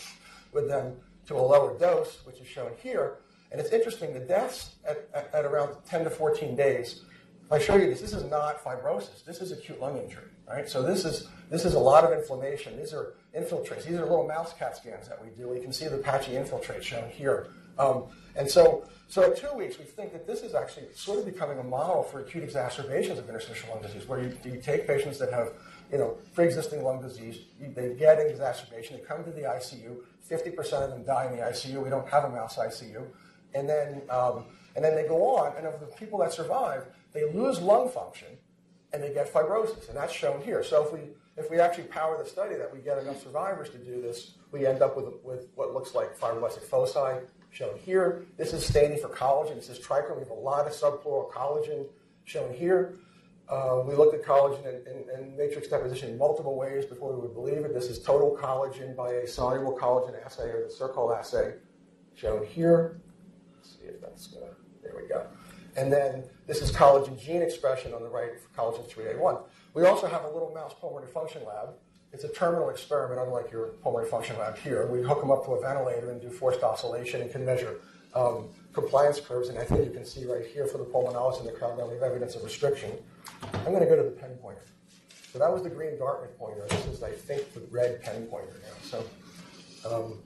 with 0.54 0.68
them 0.68 0.96
to 1.28 1.36
a 1.36 1.42
lower 1.42 1.78
dose, 1.78 2.20
which 2.26 2.40
is 2.40 2.48
shown 2.48 2.72
here. 2.82 3.18
And 3.52 3.60
it's 3.60 3.72
interesting, 3.72 4.14
the 4.14 4.20
deaths 4.20 4.76
at, 4.88 5.10
at, 5.14 5.34
at 5.34 5.46
around 5.46 5.76
10 5.86 6.04
to 6.04 6.10
14 6.10 6.56
days, 6.56 7.02
if 7.44 7.52
I 7.52 7.60
show 7.60 7.76
you 7.76 7.88
this, 7.88 8.02
this 8.02 8.14
is 8.14 8.30
not 8.30 8.64
fibrosis. 8.64 9.24
This 9.26 9.42
is 9.42 9.52
acute 9.52 9.80
lung 9.80 9.98
injury, 9.98 10.30
right? 10.48 10.70
So 10.70 10.82
this 10.82 11.06
is, 11.06 11.28
this 11.50 11.66
is 11.66 11.74
a 11.74 11.80
lot 11.80 12.04
of 12.04 12.18
inflammation. 12.18 12.78
These 12.78 12.94
are 12.94 13.14
infiltrates. 13.36 13.86
These 13.86 13.98
are 13.98 14.04
little 14.04 14.28
mouse 14.28 14.54
CAT 14.54 14.78
scans 14.78 15.08
that 15.08 15.24
we 15.24 15.30
do. 15.32 15.54
You 15.54 15.62
can 15.62 15.74
see 15.74 15.88
the 15.88 15.98
patchy 15.98 16.34
infiltrates 16.34 16.84
shown 16.84 17.10
here. 17.10 17.48
Um, 17.78 18.06
and 18.36 18.50
so, 18.50 18.88
so 19.08 19.24
at 19.24 19.38
two 19.38 19.54
weeks, 19.56 19.78
we 19.78 19.86
think 19.86 20.12
that 20.14 20.26
this 20.28 20.42
is 20.42 20.56
actually 20.56 20.88
sort 20.94 21.20
of 21.20 21.26
becoming 21.26 21.60
a 21.60 21.64
model 21.64 22.04
for 22.04 22.22
acute 22.22 22.44
exacerbations 22.44 23.20
of 23.20 23.28
interstitial 23.30 23.70
lung 23.70 23.82
disease, 23.82 24.08
where 24.08 24.22
you, 24.22 24.38
you 24.44 24.60
take 24.62 24.88
patients 24.88 25.18
that 25.20 25.32
have 25.32 25.52
you 25.92 25.98
know, 25.98 26.18
pre-existing 26.34 26.84
lung 26.84 27.02
disease. 27.02 27.40
They 27.60 27.94
get 27.94 28.20
an 28.20 28.28
exacerbation. 28.28 28.98
They 28.98 29.04
come 29.04 29.24
to 29.24 29.32
the 29.32 29.44
ICU. 29.44 29.98
50% 30.30 30.58
of 30.74 30.90
them 30.90 31.04
die 31.04 31.28
in 31.28 31.38
the 31.38 31.44
ICU. 31.44 31.82
We 31.82 31.90
don't 31.90 32.08
have 32.10 32.26
a 32.26 32.30
mouse 32.30 32.58
ICU. 32.58 33.06
And 33.54 33.70
then, 33.70 34.02
um, 34.10 34.46
and 34.76 34.84
then 34.84 34.96
they 34.96 35.08
go 35.08 35.38
on. 35.38 35.56
And 35.56 35.66
of 35.66 35.80
the 35.80 35.86
people 35.86 36.20
that 36.20 36.34
survive, 36.34 36.86
they 37.14 37.32
lose 37.32 37.62
lung 37.62 37.90
function 37.90 38.28
and 38.94 39.04
they 39.04 39.14
get 39.14 39.32
fibrosis. 39.32 39.88
And 39.90 39.98
that's 39.98 40.14
shown 40.14 40.42
here. 40.42 40.64
So 40.64 40.86
if 40.86 40.94
we, 40.94 41.00
if 41.36 41.50
we 41.52 41.60
actually 41.60 41.86
power 41.86 42.18
the 42.22 42.30
study 42.30 42.56
that 42.56 42.74
we 42.74 42.80
get 42.80 42.98
enough 42.98 43.22
survivors 43.22 43.70
to 43.72 43.78
do 43.78 44.02
this, 44.02 44.34
we 44.52 44.66
end 44.66 44.82
up 44.82 44.96
with, 44.96 45.08
with 45.24 45.48
what 45.56 45.74
looks 45.74 45.94
like 45.94 46.18
fibroblastic 46.18 46.64
foci 46.64 47.26
shown 47.52 47.78
here. 47.78 48.26
This 48.38 48.54
is 48.54 48.66
staining 48.66 49.00
for 49.00 49.10
collagen. 49.10 49.56
This 49.56 49.70
is 49.70 49.80
trichome. 49.80 50.16
We 50.16 50.22
have 50.22 50.30
a 50.30 50.34
lot 50.34 50.68
of 50.68 50.74
subpleural 50.74 51.32
collagen 51.32 51.88
shown 52.26 52.54
here. 52.54 52.96
Uh, 53.50 53.82
we 53.86 53.96
looked 53.96 54.14
at 54.14 54.24
collagen 54.24 54.68
and, 54.68 54.86
and, 54.88 55.10
and, 55.10 55.38
matrix 55.38 55.70
deposition 55.70 56.10
in 56.10 56.18
multiple 56.18 56.58
ways 56.58 56.84
before 56.84 57.14
we 57.14 57.22
would 57.22 57.34
believe 57.34 57.60
it. 57.60 57.74
This 57.74 57.86
is 57.86 58.00
total 58.00 58.38
collagen 58.38 58.94
by 58.94 59.10
a 59.12 59.28
soluble 59.28 59.78
collagen 59.78 60.22
assay 60.26 60.50
or 60.50 60.66
the 60.66 60.70
Circle 60.70 61.14
assay 61.14 61.54
shown 62.14 62.46
here. 62.46 63.00
Let's 63.56 63.78
see 63.78 63.86
if 63.86 64.02
that's 64.02 64.28
going 64.28 64.48
to, 64.48 64.52
there 64.84 64.94
we 65.02 65.08
go. 65.08 65.26
And 65.78 65.94
then 65.94 66.24
this 66.48 66.62
is 66.62 66.72
collagen 66.72 67.22
gene 67.22 67.44
expression 67.44 67.94
on 67.94 68.02
the 68.02 68.10
right 68.10 68.32
for 68.42 68.50
collagen 68.60 68.90
3A1. 68.90 69.44
We 69.76 69.86
also 69.86 70.08
have 70.08 70.24
a 70.26 70.28
little 70.28 70.52
mouse 70.54 70.74
pulmonary 70.74 71.12
function 71.12 71.44
lab. 71.46 71.76
It's 72.12 72.24
a 72.24 72.30
terminal 72.30 72.70
experiment, 72.70 73.22
unlike 73.22 73.52
your 73.52 73.68
pulmonary 73.84 74.10
function 74.10 74.40
lab 74.40 74.58
here. 74.58 74.88
We 74.88 75.04
hook 75.04 75.22
them 75.22 75.30
up 75.30 75.46
to 75.46 75.52
a 75.52 75.62
ventilator 75.62 76.10
and 76.10 76.20
do 76.20 76.30
forced 76.30 76.64
oscillation 76.64 77.22
and 77.22 77.32
can 77.32 77.46
measure 77.46 77.76
um, 78.16 78.50
compliance 78.74 79.20
curves. 79.20 79.50
And 79.50 79.60
I 79.60 79.66
think 79.66 79.86
you 79.86 79.92
can 79.92 80.04
see 80.04 80.26
right 80.26 80.46
here 80.46 80.66
for 80.66 80.80
the 80.80 80.86
pulmonologist 80.86 81.42
in 81.42 81.46
the 81.46 81.52
crowd 81.52 81.78
that 81.78 81.88
we 81.88 81.94
have 81.94 82.04
evidence 82.04 82.36
of 82.36 82.44
restriction. 82.44 82.92
I'm 83.54 83.66
going 83.66 83.82
to 83.82 83.86
go 83.86 83.96
to 83.96 84.04
the 84.04 84.10
pen 84.10 84.32
pointer. 84.42 84.66
So 85.32 85.38
that 85.38 85.54
was 85.54 85.62
the 85.62 85.70
green 85.70 86.00
Dartmouth 86.00 86.36
pointer. 86.40 86.66
This 86.70 86.88
is, 86.88 87.04
I 87.04 87.12
think, 87.12 87.54
the 87.54 87.62
red 87.70 88.02
pen 88.02 88.26
pointer 88.26 88.56
now. 88.64 88.74
So, 88.82 89.06
um, 89.86 90.20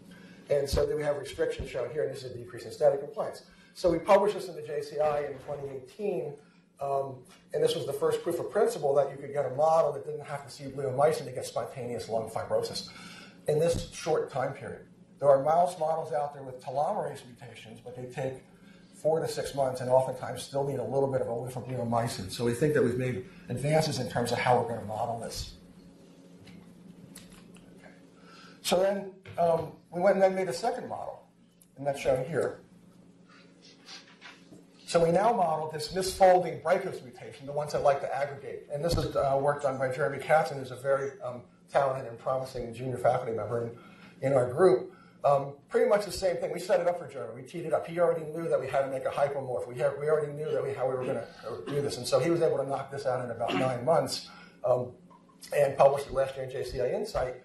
and 0.49 0.69
so 0.69 0.85
then 0.85 0.95
we 0.95 1.03
have 1.03 1.17
restriction 1.17 1.67
shown 1.67 1.89
here, 1.91 2.03
and 2.03 2.15
this 2.15 2.23
is 2.23 2.31
a 2.31 2.37
decrease 2.37 2.63
in 2.63 2.71
static 2.71 3.01
compliance. 3.01 3.43
So 3.73 3.89
we 3.89 3.99
published 3.99 4.35
this 4.35 4.47
in 4.47 4.55
the 4.55 4.61
JCI 4.61 5.31
in 5.31 5.37
2018, 5.39 6.33
um, 6.81 7.15
and 7.53 7.63
this 7.63 7.75
was 7.75 7.85
the 7.85 7.93
first 7.93 8.21
proof 8.23 8.39
of 8.39 8.51
principle 8.51 8.93
that 8.95 9.11
you 9.11 9.17
could 9.17 9.33
get 9.33 9.45
a 9.45 9.55
model 9.55 9.93
that 9.93 10.05
didn't 10.05 10.25
have 10.25 10.45
to 10.45 10.51
see 10.51 10.65
bleomycin 10.65 11.25
to 11.25 11.31
get 11.31 11.45
spontaneous 11.45 12.09
lung 12.09 12.29
fibrosis 12.29 12.89
in 13.47 13.59
this 13.59 13.91
short 13.93 14.29
time 14.31 14.53
period. 14.53 14.85
There 15.19 15.29
are 15.29 15.43
mouse 15.43 15.79
models 15.79 16.11
out 16.11 16.33
there 16.33 16.43
with 16.43 16.63
telomerase 16.63 17.21
mutations, 17.25 17.79
but 17.79 17.95
they 17.95 18.05
take 18.05 18.33
four 18.95 19.19
to 19.19 19.27
six 19.27 19.55
months 19.55 19.81
and 19.81 19.89
oftentimes 19.89 20.43
still 20.43 20.67
need 20.67 20.79
a 20.79 20.83
little 20.83 21.11
bit 21.11 21.21
of 21.21 21.27
a 21.27 21.33
whiff 21.33 21.55
of 21.55 21.65
bleomycin. 21.65 22.31
So 22.31 22.45
we 22.45 22.53
think 22.53 22.73
that 22.73 22.83
we've 22.83 22.97
made 22.97 23.25
advances 23.49 23.99
in 23.99 24.09
terms 24.09 24.31
of 24.31 24.37
how 24.37 24.59
we're 24.59 24.67
going 24.67 24.79
to 24.79 24.85
model 24.85 25.19
this. 25.19 25.53
So 28.61 28.79
then 28.79 29.11
um, 29.37 29.71
we 29.91 30.01
went 30.01 30.15
and 30.15 30.23
then 30.23 30.35
made 30.35 30.47
a 30.49 30.53
second 30.53 30.87
model, 30.87 31.27
and 31.77 31.85
that's 31.85 31.99
shown 31.99 32.25
here. 32.25 32.59
So 34.91 35.01
we 35.01 35.09
now 35.09 35.31
model 35.31 35.69
this 35.71 35.93
misfolding 35.93 36.61
Brykos 36.61 37.01
mutation, 37.01 37.45
the 37.45 37.53
ones 37.53 37.71
that 37.71 37.81
like 37.81 38.01
to 38.01 38.13
aggregate. 38.13 38.67
And 38.73 38.83
this 38.83 38.97
is 38.97 39.15
uh, 39.15 39.39
work 39.41 39.61
done 39.61 39.77
by 39.77 39.89
Jeremy 39.89 40.21
Katzen, 40.21 40.59
who's 40.59 40.71
a 40.71 40.75
very 40.75 41.11
um, 41.21 41.43
talented 41.71 42.09
and 42.09 42.19
promising 42.19 42.73
junior 42.73 42.97
faculty 42.97 43.31
member 43.31 43.71
in, 44.21 44.27
in 44.27 44.33
our 44.33 44.51
group. 44.51 44.93
Um, 45.23 45.53
pretty 45.69 45.87
much 45.87 46.03
the 46.03 46.11
same 46.11 46.35
thing. 46.35 46.51
We 46.51 46.59
set 46.59 46.81
it 46.81 46.87
up 46.87 46.99
for 46.99 47.07
Jeremy. 47.07 47.41
We 47.41 47.47
teed 47.47 47.65
it 47.65 47.71
up. 47.71 47.87
He 47.87 48.01
already 48.01 48.25
knew 48.33 48.49
that 48.49 48.59
we 48.59 48.67
had 48.67 48.81
to 48.81 48.89
make 48.89 49.05
a 49.05 49.09
hypomorph. 49.09 49.65
We, 49.65 49.75
had, 49.75 49.93
we 49.97 50.09
already 50.09 50.33
knew 50.33 50.51
that 50.51 50.61
we, 50.61 50.73
how 50.73 50.89
we 50.89 50.95
were 50.95 51.05
going 51.05 51.19
to 51.19 51.27
uh, 51.47 51.55
do 51.69 51.81
this. 51.81 51.95
And 51.95 52.05
so 52.05 52.19
he 52.19 52.29
was 52.29 52.41
able 52.41 52.57
to 52.57 52.67
knock 52.67 52.91
this 52.91 53.05
out 53.05 53.23
in 53.23 53.31
about 53.31 53.53
nine 53.53 53.85
months 53.85 54.27
um, 54.65 54.91
and 55.55 55.77
published 55.77 56.07
it 56.07 56.13
last 56.13 56.35
year 56.35 56.43
in 56.43 56.51
JCI 56.51 56.93
Insight. 56.93 57.35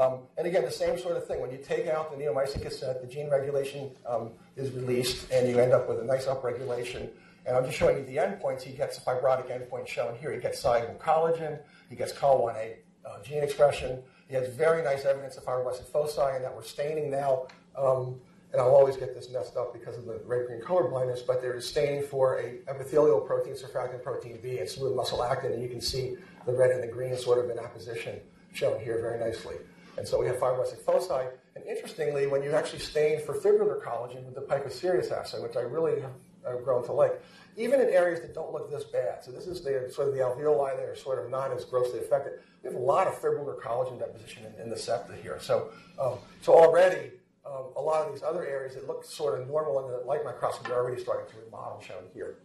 Um, 0.00 0.20
and 0.38 0.46
again, 0.46 0.64
the 0.64 0.70
same 0.70 0.98
sort 0.98 1.18
of 1.18 1.26
thing. 1.26 1.42
When 1.42 1.50
you 1.50 1.58
take 1.58 1.86
out 1.86 2.10
the 2.10 2.16
neomycin 2.16 2.62
cassette, 2.62 3.02
the 3.02 3.06
gene 3.06 3.28
regulation 3.28 3.90
um, 4.06 4.30
is 4.56 4.70
released, 4.72 5.30
and 5.30 5.46
you 5.46 5.58
end 5.58 5.74
up 5.74 5.90
with 5.90 6.00
a 6.00 6.04
nice 6.04 6.24
upregulation. 6.24 7.10
And 7.44 7.54
I'm 7.54 7.66
just 7.66 7.76
showing 7.76 7.98
you 7.98 8.04
the 8.06 8.16
endpoints. 8.16 8.62
He 8.62 8.72
gets 8.72 8.96
a 8.96 9.02
fibrotic 9.02 9.48
endpoint 9.50 9.86
shown 9.86 10.16
here. 10.16 10.32
He 10.32 10.40
gets 10.40 10.58
soluble 10.58 10.98
collagen. 10.98 11.58
He 11.90 11.96
gets 11.96 12.14
COL1A 12.14 12.76
uh, 13.04 13.22
gene 13.22 13.42
expression. 13.42 14.02
He 14.26 14.34
has 14.36 14.48
very 14.54 14.82
nice 14.82 15.04
evidence 15.04 15.36
of 15.36 15.44
fibroblastic 15.44 15.86
foci, 15.86 16.34
and 16.34 16.42
that 16.44 16.54
we're 16.54 16.62
staining 16.62 17.10
now. 17.10 17.48
Um, 17.76 18.18
and 18.52 18.60
I'll 18.60 18.74
always 18.74 18.96
get 18.96 19.14
this 19.14 19.28
messed 19.30 19.58
up 19.58 19.74
because 19.74 19.98
of 19.98 20.06
the 20.06 20.22
red 20.24 20.46
green 20.46 20.62
color 20.62 20.88
blindness, 20.88 21.20
but 21.20 21.42
there 21.42 21.52
is 21.52 21.68
staining 21.68 22.04
for 22.04 22.40
a 22.40 22.58
epithelial 22.70 23.20
protein, 23.20 23.52
surfactant 23.52 24.02
protein 24.02 24.38
B, 24.42 24.58
and 24.60 24.68
smooth 24.68 24.96
muscle 24.96 25.22
actin, 25.22 25.52
and 25.52 25.62
you 25.62 25.68
can 25.68 25.82
see 25.82 26.16
the 26.46 26.52
red 26.52 26.70
and 26.70 26.82
the 26.82 26.88
green 26.88 27.16
sort 27.18 27.44
of 27.44 27.50
in 27.50 27.58
apposition 27.58 28.18
shown 28.52 28.80
here 28.80 28.98
very 29.00 29.20
nicely. 29.20 29.56
And 30.00 30.08
so 30.08 30.18
we 30.18 30.26
have 30.28 30.36
fibroblastic 30.36 30.78
foci. 30.78 31.28
And 31.54 31.64
interestingly, 31.66 32.26
when 32.26 32.42
you 32.42 32.52
actually 32.52 32.78
stain 32.78 33.20
for 33.20 33.34
fibrillar 33.34 33.82
collagen 33.82 34.24
with 34.24 34.34
the 34.34 34.40
Picocereus 34.40 35.12
assay, 35.12 35.42
which 35.42 35.56
I 35.56 35.60
really 35.60 36.00
have, 36.00 36.12
have 36.48 36.64
grown 36.64 36.82
to 36.86 36.92
like, 36.92 37.22
even 37.58 37.82
in 37.82 37.90
areas 37.90 38.22
that 38.22 38.32
don't 38.32 38.50
look 38.50 38.70
this 38.70 38.84
bad, 38.84 39.22
so 39.22 39.30
this 39.30 39.46
is 39.46 39.60
the 39.60 39.92
sort 39.92 40.08
of 40.08 40.14
the 40.14 40.20
alveoli 40.20 40.74
that 40.74 40.88
are 40.88 40.96
sort 40.96 41.22
of 41.22 41.30
not 41.30 41.52
as 41.52 41.66
grossly 41.66 41.98
affected, 41.98 42.40
we 42.62 42.68
have 42.70 42.76
a 42.76 42.82
lot 42.82 43.08
of 43.08 43.14
fibrillar 43.20 43.60
collagen 43.60 43.98
deposition 43.98 44.46
in, 44.46 44.62
in 44.62 44.70
the 44.70 44.76
septa 44.76 45.14
here. 45.22 45.36
So, 45.38 45.70
um, 46.00 46.14
so 46.40 46.54
already, 46.54 47.10
um, 47.44 47.66
a 47.76 47.82
lot 47.82 48.06
of 48.06 48.14
these 48.14 48.22
other 48.22 48.46
areas 48.46 48.76
that 48.76 48.88
look 48.88 49.04
sort 49.04 49.38
of 49.38 49.48
normal 49.48 49.78
under 49.78 49.98
the 49.98 50.04
light 50.06 50.24
microscope 50.24 50.70
are 50.70 50.82
already 50.82 51.02
starting 51.02 51.30
to 51.30 51.44
remodel, 51.44 51.78
shown 51.86 52.04
here. 52.14 52.36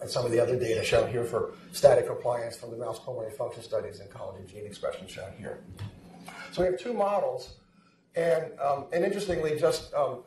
And 0.00 0.10
some 0.10 0.26
of 0.26 0.32
the 0.32 0.40
other 0.40 0.58
data 0.58 0.82
shown 0.82 1.08
here 1.08 1.22
for 1.22 1.52
static 1.70 2.08
compliance 2.08 2.56
from 2.56 2.72
the 2.72 2.76
mouse 2.76 2.98
pulmonary 2.98 3.30
function 3.30 3.62
studies 3.62 4.00
and 4.00 4.10
collagen 4.10 4.44
gene 4.50 4.66
expression 4.66 5.06
shown 5.06 5.30
here. 5.38 5.60
So 6.52 6.62
we 6.62 6.66
have 6.66 6.80
two 6.80 6.92
models, 6.92 7.54
and, 8.16 8.50
um, 8.60 8.86
and 8.92 9.04
interestingly, 9.04 9.58
just 9.58 9.94
um, 9.94 10.24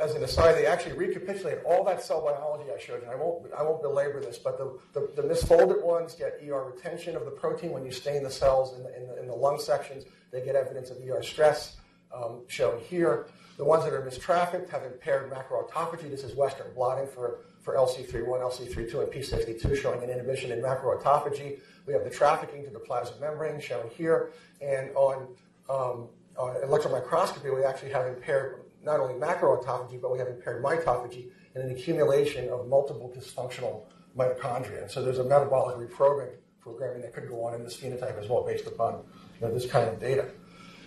as 0.00 0.14
an 0.14 0.22
aside, 0.24 0.54
they 0.54 0.66
actually 0.66 0.94
recapitulate 0.94 1.58
all 1.64 1.84
that 1.84 2.02
cell 2.02 2.22
biology 2.22 2.70
I 2.74 2.78
showed 2.78 3.02
you. 3.02 3.08
I 3.08 3.14
won't, 3.14 3.52
I 3.56 3.62
won't 3.62 3.82
belabor 3.82 4.20
this, 4.20 4.38
but 4.38 4.58
the, 4.58 4.78
the, 4.92 5.22
the, 5.22 5.28
misfolded 5.28 5.82
ones 5.82 6.14
get 6.14 6.40
ER 6.48 6.72
retention 6.74 7.14
of 7.14 7.24
the 7.24 7.30
protein 7.30 7.70
when 7.70 7.84
you 7.84 7.92
stain 7.92 8.22
the 8.22 8.30
cells 8.30 8.76
in 8.76 8.82
the, 8.82 8.96
in 8.96 9.06
the, 9.06 9.20
in 9.20 9.26
the 9.28 9.34
lung 9.34 9.58
sections. 9.58 10.04
They 10.32 10.40
get 10.40 10.56
evidence 10.56 10.90
of 10.90 10.96
ER 11.06 11.22
stress 11.22 11.76
um, 12.12 12.42
shown 12.48 12.80
here. 12.80 13.26
The 13.58 13.64
ones 13.64 13.84
that 13.84 13.92
are 13.92 14.04
mistrafficked 14.04 14.68
have 14.70 14.82
impaired 14.82 15.30
macroautophagy. 15.30 16.10
This 16.10 16.24
is 16.24 16.34
Western 16.34 16.72
blotting 16.74 17.06
for, 17.06 17.38
for 17.62 17.74
LC31, 17.74 18.40
LC32, 18.40 19.02
and 19.02 19.12
P62 19.12 19.80
showing 19.80 20.02
an 20.02 20.10
inhibition 20.10 20.52
in 20.52 20.60
macroautophagy. 20.60 21.60
We 21.86 21.92
have 21.92 22.04
the 22.04 22.10
trafficking 22.10 22.64
to 22.64 22.70
the 22.70 22.80
plasma 22.80 23.18
membrane 23.20 23.60
shown 23.60 23.88
here. 23.96 24.32
And 24.60 24.90
on, 24.96 25.28
um, 25.68 26.08
on 26.36 26.56
electron 26.62 26.92
microscopy, 26.92 27.50
we 27.50 27.64
actually 27.64 27.90
have 27.92 28.06
impaired 28.06 28.62
not 28.84 29.00
only 29.00 29.14
macroautophagy, 29.14 30.00
but 30.00 30.12
we 30.12 30.18
have 30.18 30.28
impaired 30.28 30.62
mitophagy 30.62 31.30
and 31.54 31.64
an 31.64 31.70
accumulation 31.70 32.48
of 32.50 32.68
multiple 32.68 33.12
dysfunctional 33.16 33.82
mitochondria. 34.16 34.82
And 34.82 34.90
so 34.90 35.02
there's 35.02 35.18
a 35.18 35.24
metabolic 35.24 35.76
reprogramming 35.76 36.36
programming 36.60 37.02
that 37.02 37.14
could 37.14 37.28
go 37.28 37.44
on 37.44 37.54
in 37.54 37.62
this 37.62 37.76
phenotype 37.76 38.20
as 38.20 38.28
well 38.28 38.42
based 38.44 38.66
upon 38.66 39.04
you 39.40 39.46
know, 39.46 39.54
this 39.54 39.66
kind 39.66 39.88
of 39.88 40.00
data. 40.00 40.28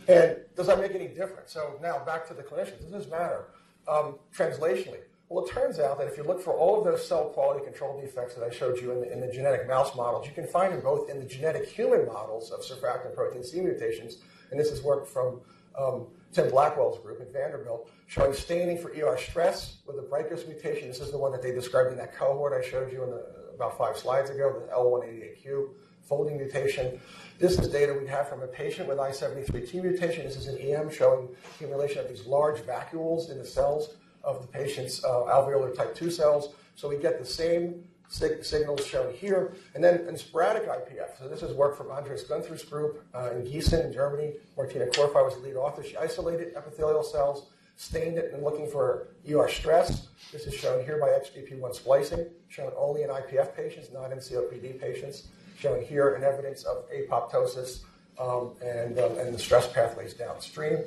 And 0.10 0.38
does 0.56 0.68
that 0.68 0.80
make 0.80 0.94
any 0.94 1.08
difference? 1.08 1.54
So 1.54 1.80
now 1.82 2.04
back 2.04 2.28
to 2.28 2.34
the 2.34 2.44
clinicians. 2.44 2.82
Does 2.82 2.92
this 2.92 3.08
matter? 3.08 3.46
Um, 3.88 4.16
translationally, 4.36 5.00
well, 5.30 5.46
it 5.46 5.52
turns 5.52 5.80
out 5.80 6.00
that 6.00 6.08
if 6.08 6.18
you 6.18 6.24
look 6.24 6.42
for 6.42 6.54
all 6.54 6.80
of 6.80 6.84
those 6.84 7.08
cell 7.08 7.30
quality 7.30 7.64
control 7.64 8.02
defects 8.02 8.36
that 8.36 8.44
I 8.44 8.50
showed 8.50 8.82
you 8.82 8.92
in 8.92 9.02
the, 9.02 9.14
in 9.14 9.22
the 9.22 9.32
genetic 9.32 9.68
mouse 9.68 9.96
models, 9.96 10.28
you 10.28 10.34
can 10.34 10.48
find 10.48 10.74
them 10.74 10.82
both 10.82 11.10
in 11.10 11.20
the 11.20 11.26
genetic 11.26 11.68
human 11.68 12.06
models 12.08 12.52
of 12.52 12.62
surfactant 12.62 13.16
protein 13.16 13.44
C 13.44 13.62
mutations, 13.62 14.18
and 14.52 14.60
this 14.60 14.72
is 14.72 14.82
work 14.82 15.08
from 15.08 15.42
um, 15.78 16.08
Tim 16.32 16.50
Blackwell's 16.50 17.00
group 17.00 17.22
at 17.22 17.34
Vanderbilt, 17.34 17.90
showing 18.08 18.34
staining 18.34 18.78
for 18.78 18.90
ER 18.92 19.18
stress 19.18 19.78
with 19.88 19.98
a 19.98 20.02
Brykos 20.02 20.48
mutation. 20.48 20.88
This 20.88 21.00
is 21.00 21.12
the 21.12 21.18
one 21.18 21.32
that 21.32 21.42
they 21.42 21.52
described 21.52 21.92
in 21.92 21.98
that 21.98 22.16
cohort 22.16 22.54
I 22.54 22.68
showed 22.68 22.92
you 22.92 23.00
the, 23.00 23.54
about 23.56 23.78
five 23.78 23.98
slides 23.98 24.30
ago, 24.30 24.64
the 24.68 24.74
L188Q 24.74 25.70
folding 26.04 26.38
mutation. 26.38 27.00
This 27.40 27.58
is 27.58 27.68
data 27.68 27.94
we 27.94 28.08
have 28.08 28.28
from 28.28 28.42
a 28.42 28.48
patient 28.48 28.88
with 28.88 28.98
I73T 28.98 29.82
mutation. 29.82 30.26
This 30.26 30.36
is 30.36 30.48
an 30.48 30.58
EM 30.58 30.92
showing 30.92 31.30
accumulation 31.56 32.00
of 32.00 32.10
these 32.10 32.26
large 32.26 32.58
vacuoles 32.62 33.32
in 33.32 33.38
the 33.38 33.46
cells 33.46 33.96
of 34.24 34.42
the 34.42 34.48
patient's 34.48 35.04
uh, 35.04 35.08
alveolar 35.08 35.76
type 35.76 35.96
2 35.96 36.12
cells. 36.12 36.54
So 36.76 36.90
we 36.90 36.98
get 36.98 37.20
the 37.20 37.26
same 37.26 37.84
sig- 38.10 38.44
signals 38.44 38.86
shown 38.86 39.14
here. 39.14 39.54
And 39.74 39.84
then 39.84 40.08
in 40.08 40.18
sporadic 40.18 40.68
IPF, 40.68 41.18
so 41.18 41.30
this 41.30 41.42
is 41.42 41.56
work 41.56 41.78
from 41.78 41.90
Andreas 41.92 42.24
Gunther's 42.24 42.64
group 42.64 43.06
uh, 43.16 43.32
in 43.32 43.44
Gießen 43.44 43.86
in 43.86 43.94
Germany. 43.94 44.34
Martina 44.58 44.86
Korfei 44.88 45.24
was 45.24 45.36
the 45.36 45.42
lead 45.42 45.56
author. 45.56 45.84
She 45.84 45.96
isolated 45.96 46.54
epithelial 46.56 47.04
cells, 47.04 47.48
stained 47.78 48.18
it, 48.18 48.34
and 48.34 48.44
looking 48.44 48.70
for 48.70 49.08
ER 49.32 49.48
stress. 49.48 50.08
This 50.34 50.46
is 50.46 50.54
shown 50.54 50.84
here 50.84 51.00
by 51.00 51.08
XBP1 51.08 51.76
splicing, 51.76 52.26
shown 52.50 52.72
only 52.78 53.04
in 53.04 53.10
IPF 53.10 53.56
patients, 53.56 53.90
not 53.94 54.12
in 54.12 54.18
COPD 54.18 54.82
patients. 54.82 55.28
Shown 55.58 55.84
here 55.84 56.16
an 56.16 56.24
evidence 56.24 56.64
of 56.64 56.86
apoptosis 56.90 57.82
um, 58.18 58.52
and, 58.62 58.98
um, 58.98 59.18
and 59.18 59.34
the 59.34 59.40
stress 59.40 59.72
pathways 59.72 60.14
downstream. 60.14 60.80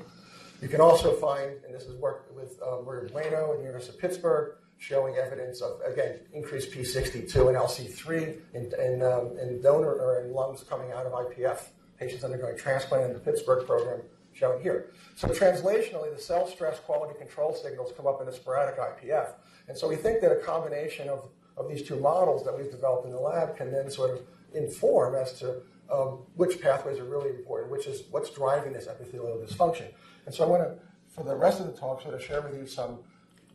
You 0.63 0.69
can 0.69 0.81
also 0.81 1.13
find, 1.13 1.51
and 1.67 1.75
this 1.75 1.83
is 1.83 1.95
work 1.97 2.31
with 2.35 2.59
um, 2.63 2.85
Maria 2.85 3.11
Bueno 3.11 3.55
the 3.55 3.65
University 3.65 3.95
of 3.95 4.01
Pittsburgh, 4.01 4.55
showing 4.83 5.15
evidence 5.15 5.61
of, 5.61 5.81
again, 5.87 6.19
increased 6.33 6.73
P62 6.73 7.37
and 7.47 7.57
LC3 7.57 8.37
in, 8.53 8.73
in, 8.81 9.03
um, 9.03 9.39
in 9.39 9.63
donor 9.63 9.93
or 9.93 10.25
in 10.25 10.33
lungs 10.33 10.65
coming 10.65 10.91
out 10.91 11.07
of 11.07 11.13
IPF, 11.13 11.69
patients 12.01 12.25
undergoing 12.25 12.59
transplant 12.59 13.05
in 13.05 13.13
the 13.13 13.21
Pittsburgh 13.21 13.65
program 13.65 14.01
shown 14.33 14.61
here. 14.61 14.91
So 15.15 15.29
translationally, 15.29 16.13
the 16.13 16.21
cell 16.21 16.49
stress 16.49 16.81
quality 16.81 17.17
control 17.17 17.55
signals 17.55 17.93
come 17.97 18.09
up 18.09 18.21
in 18.21 18.27
a 18.27 18.33
sporadic 18.33 18.77
IPF. 18.77 19.35
And 19.69 19.79
so 19.79 19.89
we 19.89 19.95
think 19.95 20.21
that 20.21 20.33
a 20.33 20.41
combination 20.41 21.09
of, 21.09 21.29
of 21.57 21.69
these 21.69 21.87
two 21.87 22.01
models 22.01 22.45
that 22.45 22.59
we've 22.59 22.71
developed 22.71 23.07
in 23.07 23.13
the 23.13 23.21
lab 23.21 23.57
can 23.57 23.71
then 23.71 23.89
sort 23.89 24.11
of 24.11 24.23
inform 24.53 25.15
as 25.15 25.39
to 25.39 25.63
um, 25.93 26.25
which 26.35 26.61
pathways 26.61 26.99
are 26.99 27.05
really 27.05 27.31
important, 27.31 27.71
which 27.71 27.87
is 27.87 28.03
what's 28.11 28.31
driving 28.31 28.73
this 28.73 28.89
epithelial 28.89 29.37
dysfunction. 29.37 29.93
And 30.27 30.35
so 30.35 30.43
I 30.43 30.49
want 30.49 30.65
to, 30.65 30.75
for 31.15 31.23
the 31.23 31.37
rest 31.37 31.61
of 31.61 31.67
the 31.67 31.73
talk, 31.73 32.03
sort 32.03 32.15
of 32.15 32.23
share 32.23 32.41
with 32.41 32.57
you 32.57 32.67
some 32.67 32.99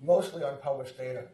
mostly 0.02 0.44
unpublished 0.44 0.98
data 0.98 1.26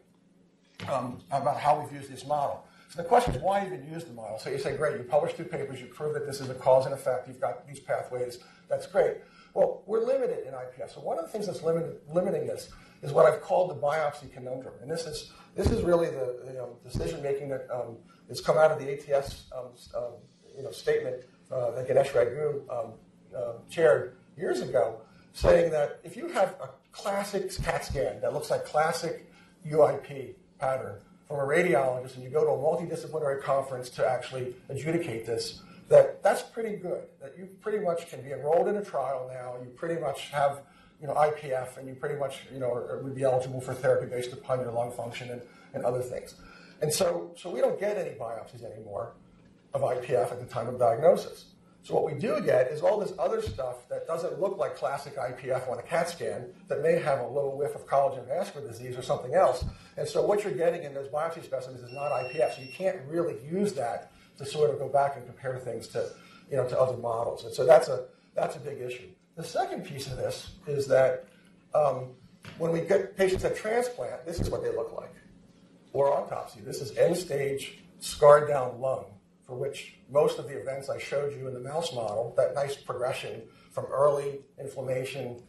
um, 0.90 1.20
about 1.30 1.58
how 1.58 1.80
we've 1.80 1.92
used 1.92 2.12
this 2.12 2.26
model. 2.26 2.64
So 2.88 3.02
the 3.02 3.08
question 3.08 3.34
is, 3.34 3.42
why 3.42 3.66
even 3.66 3.84
use 3.90 4.04
the 4.04 4.12
model? 4.12 4.38
So 4.38 4.50
you 4.50 4.58
say, 4.58 4.76
great, 4.76 4.96
you 4.98 5.04
publish 5.04 5.34
two 5.34 5.44
papers, 5.44 5.80
you 5.80 5.86
prove 5.86 6.14
that 6.14 6.26
this 6.26 6.40
is 6.40 6.48
a 6.50 6.54
cause 6.54 6.84
and 6.84 6.94
effect, 6.94 7.26
you've 7.26 7.40
got 7.40 7.66
these 7.66 7.80
pathways, 7.80 8.38
that's 8.68 8.86
great. 8.86 9.16
Well, 9.54 9.82
we're 9.86 10.04
limited 10.04 10.46
in 10.46 10.52
IPF. 10.52 10.94
So 10.94 11.00
one 11.00 11.18
of 11.18 11.24
the 11.24 11.30
things 11.30 11.46
that's 11.46 11.62
limited, 11.62 12.00
limiting 12.12 12.46
this 12.46 12.70
is 13.02 13.12
what 13.12 13.26
I've 13.26 13.40
called 13.40 13.70
the 13.70 13.74
biopsy 13.74 14.32
conundrum. 14.32 14.74
And 14.82 14.90
this 14.90 15.06
is, 15.06 15.32
this 15.54 15.70
is 15.70 15.82
really 15.82 16.08
the 16.08 16.68
decision 16.82 17.22
making 17.22 17.48
that 17.50 17.68
um, 17.70 17.96
has 18.28 18.40
come 18.40 18.58
out 18.58 18.70
of 18.70 18.78
the 18.78 18.92
ATS 18.92 19.44
um, 19.56 19.66
um, 19.96 20.12
you 20.56 20.62
know, 20.62 20.70
statement 20.70 21.16
uh, 21.52 21.70
that 21.72 21.86
Ganesh 21.86 22.14
Raghu 22.14 22.62
um, 22.70 22.92
uh, 23.36 23.52
chaired 23.70 24.16
years 24.36 24.60
ago, 24.60 25.00
saying 25.32 25.70
that 25.70 26.00
if 26.02 26.16
you 26.16 26.28
have 26.28 26.56
a 26.60 26.68
classic 26.94 27.50
CAT 27.62 27.84
scan 27.84 28.20
that 28.20 28.32
looks 28.32 28.50
like 28.50 28.64
classic 28.64 29.30
UIP 29.66 30.34
pattern 30.58 31.00
from 31.26 31.38
a 31.38 31.42
radiologist 31.42 32.14
and 32.14 32.22
you 32.22 32.30
go 32.30 32.44
to 32.44 32.50
a 32.50 32.56
multidisciplinary 32.56 33.42
conference 33.42 33.90
to 33.90 34.06
actually 34.06 34.54
adjudicate 34.68 35.26
this, 35.26 35.60
that 35.88 36.22
that's 36.22 36.42
pretty 36.42 36.76
good. 36.76 37.04
That 37.20 37.36
you 37.36 37.48
pretty 37.60 37.78
much 37.78 38.08
can 38.08 38.22
be 38.22 38.32
enrolled 38.32 38.68
in 38.68 38.76
a 38.76 38.84
trial 38.84 39.30
now. 39.32 39.56
You 39.62 39.70
pretty 39.70 40.00
much 40.00 40.28
have 40.30 40.62
you 41.00 41.06
know 41.06 41.14
IPF, 41.14 41.76
and 41.76 41.86
you 41.86 41.94
pretty 41.94 42.16
much 42.16 42.46
you 42.52 42.58
know 42.58 43.00
would 43.02 43.14
be 43.14 43.22
eligible 43.22 43.60
for 43.60 43.74
therapy 43.74 44.06
based 44.06 44.32
upon 44.32 44.60
your 44.60 44.72
lung 44.72 44.92
function 44.92 45.30
and, 45.30 45.42
and 45.74 45.84
other 45.84 46.00
things. 46.00 46.34
And 46.80 46.92
so, 46.92 47.32
so 47.36 47.50
we 47.50 47.60
don't 47.60 47.78
get 47.78 47.96
any 47.96 48.10
biopsies 48.10 48.64
anymore 48.64 49.12
of 49.72 49.82
IPF 49.82 50.32
at 50.32 50.40
the 50.40 50.46
time 50.46 50.68
of 50.68 50.78
diagnosis. 50.78 51.46
So 51.84 51.94
what 51.94 52.06
we 52.06 52.18
do 52.18 52.40
get 52.40 52.68
is 52.68 52.80
all 52.80 52.98
this 52.98 53.12
other 53.18 53.42
stuff 53.42 53.86
that 53.90 54.06
doesn't 54.06 54.40
look 54.40 54.56
like 54.56 54.74
classic 54.74 55.16
IPF 55.16 55.70
on 55.70 55.78
a 55.78 55.82
CAT 55.82 56.08
scan 56.08 56.46
that 56.66 56.80
may 56.80 56.98
have 56.98 57.20
a 57.20 57.26
little 57.26 57.58
whiff 57.58 57.74
of 57.74 57.86
collagen 57.86 58.26
vascular 58.26 58.66
disease 58.66 58.96
or 58.96 59.02
something 59.02 59.34
else. 59.34 59.66
And 59.98 60.08
so 60.08 60.24
what 60.24 60.42
you're 60.42 60.54
getting 60.54 60.82
in 60.84 60.94
those 60.94 61.08
biopsy 61.08 61.44
specimens 61.44 61.82
is 61.82 61.92
not 61.92 62.10
IPF. 62.10 62.56
So 62.56 62.62
you 62.62 62.72
can't 62.72 62.96
really 63.06 63.36
use 63.46 63.74
that 63.74 64.12
to 64.38 64.46
sort 64.46 64.70
of 64.70 64.78
go 64.78 64.88
back 64.88 65.16
and 65.16 65.26
compare 65.26 65.58
things 65.58 65.86
to, 65.88 66.08
you 66.50 66.56
know, 66.56 66.66
to 66.66 66.80
other 66.80 66.96
models. 66.96 67.44
And 67.44 67.52
so 67.52 67.66
that's 67.66 67.88
a 67.88 68.06
that's 68.34 68.56
a 68.56 68.60
big 68.60 68.80
issue. 68.80 69.08
The 69.36 69.44
second 69.44 69.84
piece 69.84 70.06
of 70.06 70.16
this 70.16 70.52
is 70.66 70.86
that 70.86 71.26
um, 71.74 72.12
when 72.56 72.72
we 72.72 72.80
get 72.80 73.14
patients 73.14 73.44
at 73.44 73.56
transplant, 73.56 74.24
this 74.24 74.40
is 74.40 74.48
what 74.48 74.62
they 74.62 74.70
look 74.70 74.96
like, 74.96 75.14
or 75.92 76.10
autopsy. 76.10 76.60
This 76.62 76.80
is 76.80 76.96
end 76.96 77.14
stage 77.14 77.80
scarred 77.98 78.48
down 78.48 78.80
lung 78.80 79.04
for 79.46 79.54
which 79.54 79.96
most 80.10 80.38
of 80.38 80.48
the 80.48 80.58
events 80.58 80.88
I 80.88 80.98
showed 80.98 81.34
you 81.36 81.46
in 81.48 81.54
the 81.54 81.60
mouse 81.60 81.92
model, 81.94 82.34
that 82.36 82.54
nice 82.54 82.76
progression 82.76 83.42
from 83.70 83.86
early 83.86 84.40
inflammation, 84.58 85.42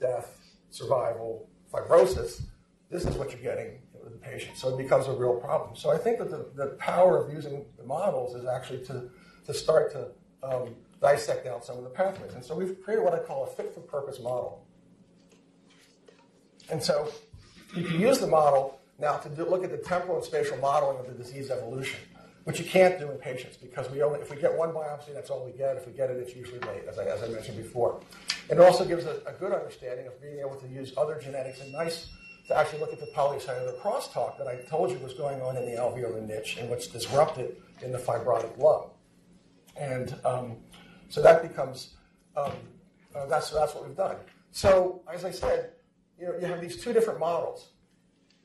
death, 0.00 0.38
survival, 0.70 1.48
fibrosis, 1.72 2.42
this 2.90 3.04
is 3.04 3.16
what 3.16 3.32
you're 3.32 3.40
getting 3.40 3.78
with 4.02 4.12
the 4.12 4.18
patient. 4.18 4.56
So 4.56 4.68
it 4.68 4.78
becomes 4.78 5.08
a 5.08 5.12
real 5.12 5.34
problem. 5.34 5.76
So 5.76 5.90
I 5.90 5.98
think 5.98 6.18
that 6.18 6.30
the, 6.30 6.46
the 6.54 6.70
power 6.76 7.22
of 7.22 7.32
using 7.32 7.64
the 7.76 7.84
models 7.84 8.34
is 8.34 8.46
actually 8.46 8.84
to, 8.86 9.10
to 9.46 9.54
start 9.54 9.92
to 9.92 10.08
um, 10.42 10.74
dissect 11.00 11.46
out 11.46 11.64
some 11.64 11.76
of 11.76 11.84
the 11.84 11.90
pathways. 11.90 12.34
And 12.34 12.44
so 12.44 12.54
we've 12.54 12.80
created 12.82 13.04
what 13.04 13.14
I 13.14 13.18
call 13.18 13.44
a 13.44 13.46
fit 13.46 13.74
for 13.74 13.80
purpose 13.80 14.20
model. 14.20 14.64
And 16.70 16.82
so 16.82 17.10
you 17.76 17.84
can 17.84 18.00
use 18.00 18.18
the 18.18 18.26
model 18.26 18.80
now 18.98 19.16
to 19.16 19.28
do, 19.28 19.44
look 19.44 19.64
at 19.64 19.70
the 19.70 19.78
temporal 19.78 20.16
and 20.16 20.24
spatial 20.24 20.56
modeling 20.58 20.98
of 20.98 21.06
the 21.06 21.12
disease 21.12 21.50
evolution, 21.50 22.00
which 22.44 22.58
you 22.58 22.64
can't 22.64 22.98
do 22.98 23.10
in 23.10 23.16
patients 23.16 23.56
because 23.56 23.90
we 23.90 24.02
only, 24.02 24.20
if 24.20 24.30
we 24.30 24.36
get 24.36 24.54
one 24.54 24.70
biopsy, 24.70 25.12
that's 25.14 25.30
all 25.30 25.44
we 25.44 25.52
get. 25.52 25.76
If 25.76 25.86
we 25.86 25.92
get 25.92 26.10
it, 26.10 26.18
it's 26.18 26.36
usually 26.36 26.60
late, 26.60 26.84
as 26.88 26.98
I, 26.98 27.04
as 27.04 27.22
I 27.22 27.28
mentioned 27.28 27.56
before. 27.56 28.00
It 28.50 28.60
also 28.60 28.84
gives 28.84 29.06
a, 29.06 29.20
a 29.26 29.32
good 29.32 29.52
understanding 29.52 30.06
of 30.06 30.20
being 30.20 30.40
able 30.40 30.56
to 30.56 30.68
use 30.68 30.92
other 30.96 31.18
genetics 31.18 31.60
and 31.60 31.72
nice 31.72 32.08
to 32.48 32.56
actually 32.56 32.80
look 32.80 32.92
at 32.92 33.00
the 33.00 33.10
polycellular 33.16 33.80
crosstalk 33.80 34.36
that 34.36 34.46
I 34.46 34.56
told 34.68 34.90
you 34.90 34.98
was 34.98 35.14
going 35.14 35.40
on 35.40 35.56
in 35.56 35.64
the 35.64 35.80
alveolar 35.80 36.20
niche 36.26 36.58
and 36.58 36.68
what's 36.68 36.86
disrupted 36.86 37.56
in 37.80 37.90
the 37.90 37.98
fibrotic 37.98 38.58
lung. 38.58 38.90
And 39.76 40.14
um, 40.26 40.56
so 41.08 41.22
that 41.22 41.42
becomes, 41.42 41.94
um, 42.36 42.52
uh, 43.14 43.24
that's, 43.26 43.50
that's 43.50 43.74
what 43.74 43.86
we've 43.86 43.96
done. 43.96 44.16
So, 44.52 45.02
as 45.12 45.24
I 45.24 45.30
said, 45.30 45.70
you 46.20 46.26
know, 46.26 46.34
you 46.38 46.46
have 46.46 46.60
these 46.60 46.76
two 46.76 46.92
different 46.92 47.18
models. 47.18 47.70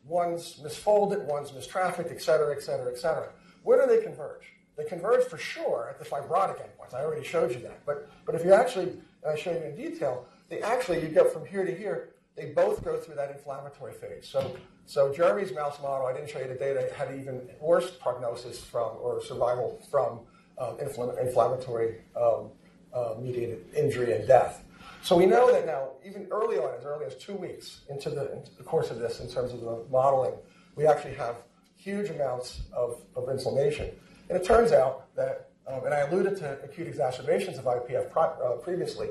One's 0.05 0.59
misfolded, 0.63 1.25
one's 1.25 1.51
mistrafficked, 1.53 2.09
et 2.09 2.21
cetera, 2.21 2.55
et 2.55 2.63
cetera, 2.63 2.91
et 2.91 2.97
cetera. 2.97 3.29
Where 3.63 3.85
do 3.85 3.93
they 3.93 4.03
converge? 4.03 4.53
They 4.77 4.85
converge 4.85 5.25
for 5.25 5.37
sure 5.37 5.87
at 5.89 5.99
the 5.99 6.05
fibrotic 6.05 6.57
endpoints. 6.57 6.93
I 6.93 7.03
already 7.03 7.25
showed 7.25 7.51
you 7.51 7.59
that. 7.59 7.85
But, 7.85 8.09
but 8.25 8.35
if 8.35 8.45
you 8.45 8.53
actually, 8.53 8.93
I 9.27 9.33
uh, 9.33 9.35
show 9.35 9.51
you 9.51 9.57
in 9.57 9.75
detail, 9.75 10.25
they 10.47 10.61
actually, 10.61 11.01
you 11.01 11.09
get 11.09 11.33
from 11.33 11.45
here 11.45 11.65
to 11.65 11.75
here, 11.75 12.11
they 12.35 12.45
both 12.45 12.83
go 12.83 12.97
through 12.97 13.15
that 13.15 13.31
inflammatory 13.31 13.93
phase. 13.93 14.27
So, 14.27 14.55
so 14.85 15.13
Jeremy's 15.13 15.53
mouse 15.53 15.81
model, 15.81 16.07
I 16.07 16.13
didn't 16.13 16.29
show 16.29 16.39
you 16.39 16.47
the 16.47 16.55
data, 16.55 16.89
had 16.95 17.13
even 17.19 17.41
worse 17.59 17.91
prognosis 17.91 18.63
from, 18.63 18.91
or 19.01 19.21
survival 19.21 19.81
from 19.91 20.21
um, 20.57 20.77
infl- 20.77 21.19
inflammatory 21.19 21.97
um, 22.15 22.51
uh, 22.93 23.15
mediated 23.19 23.65
injury 23.75 24.13
and 24.13 24.27
death. 24.27 24.63
So 25.01 25.15
we 25.15 25.25
know 25.25 25.51
that 25.51 25.65
now, 25.65 25.89
even 26.05 26.27
early 26.31 26.57
on, 26.57 26.73
as 26.77 26.85
early 26.85 27.05
as 27.05 27.15
two 27.15 27.33
weeks 27.33 27.81
into 27.89 28.09
the, 28.09 28.33
into 28.33 28.55
the 28.57 28.63
course 28.63 28.91
of 28.91 28.99
this, 28.99 29.19
in 29.19 29.29
terms 29.29 29.53
of 29.53 29.61
the 29.61 29.83
modeling, 29.89 30.33
we 30.75 30.87
actually 30.87 31.15
have 31.15 31.35
huge 31.79 32.09
amounts 32.09 32.61
of, 32.73 33.01
of 33.15 33.29
inflammation. 33.29 33.89
And 34.29 34.37
it 34.37 34.45
turns 34.45 34.71
out 34.71 35.15
that, 35.15 35.49
um, 35.65 35.85
and 35.85 35.93
I 35.93 35.99
alluded 35.99 36.35
to 36.37 36.59
acute 36.63 36.87
exacerbations 36.87 37.57
of 37.57 37.65
IPF 37.65 38.11
pro- 38.11 38.23
uh, 38.23 38.57
previously, 38.57 39.09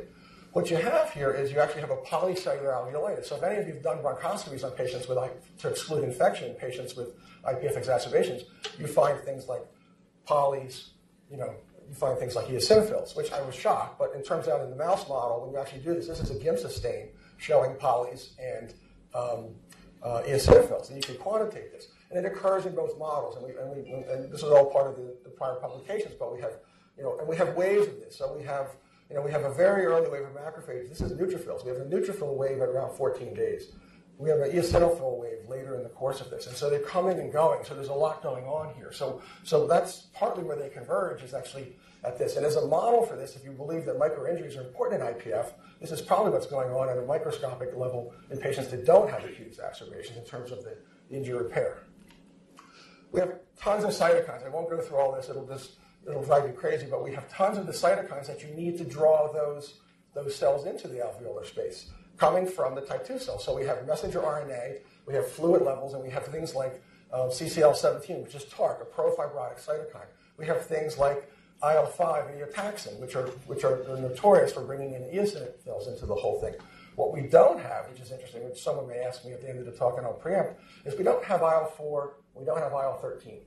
what 0.52 0.70
you 0.70 0.76
have 0.76 1.10
here 1.10 1.30
is 1.30 1.50
you 1.50 1.60
actually 1.60 1.80
have 1.80 1.90
a 1.90 1.96
polycellular 1.96 2.72
alveolitis. 2.72 3.26
So 3.26 3.36
if 3.36 3.42
any 3.42 3.60
of 3.60 3.66
you 3.66 3.74
have 3.74 3.82
done 3.82 3.98
bronchoscopies 3.98 4.64
on 4.64 4.72
patients 4.72 5.08
with, 5.08 5.18
to 5.58 5.68
exclude 5.68 6.04
infection, 6.04 6.50
in 6.50 6.54
patients 6.54 6.94
with 6.94 7.08
IPF 7.44 7.76
exacerbations, 7.76 8.42
you 8.78 8.86
find 8.86 9.18
things 9.20 9.48
like 9.48 9.62
polys, 10.26 10.88
you 11.30 11.36
know, 11.36 11.54
you 11.88 11.94
find 11.94 12.18
things 12.18 12.34
like 12.34 12.48
eosinophils, 12.48 13.16
which 13.16 13.32
I 13.32 13.40
was 13.42 13.54
shocked, 13.54 13.98
but 13.98 14.10
it 14.14 14.26
turns 14.26 14.46
out 14.48 14.60
in 14.62 14.70
the 14.70 14.76
mouse 14.76 15.08
model, 15.08 15.42
when 15.42 15.52
you 15.52 15.58
actually 15.58 15.80
do 15.80 15.94
this, 15.94 16.06
this 16.06 16.20
is 16.20 16.30
a 16.30 16.34
Giemsa 16.34 16.70
stain 16.70 17.08
showing 17.38 17.72
polys 17.76 18.30
and 18.38 18.74
um, 19.14 19.54
uh, 20.02 20.22
eosinophils, 20.26 20.88
and 20.88 20.96
you 20.96 21.02
can 21.02 21.16
quantitate 21.16 21.72
this. 21.72 21.88
And 22.10 22.24
it 22.24 22.26
occurs 22.26 22.64
in 22.64 22.74
both 22.74 22.98
models, 22.98 23.36
and, 23.36 23.44
we, 23.44 23.50
and, 23.60 23.70
we, 23.70 23.92
and 24.10 24.32
this 24.32 24.42
is 24.42 24.50
all 24.50 24.66
part 24.66 24.86
of 24.86 24.96
the, 24.96 25.14
the, 25.24 25.28
prior 25.28 25.56
publications, 25.56 26.14
but 26.18 26.32
we 26.32 26.40
have, 26.40 26.52
you 26.96 27.02
know, 27.02 27.18
and 27.18 27.28
we 27.28 27.36
have 27.36 27.54
waves 27.54 27.86
of 27.86 28.00
this. 28.00 28.16
So 28.16 28.34
we 28.34 28.42
have, 28.44 28.68
you 29.10 29.16
know, 29.16 29.22
we 29.22 29.30
have 29.30 29.44
a 29.44 29.52
very 29.52 29.84
early 29.84 30.08
wave 30.08 30.22
of 30.22 30.32
macrophages. 30.32 30.88
This 30.88 31.02
is 31.02 31.12
neutrophils. 31.12 31.64
We 31.64 31.70
have 31.70 31.80
a 31.80 31.84
neutrophil 31.84 32.34
wave 32.34 32.62
at 32.62 32.68
around 32.70 32.96
14 32.96 33.34
days. 33.34 33.72
We 34.16 34.30
have 34.30 34.40
an 34.40 34.50
eosinophil 34.50 35.18
wave 35.18 35.48
later 35.48 35.76
in 35.76 35.82
the 35.82 35.90
course 35.90 36.20
of 36.20 36.30
this. 36.30 36.46
And 36.46 36.56
so 36.56 36.68
they're 36.70 36.80
coming 36.80 37.20
and 37.20 37.32
going. 37.32 37.64
So 37.64 37.74
there's 37.74 37.88
a 37.88 37.94
lot 37.94 38.22
going 38.22 38.46
on 38.46 38.74
here. 38.74 38.90
So, 38.90 39.22
so 39.44 39.66
that's 39.66 40.08
partly 40.12 40.42
where 40.42 40.56
they 40.56 40.70
converge 40.70 41.22
is 41.22 41.34
actually 41.34 41.76
at 42.04 42.18
this. 42.18 42.36
And 42.36 42.44
as 42.44 42.56
a 42.56 42.66
model 42.66 43.04
for 43.04 43.16
this, 43.16 43.36
if 43.36 43.44
you 43.44 43.52
believe 43.52 43.84
that 43.84 43.98
microinjuries 43.98 44.56
are 44.56 44.66
important 44.66 45.02
in 45.02 45.06
IPF, 45.06 45.52
this 45.80 45.92
is 45.92 46.00
probably 46.00 46.32
what's 46.32 46.46
going 46.46 46.70
on 46.70 46.88
at 46.88 46.98
a 46.98 47.02
microscopic 47.02 47.76
level 47.76 48.12
in 48.30 48.38
patients 48.38 48.68
that 48.68 48.84
don't 48.84 49.10
have 49.10 49.24
acute 49.24 49.46
exacerbations 49.46 50.16
in 50.16 50.24
terms 50.24 50.50
of 50.50 50.64
the 50.64 50.76
injury 51.10 51.38
repair. 51.38 51.78
We 53.12 53.20
have 53.20 53.34
tons 53.58 53.84
of 53.84 53.90
cytokines. 53.90 54.44
I 54.44 54.48
won't 54.48 54.68
go 54.68 54.80
through 54.80 54.98
all 54.98 55.12
this. 55.12 55.28
It'll 55.28 55.46
just 55.46 55.72
it'll 56.06 56.22
drive 56.22 56.46
you 56.46 56.52
crazy, 56.52 56.86
but 56.90 57.02
we 57.02 57.12
have 57.14 57.28
tons 57.30 57.58
of 57.58 57.66
the 57.66 57.72
cytokines 57.72 58.26
that 58.26 58.42
you 58.42 58.48
need 58.54 58.78
to 58.78 58.84
draw 58.84 59.32
those, 59.32 59.74
those 60.14 60.34
cells 60.34 60.66
into 60.66 60.88
the 60.88 60.96
alveolar 60.96 61.44
space 61.44 61.90
coming 62.18 62.46
from 62.46 62.74
the 62.74 62.80
type 62.80 63.06
2 63.06 63.18
cell. 63.18 63.38
So 63.38 63.56
we 63.56 63.64
have 63.64 63.86
messenger 63.86 64.20
RNA, 64.20 64.80
we 65.06 65.14
have 65.14 65.30
fluid 65.30 65.62
levels, 65.62 65.94
and 65.94 66.02
we 66.02 66.10
have 66.10 66.26
things 66.26 66.54
like 66.54 66.82
um, 67.12 67.28
CCL17, 67.30 68.24
which 68.24 68.34
is 68.34 68.44
TARC, 68.44 68.82
a 68.82 68.84
profibrotic 68.84 69.64
cytokine. 69.64 70.06
We 70.36 70.46
have 70.46 70.66
things 70.66 70.98
like 70.98 71.30
IL-5 71.62 72.30
and 72.30 72.40
eotaxin, 72.40 72.98
which 73.00 73.16
are, 73.16 73.26
which 73.46 73.64
are 73.64 73.78
notorious 73.98 74.52
for 74.52 74.62
bringing 74.62 74.94
in 74.94 75.02
eosinophils 75.02 75.88
into 75.88 76.06
the 76.06 76.14
whole 76.14 76.40
thing. 76.40 76.54
What 76.96 77.12
we 77.12 77.22
don't 77.22 77.60
have, 77.60 77.88
which 77.88 78.00
is 78.00 78.10
interesting, 78.10 78.44
which 78.44 78.60
someone 78.60 78.88
may 78.88 78.98
ask 78.98 79.24
me 79.24 79.32
at 79.32 79.40
the 79.40 79.48
end 79.48 79.60
of 79.60 79.66
the 79.66 79.72
talk 79.72 79.98
and 79.98 80.06
I'll 80.06 80.12
preempt, 80.12 80.60
is 80.84 80.98
we 80.98 81.04
don't 81.04 81.24
have 81.24 81.40
IL-4, 81.40 82.10
we 82.38 82.44
don't 82.44 82.58
have 82.58 82.72
IL-13. 82.72 83.40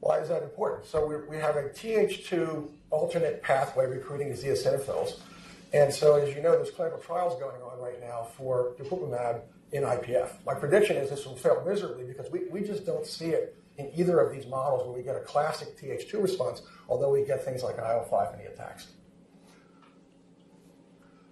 Why 0.00 0.18
is 0.18 0.28
that 0.28 0.42
important? 0.42 0.86
So 0.86 1.06
we, 1.06 1.16
we 1.28 1.36
have 1.36 1.56
a 1.56 1.68
Th2 1.68 2.68
alternate 2.90 3.42
pathway 3.42 3.86
recruiting 3.86 4.32
eosinophils. 4.32 5.20
And 5.72 5.92
so, 5.92 6.16
as 6.16 6.34
you 6.34 6.42
know, 6.42 6.52
there's 6.52 6.70
clinical 6.70 6.98
trials 6.98 7.40
going 7.40 7.62
on 7.62 7.78
right 7.80 8.00
now 8.00 8.26
for 8.36 8.74
dupilumab 8.78 9.40
in 9.70 9.84
IPF. 9.84 10.30
My 10.44 10.54
prediction 10.54 10.96
is 10.96 11.08
this 11.08 11.24
will 11.24 11.36
fail 11.36 11.62
miserably 11.66 12.04
because 12.04 12.30
we, 12.30 12.48
we 12.50 12.62
just 12.62 12.84
don't 12.84 13.06
see 13.06 13.30
it 13.30 13.56
in 13.78 13.90
either 13.94 14.20
of 14.20 14.32
these 14.32 14.46
models 14.46 14.86
where 14.86 14.96
we 14.96 15.02
get 15.02 15.16
a 15.16 15.20
classic 15.20 15.78
Th2 15.78 16.22
response, 16.22 16.62
although 16.88 17.10
we 17.10 17.24
get 17.24 17.44
things 17.44 17.62
like 17.62 17.78
IL-5 17.78 18.34
and 18.34 18.42
eotaxin. 18.42 18.88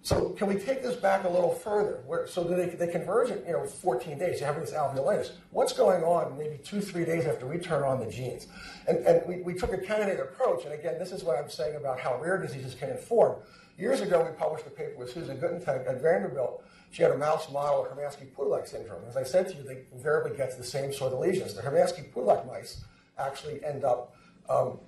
So 0.03 0.31
can 0.31 0.47
we 0.47 0.55
take 0.55 0.83
this 0.83 0.97
back 0.97 1.25
a 1.25 1.29
little 1.29 1.55
further? 1.55 2.01
Where, 2.07 2.27
so 2.27 2.43
they, 2.43 2.67
they 2.67 2.87
converge 2.87 3.31
in 3.31 3.45
you 3.47 3.53
know 3.53 3.67
14 3.67 4.19
days. 4.19 4.41
You 4.41 4.47
have 4.47 4.59
this 4.59 4.73
alveolitis. 4.73 5.33
What's 5.51 5.75
going 5.75 6.03
on 6.03 6.39
maybe 6.39 6.59
two, 6.65 6.81
three 6.81 7.05
days 7.05 7.27
after 7.27 7.47
we 7.47 7.59
turn 7.59 7.83
on 7.83 8.01
the 8.01 8.11
genes? 8.11 8.47
And, 8.89 8.99
and 8.99 9.23
we, 9.27 9.43
we 9.43 9.55
took 9.55 9.73
a 9.75 9.79
candidate 9.79 10.21
approach. 10.21 10.65
And 10.65 10.73
again, 10.73 10.99
this 10.99 11.13
is 11.13 11.23
what 11.23 11.37
I'm 11.37 11.51
saying 11.51 11.77
about 11.77 12.01
how 12.01 12.19
rare 12.21 12.39
diseases 12.39 12.75
can 12.75 12.89
inform. 12.91 13.37
Years 13.77 14.01
ago, 14.01 14.23
we 14.23 14.37
published 14.37 14.67
a 14.67 14.71
paper 14.71 14.99
with 14.99 15.13
Susan 15.13 15.39
Gutentag 15.39 15.89
at 15.89 16.03
Vanderbilt. 16.03 16.63
She 16.91 17.03
had 17.03 17.13
a 17.13 17.19
mouse 17.19 17.51
model 17.51 17.87
of 17.87 17.97
Hermansky-Pudlak 17.97 18.69
syndrome. 18.69 19.03
As 19.09 19.17
I 19.17 19.23
said 19.23 19.49
to 19.49 19.57
you, 19.57 19.63
they 19.63 19.85
invariably 19.93 20.37
get 20.37 20.57
the 20.57 20.65
same 20.65 20.93
sort 20.93 21.13
of 21.13 21.21
lesions. 21.21 21.55
The 21.55 21.63
Hermansky-Pudlak 21.63 22.47
mice 22.47 22.85
actually 23.19 23.65
end 23.65 23.85
up, 23.85 24.15
um, 24.49 24.79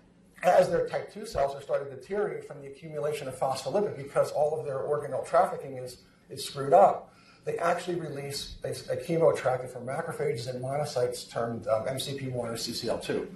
as 0.42 0.68
their 0.68 0.88
type 0.88 1.12
2 1.12 1.24
cells 1.26 1.54
are 1.54 1.62
starting 1.62 1.88
to 1.88 1.96
deteriorate 1.96 2.46
from 2.46 2.60
the 2.60 2.66
accumulation 2.66 3.28
of 3.28 3.38
phospholipid 3.38 3.96
because 3.96 4.32
all 4.32 4.58
of 4.58 4.66
their 4.66 4.78
organelle 4.78 5.26
trafficking 5.26 5.78
is, 5.78 5.98
is 6.30 6.44
screwed 6.44 6.72
up, 6.72 7.12
they 7.44 7.58
actually 7.58 8.00
release 8.00 8.56
a, 8.64 8.70
a 8.92 8.96
from 8.96 9.86
macrophages 9.86 10.48
and 10.48 10.62
monocytes 10.62 11.30
termed 11.30 11.66
um, 11.68 11.86
MCP1 11.86 12.34
or 12.34 12.52
CCL2. 12.52 13.26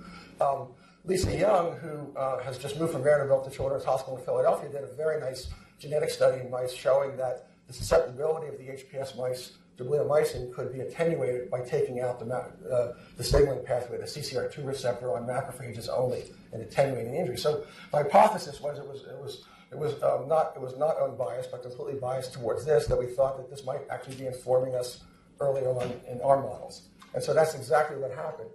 Um, 0.40 0.68
Lisa 1.04 1.36
Young, 1.36 1.76
who 1.76 2.16
uh, 2.16 2.42
has 2.42 2.59
just 2.59 2.78
moved 2.78 2.92
from 2.92 3.02
Vanderbilt 3.02 3.44
to 3.44 3.50
Children's 3.50 3.84
Hospital 3.84 4.18
in 4.18 4.24
Philadelphia, 4.24 4.68
did 4.68 4.82
a 4.82 4.94
very 4.94 5.20
nice 5.20 5.48
genetic 5.78 6.11
study 6.11 6.40
in 6.40 6.50
mice 6.50 6.72
showing 6.72 7.16
that 7.16 7.48
the 7.68 7.72
susceptibility 7.72 8.48
of 8.48 8.59
the 8.59 8.64
HPS 8.64 9.16
mice 9.16 9.52
to 9.78 9.84
bleomycin 9.84 10.52
could 10.54 10.72
be 10.72 10.80
attenuated 10.80 11.50
by 11.50 11.60
taking 11.60 12.00
out 12.00 12.18
the, 12.18 12.34
uh, 12.34 12.94
the 13.16 13.24
signaling 13.24 13.64
pathway, 13.64 13.98
the 13.98 14.04
CCR2 14.04 14.66
receptor 14.66 15.14
on 15.14 15.26
macrophages 15.26 15.88
only, 15.88 16.24
and 16.52 16.62
attenuating 16.62 17.12
the 17.12 17.18
injury. 17.18 17.36
So 17.36 17.64
the 17.90 17.98
hypothesis 17.98 18.60
was 18.60 18.78
it 18.78 18.86
was 18.86 19.02
it 19.02 19.18
was 19.18 19.44
it 19.70 19.78
was 19.78 20.02
um, 20.02 20.28
not 20.28 20.52
it 20.56 20.62
was 20.62 20.76
not 20.78 20.96
unbiased, 21.00 21.50
but 21.50 21.62
completely 21.62 22.00
biased 22.00 22.32
towards 22.32 22.64
this. 22.64 22.86
That 22.86 22.98
we 22.98 23.06
thought 23.06 23.36
that 23.36 23.50
this 23.50 23.64
might 23.64 23.80
actually 23.90 24.16
be 24.16 24.26
informing 24.26 24.74
us 24.74 25.02
early 25.40 25.62
on 25.62 25.92
in 26.10 26.20
our 26.22 26.40
models, 26.40 26.88
and 27.14 27.22
so 27.22 27.34
that's 27.34 27.54
exactly 27.54 27.98
what 27.98 28.12
happened 28.12 28.50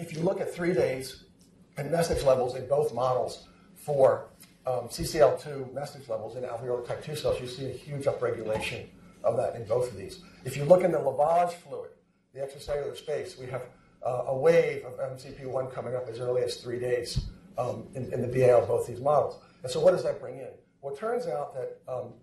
if 0.00 0.16
you 0.16 0.22
look 0.22 0.40
at 0.40 0.52
three 0.52 0.72
days 0.72 1.24
and 1.76 1.90
message 1.90 2.24
levels 2.24 2.56
in 2.56 2.66
both 2.66 2.92
models 2.94 3.46
for 3.74 4.28
um, 4.66 4.88
CCL2 4.88 5.72
message 5.74 6.08
levels 6.08 6.36
in 6.36 6.42
alveolar 6.42 6.86
type 6.86 7.04
2 7.04 7.14
cells, 7.16 7.40
you 7.40 7.46
see 7.46 7.66
a 7.66 7.72
huge 7.72 8.04
upregulation 8.04 8.86
of 9.24 9.36
that 9.36 9.54
in 9.56 9.64
both 9.64 9.90
of 9.90 9.96
these. 9.96 10.20
If 10.44 10.56
you 10.56 10.64
look 10.64 10.82
in 10.82 10.92
the 10.92 10.98
lavage 10.98 11.52
fluid, 11.52 11.90
the 12.34 12.40
extracellular 12.40 12.96
space, 12.96 13.36
we 13.38 13.46
have 13.46 13.62
uh, 14.04 14.24
a 14.28 14.36
wave 14.36 14.84
of 14.84 14.98
MCP1 14.98 15.72
coming 15.72 15.94
up 15.94 16.08
as 16.08 16.20
early 16.20 16.42
as 16.42 16.56
three 16.56 16.78
days 16.78 17.26
um, 17.58 17.86
in, 17.94 18.12
in, 18.12 18.22
the 18.22 18.28
BA 18.28 18.56
of 18.56 18.68
both 18.68 18.86
these 18.86 19.00
models. 19.00 19.42
And 19.62 19.70
so 19.70 19.80
what 19.80 19.90
does 19.90 20.02
that 20.04 20.20
bring 20.20 20.38
in? 20.38 20.48
Well, 20.80 20.94
it 20.94 20.98
turns 20.98 21.26
out 21.26 21.54
that 21.54 21.78
um, 21.92 22.14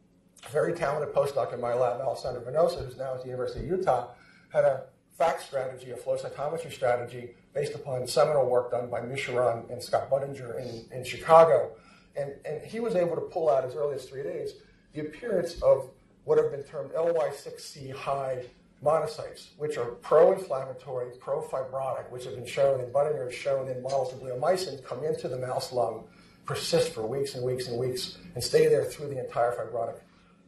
a 0.46 0.50
very 0.50 0.74
talented 0.74 1.14
postdoc 1.14 1.54
in 1.54 1.62
my 1.62 1.74
lab, 1.74 2.02
Alessandro 2.02 2.42
Venosa, 2.42 2.84
who's 2.84 2.98
now 2.98 3.14
at 3.14 3.22
the 3.22 3.28
University 3.28 3.66
of 3.66 3.80
Utah, 3.80 4.08
had 4.50 4.64
a 4.64 4.86
FACT 5.18 5.44
strategy, 5.44 5.92
a 5.92 5.98
flow 5.98 6.16
cytometry 6.16 6.72
strategy, 6.72 7.32
based 7.54 7.76
upon 7.76 8.08
seminal 8.08 8.48
work 8.48 8.72
done 8.72 8.90
by 8.90 9.02
Micharon 9.02 9.70
and 9.72 9.82
Scott 9.82 10.10
Budinger 10.10 10.60
in, 10.60 10.98
in 10.98 11.04
Chicago. 11.04 11.72
And, 12.16 12.34
and 12.46 12.64
he 12.64 12.80
was 12.80 12.96
able 12.96 13.16
to 13.16 13.22
pull 13.22 13.50
out 13.50 13.64
as 13.64 13.76
early 13.76 13.96
as 13.96 14.06
three 14.06 14.24
days 14.24 14.54
the 14.94 15.02
appearance 15.02 15.62
of 15.62 15.90
what 16.28 16.38
have 16.38 16.52
been 16.52 16.64
termed 16.64 16.92
LY6C 16.92 17.94
high 17.94 18.44
monocytes, 18.84 19.52
which 19.58 19.78
are 19.78 19.86
pro-inflammatory, 19.86 21.12
pro-fibrotic, 21.20 22.12
which 22.12 22.26
have 22.26 22.36
been 22.36 22.46
shown 22.46 22.82
in 22.82 22.88
Bunninger 22.88 23.32
shown 23.32 23.70
in 23.70 23.82
models 23.82 24.14
of 24.14 24.20
bleomycin, 24.20 24.84
come 24.84 25.06
into 25.06 25.30
the 25.30 25.38
mouse 25.38 25.72
lung, 25.72 26.04
persist 26.46 26.94
for 26.94 27.08
weeks 27.08 27.36
and 27.36 27.46
weeks 27.46 27.70
and 27.70 27.80
weeks, 27.80 28.18
and 28.36 28.44
stay 28.44 28.68
there 28.68 28.84
through 28.84 29.08
the 29.08 29.18
entire 29.18 29.54
fibrotic 29.54 29.96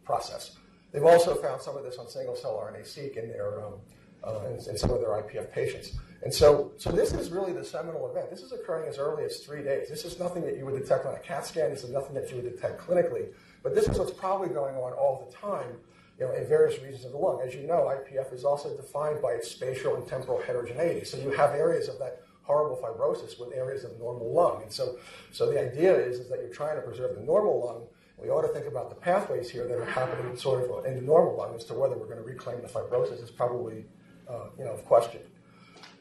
process. 0.04 0.52
They've 0.92 1.06
also 1.06 1.34
found 1.36 1.62
some 1.62 1.78
of 1.78 1.84
this 1.84 1.98
on 1.98 2.10
single-cell 2.10 2.52
RNA-seq 2.52 3.16
in 3.16 3.30
their 3.30 3.66
um, 3.66 3.74
uh, 4.22 4.42
in, 4.48 4.56
in, 4.56 4.78
some 4.78 4.90
of 4.90 5.00
their 5.00 5.12
IPF 5.12 5.50
patients. 5.54 5.94
And 6.24 6.34
so, 6.34 6.74
so 6.76 6.92
this 6.92 7.14
is 7.14 7.32
really 7.32 7.54
the 7.54 7.64
seminal 7.64 8.12
event. 8.12 8.30
This 8.30 8.42
is 8.42 8.52
occurring 8.52 8.90
as 8.90 8.98
early 8.98 9.24
as 9.24 9.38
three 9.38 9.64
days. 9.64 9.88
This 9.88 10.04
is 10.04 10.20
nothing 10.20 10.44
that 10.44 10.58
you 10.58 10.66
would 10.66 10.78
detect 10.78 11.06
on 11.06 11.16
a 11.16 11.20
CAT 11.20 11.46
scan. 11.46 11.70
This 11.70 11.86
is 11.86 11.90
nothing 11.90 12.16
that 12.16 12.30
you 12.30 12.36
would 12.36 12.54
detect 12.54 12.82
clinically. 12.82 13.30
But 13.64 13.76
this 13.76 13.88
is 13.88 13.98
what's 13.98 14.12
probably 14.12 14.50
going 14.50 14.76
on 14.76 14.94
all 14.94 15.28
the 15.28 15.36
time 15.36 15.78
you 16.20 16.26
know, 16.26 16.34
in 16.34 16.46
various 16.48 16.82
regions 16.82 17.06
of 17.06 17.12
the 17.12 17.18
lung. 17.18 17.42
As 17.46 17.56
you 17.56 17.66
know, 17.66 17.92
IPF 17.92 18.34
is 18.34 18.44
also 18.44 18.76
defined 18.76 19.22
by 19.22 19.32
its 19.32 19.50
spatial 19.50 19.96
and 19.96 20.06
temporal 20.06 20.42
heterogeneity. 20.42 21.06
So 21.06 21.18
you 21.18 21.32
have 21.32 21.52
areas 21.52 21.88
of 21.88 21.98
that 22.00 22.22
horrible 22.44 22.78
fibrosis 22.78 23.40
with 23.40 23.54
areas 23.54 23.84
of 23.84 23.98
normal 24.00 24.34
lung. 24.34 24.64
And 24.64 24.72
so, 24.72 24.98
so 25.32 25.50
the 25.50 25.62
idea 25.62 25.96
is, 25.96 26.20
is 26.20 26.30
that 26.30 26.40
you're 26.40 26.50
trying 26.50 26.76
to 26.76 26.82
preserve 26.82 27.16
the 27.16 27.22
normal 27.22 27.64
lung. 27.66 27.84
We 28.18 28.30
ought 28.30 28.42
to 28.42 28.50
think 28.50 28.66
about 28.66 28.90
the 28.90 28.96
pathways 28.96 29.50
here 29.50 29.66
that 29.68 29.78
are 29.78 29.86
happening 29.86 30.36
sort 30.36 30.70
of 30.70 30.86
in 30.86 30.96
the 30.96 31.02
normal 31.02 31.38
lung 31.38 31.56
as 31.56 31.64
to 31.66 31.74
whether 31.74 31.96
we're 31.98 32.08
going 32.08 32.18
to 32.18 32.24
reclaim 32.24 32.62
the 32.62 32.68
fibrosis 32.68 33.24
is 33.24 33.32
probably, 33.32 33.86
uh, 34.28 34.48
you 34.58 34.66
know, 34.66 34.72
of 34.72 34.84
question. 34.84 35.22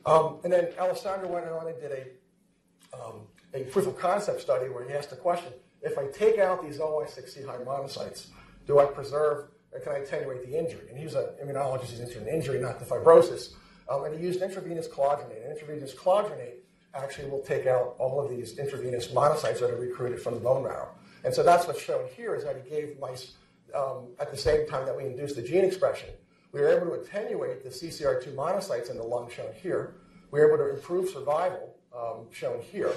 Um, 0.04 0.38
and 0.42 0.52
then 0.52 0.68
Alessandro 0.80 1.28
went 1.28 1.46
on 1.46 1.68
and 1.68 1.80
did 1.80 1.92
a, 1.92 2.96
um, 2.96 3.26
a 3.54 3.64
proof 3.64 3.86
of 3.86 3.98
concept 3.98 4.40
study 4.40 4.68
where 4.68 4.88
he 4.88 4.94
asked 4.94 5.10
the 5.10 5.16
question, 5.16 5.52
if 5.82 5.98
I 5.98 6.06
take 6.06 6.38
out 6.38 6.62
these 6.62 6.78
OI6C 6.78 7.46
high 7.46 7.58
monocytes, 7.58 8.28
do 8.66 8.78
I 8.78 8.84
preserve 8.84 9.48
or 9.72 9.80
can 9.80 9.92
I 9.92 9.98
attenuate 9.98 10.42
the 10.44 10.58
injury? 10.58 10.88
And 10.88 10.98
he's 10.98 11.14
an 11.14 11.26
immunologist, 11.44 11.90
he's 11.90 12.00
interested 12.00 12.26
in 12.26 12.34
injury, 12.34 12.58
not 12.58 12.78
the 12.78 12.86
fibrosis. 12.86 13.52
Um, 13.90 14.04
and 14.04 14.18
he 14.18 14.24
used 14.24 14.40
intravenous 14.42 14.86
clogrinate. 14.86 15.42
And 15.42 15.52
intravenous 15.52 15.94
clogrinate 15.94 16.64
actually 16.94 17.28
will 17.28 17.42
take 17.42 17.66
out 17.66 17.94
all 17.98 18.20
of 18.20 18.30
these 18.30 18.58
intravenous 18.58 19.08
monocytes 19.08 19.60
that 19.60 19.70
are 19.70 19.76
recruited 19.76 20.20
from 20.20 20.34
the 20.34 20.40
bone 20.40 20.62
marrow. 20.62 20.88
And 21.24 21.34
so 21.34 21.42
that's 21.42 21.66
what's 21.66 21.80
shown 21.82 22.06
here 22.16 22.34
is 22.34 22.44
that 22.44 22.62
he 22.62 22.70
gave 22.70 22.98
mice, 22.98 23.32
um, 23.74 24.08
at 24.20 24.30
the 24.30 24.36
same 24.36 24.66
time 24.66 24.86
that 24.86 24.96
we 24.96 25.04
induced 25.04 25.36
the 25.36 25.42
gene 25.42 25.64
expression, 25.64 26.08
we 26.52 26.60
were 26.60 26.68
able 26.68 26.86
to 26.86 26.92
attenuate 26.94 27.62
the 27.62 27.68
CCR2 27.68 28.34
monocytes 28.34 28.90
in 28.90 28.96
the 28.96 29.02
lung, 29.02 29.28
shown 29.30 29.52
here. 29.62 29.94
We 30.30 30.40
were 30.40 30.48
able 30.48 30.64
to 30.64 30.70
improve 30.74 31.10
survival, 31.10 31.74
um, 31.94 32.26
shown 32.32 32.60
here 32.62 32.92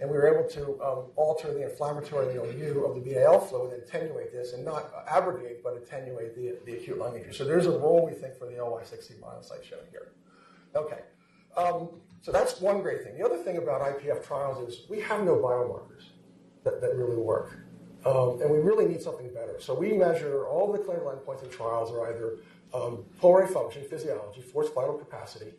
and 0.00 0.10
we 0.10 0.16
were 0.16 0.26
able 0.26 0.48
to 0.48 0.82
um, 0.82 1.04
alter 1.16 1.52
the 1.52 1.62
inflammatory 1.62 2.34
milieu 2.34 2.84
of 2.84 2.94
the 2.94 3.12
BAL 3.12 3.38
fluid 3.40 3.74
and 3.74 3.82
attenuate 3.82 4.32
this, 4.32 4.54
and 4.54 4.64
not 4.64 4.90
abrogate, 5.06 5.62
but 5.62 5.76
attenuate 5.76 6.34
the, 6.34 6.58
the 6.64 6.78
acute 6.78 6.98
lung 6.98 7.16
injury. 7.16 7.34
So 7.34 7.44
there's 7.44 7.66
a 7.66 7.70
role, 7.70 8.06
we 8.06 8.12
think, 8.12 8.38
for 8.38 8.46
the 8.46 8.54
OI6C 8.54 9.20
monocyte 9.20 9.62
shown 9.62 9.80
here. 9.90 10.12
Okay, 10.74 11.00
um, 11.56 11.90
so 12.22 12.32
that's 12.32 12.60
one 12.60 12.80
great 12.80 13.04
thing. 13.04 13.18
The 13.18 13.24
other 13.24 13.36
thing 13.36 13.58
about 13.58 13.82
IPF 13.82 14.26
trials 14.26 14.66
is 14.66 14.88
we 14.88 15.00
have 15.00 15.22
no 15.24 15.36
biomarkers 15.36 16.08
that, 16.64 16.80
that 16.80 16.96
really 16.96 17.16
work. 17.16 17.58
Um, 18.06 18.40
and 18.40 18.50
we 18.50 18.58
really 18.58 18.86
need 18.86 19.02
something 19.02 19.28
better. 19.34 19.56
So 19.58 19.74
we 19.74 19.92
measure 19.92 20.46
all 20.46 20.72
the 20.72 20.78
clinical 20.78 21.10
endpoints 21.10 21.44
in 21.44 21.50
trials 21.50 21.92
are 21.92 22.08
either 22.08 22.36
um, 22.72 23.04
pulmonary 23.20 23.52
function, 23.52 23.82
physiology, 23.84 24.40
forced 24.40 24.74
vital 24.74 24.94
capacity, 24.94 25.52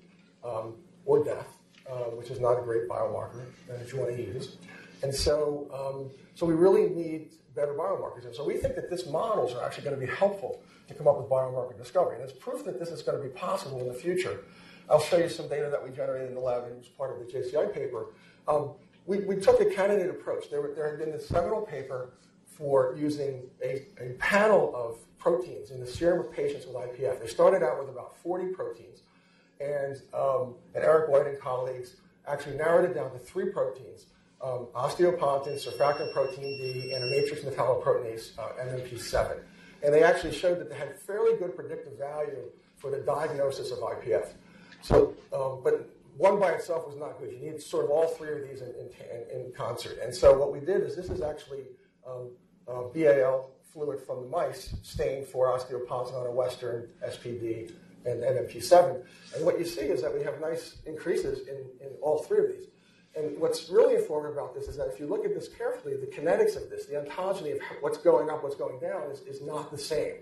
um, 0.44 0.74
or 1.06 1.24
death 1.24 1.61
uh, 1.89 2.11
which 2.15 2.29
is 2.29 2.39
not 2.39 2.59
a 2.59 2.61
great 2.61 2.88
biomarker 2.88 3.43
that 3.67 3.91
you 3.91 3.99
want 3.99 4.15
to 4.15 4.21
use. 4.21 4.57
And 5.03 5.13
so, 5.13 5.67
um, 5.73 6.11
so 6.36 6.45
we 6.45 6.53
really 6.53 6.89
need 6.89 7.29
better 7.55 7.73
biomarkers. 7.73 8.25
And 8.25 8.36
so 8.36 8.45
we 8.45 8.55
think 8.55 8.75
that 8.75 8.89
these 8.89 9.07
models 9.07 9.53
are 9.53 9.63
actually 9.63 9.84
going 9.84 9.99
to 9.99 10.05
be 10.05 10.11
helpful 10.11 10.61
to 10.88 10.93
come 10.93 11.07
up 11.07 11.17
with 11.17 11.29
biomarker 11.29 11.77
discovery. 11.77 12.15
And 12.15 12.23
it's 12.23 12.34
proof 12.34 12.63
that 12.65 12.79
this 12.79 12.89
is 12.89 13.01
going 13.01 13.21
to 13.21 13.23
be 13.23 13.34
possible 13.34 13.79
in 13.82 13.88
the 13.88 13.93
future. 13.93 14.43
I'll 14.89 14.99
show 14.99 15.17
you 15.17 15.29
some 15.29 15.47
data 15.47 15.69
that 15.69 15.84
we 15.84 15.95
generated 15.95 16.29
in 16.29 16.36
the 16.36 16.41
lab 16.41 16.65
and 16.65 16.77
was 16.77 16.88
part 16.88 17.11
of 17.11 17.25
the 17.25 17.32
JCI 17.32 17.73
paper. 17.73 18.07
Um, 18.47 18.71
we, 19.05 19.19
we, 19.19 19.38
took 19.38 19.61
a 19.61 19.65
candidate 19.65 20.09
approach. 20.09 20.49
There, 20.49 20.61
there 20.75 20.89
had 20.89 20.99
been 20.99 21.11
this 21.11 21.27
seminal 21.27 21.61
paper 21.61 22.11
for 22.45 22.95
using 22.97 23.43
a, 23.63 23.86
a 23.99 24.09
panel 24.19 24.73
of 24.75 24.97
proteins 25.17 25.71
in 25.71 25.79
the 25.79 25.88
serum 25.88 26.19
of 26.19 26.32
patients 26.32 26.65
with 26.65 26.75
IPF. 26.75 27.21
They 27.21 27.27
started 27.27 27.63
out 27.63 27.79
with 27.79 27.89
about 27.89 28.17
40 28.17 28.47
proteins 28.53 29.01
and, 29.62 30.01
um, 30.14 30.55
and 30.74 30.84
Eric 30.84 31.09
White 31.09 31.28
and 31.28 31.39
colleagues 31.39 31.95
actually 32.28 32.57
narrowed 32.57 32.89
it 32.89 32.93
down 32.93 33.12
to 33.12 33.20
three 33.20 33.49
proteins, 33.49 34.07
um, 34.41 34.68
osteopontin, 34.76 35.53
surfactant 35.53 36.14
protein 36.14 36.57
D, 36.57 36.93
and 36.93 37.03
a 37.03 37.07
matrix 37.07 37.43
metalloproteinase, 37.43 38.38
uh, 38.39 38.49
MMP7. 38.64 39.39
And 39.84 39.93
they 39.93 40.03
actually 40.03 40.34
showed 40.34 40.59
that 40.59 40.70
they 40.70 40.76
had 40.76 40.99
fairly 40.99 41.38
good 41.38 41.55
predictive 41.55 41.97
value 41.97 42.49
for 42.78 42.91
the 42.91 42.99
diagnosis 42.99 43.72
of 43.72 43.80
IPF. 43.80 44.30
So, 44.82 45.14
um, 45.34 45.62
but 45.64 45.89
one 46.18 46.39
by 46.39 46.51
itself 46.51 46.88
was 46.88 46.97
not 46.97 47.20
good. 47.20 47.32
You 47.32 47.51
need 47.51 47.62
sort 47.62 47.86
of 47.86 47.91
all 47.91 48.07
three 48.07 48.32
of 48.32 48.47
these 48.47 48.62
in, 48.62 48.70
in, 48.70 49.41
in 49.45 49.51
concert. 49.53 49.97
And 50.03 50.14
so 50.14 50.38
what 50.38 50.51
we 50.51 50.59
did 50.59 50.82
is 50.82 50.95
this 50.95 51.09
is 51.09 51.22
actually 51.22 51.64
um, 52.07 52.32
uh, 52.68 52.84
BAL 52.93 53.49
fluid 53.72 54.01
from 54.01 54.24
the 54.24 54.28
mice 54.28 54.76
stained 54.84 55.26
for 55.28 55.47
osteopontin 55.47 56.14
on 56.14 56.28
a 56.28 56.32
Western 56.32 56.89
SPD 57.07 57.72
and 58.06 58.22
MMP7. 58.22 59.04
And 59.36 59.45
what 59.45 59.60
you 59.60 59.66
see 59.66 59.82
is 59.82 60.02
that 60.02 60.14
we 60.14 60.24
have 60.24 60.39
nice 60.41 60.78
increases 60.86 61.47
in, 61.47 61.58
in 61.86 61.93
all 62.02 62.20
three 62.20 62.39
of 62.39 62.47
these. 62.47 62.68
And 63.16 63.38
what's 63.39 63.70
really 63.70 63.95
informative 63.95 64.38
about 64.38 64.56
this 64.56 64.68
is 64.68 64.78
that 64.78 64.88
if 64.88 64.99
you 64.99 65.06
look 65.06 65.26
at 65.26 65.34
this 65.34 65.49
carefully, 65.49 65.95
the 65.97 66.08
kinetics 66.08 66.56
of 66.56 66.70
this, 66.70 66.86
the 66.86 66.95
ontogeny 66.95 67.56
of 67.56 67.62
what's 67.82 67.97
going 67.97 68.30
up, 68.30 68.43
what's 68.43 68.56
going 68.56 68.80
down, 68.80 69.12
is, 69.12 69.20
is 69.22 69.41
not 69.41 69.70
the 69.70 69.78
same. 69.78 70.16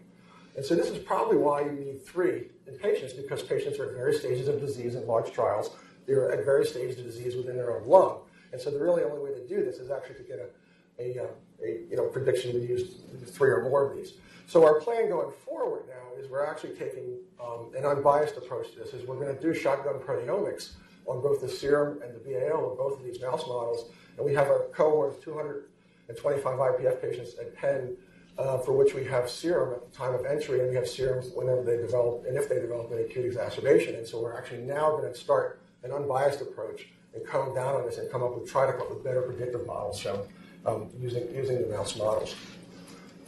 And 0.55 0.65
so 0.65 0.75
this 0.75 0.89
is 0.89 0.97
probably 0.97 1.37
why 1.37 1.61
you 1.61 1.71
need 1.71 2.03
three 2.03 2.47
in 2.67 2.73
patients, 2.79 3.13
because 3.13 3.43
patients 3.43 3.77
are 3.79 3.85
at 3.85 3.95
various 3.95 4.19
stages 4.19 4.47
of 4.47 4.59
disease 4.59 4.95
in 4.95 5.05
large 5.05 5.31
trials. 5.31 5.69
They're 6.07 6.31
at 6.31 6.43
various 6.43 6.71
stages 6.71 6.97
of 6.97 7.05
disease 7.05 7.35
within 7.35 7.55
their 7.55 7.77
own 7.77 7.87
lung. 7.87 8.21
And 8.51 8.59
so 8.59 8.71
the 8.71 8.79
really 8.79 9.03
only 9.03 9.21
way 9.21 9.39
to 9.39 9.47
do 9.47 9.63
this 9.63 9.77
is 9.77 9.91
actually 9.91 10.15
to 10.15 10.23
get 10.23 10.39
a, 10.39 11.19
a, 11.19 11.23
uh, 11.23 11.27
a 11.63 11.67
you 11.89 11.95
know, 11.95 12.07
prediction 12.07 12.51
to 12.53 12.59
use 12.59 12.95
three 13.27 13.51
or 13.51 13.61
more 13.61 13.91
of 13.91 13.95
these. 13.95 14.13
So 14.49 14.65
our 14.65 14.81
plan 14.81 15.09
going 15.09 15.31
forward 15.45 15.83
now 15.87 16.19
is 16.19 16.27
we're 16.27 16.43
actually 16.43 16.73
taking 16.73 17.19
um, 17.39 17.71
an 17.77 17.85
unbiased 17.85 18.35
approach 18.35 18.71
to 18.71 18.79
this. 18.79 18.95
Is 18.95 19.07
we're 19.07 19.19
going 19.19 19.35
to 19.35 19.39
do 19.39 19.53
shotgun 19.53 19.99
proteomics 19.99 20.71
on 21.05 21.21
both 21.21 21.41
the 21.41 21.47
serum 21.47 22.01
and 22.01 22.15
the 22.15 22.19
BAL 22.19 22.71
of 22.71 22.75
both 22.75 22.97
of 22.97 23.05
these 23.05 23.21
mouse 23.21 23.45
models, 23.47 23.91
and 24.17 24.25
we 24.25 24.33
have 24.33 24.47
a 24.47 24.61
cohort 24.73 25.13
of 25.13 25.23
225 25.23 26.41
IPF 26.43 26.99
patients 26.99 27.35
at 27.39 27.55
Penn 27.55 27.95
uh, 28.39 28.57
for 28.57 28.73
which 28.73 28.95
we 28.95 29.05
have 29.05 29.29
serum 29.29 29.75
at 29.75 29.87
the 29.87 29.95
time 29.95 30.15
of 30.15 30.25
entry, 30.25 30.61
and 30.61 30.69
we 30.69 30.75
have 30.75 30.89
serums 30.89 31.29
whenever 31.35 31.61
they 31.61 31.77
develop 31.77 32.25
and 32.27 32.35
if 32.35 32.49
they 32.49 32.59
develop 32.59 32.91
an 32.91 33.01
acute 33.01 33.25
exacerbation. 33.25 33.93
And 33.97 34.07
so 34.07 34.19
we're 34.19 34.35
actually 34.35 34.63
now 34.63 34.97
going 34.97 35.13
to 35.13 35.19
start 35.19 35.61
an 35.83 35.91
unbiased 35.91 36.41
approach 36.41 36.87
and 37.13 37.23
come 37.23 37.53
down 37.53 37.75
on 37.75 37.85
this 37.85 37.99
and 37.99 38.11
come 38.11 38.23
up 38.23 38.35
with 38.35 38.49
try 38.49 38.65
to 38.65 38.71
come 38.71 38.81
up 38.81 38.89
with 38.89 39.03
better 39.03 39.21
predictive 39.21 39.67
models 39.67 40.01
so, 40.01 40.27
um, 40.65 40.89
using 40.99 41.31
using 41.35 41.61
the 41.61 41.67
mouse 41.67 41.95
models. 41.95 42.35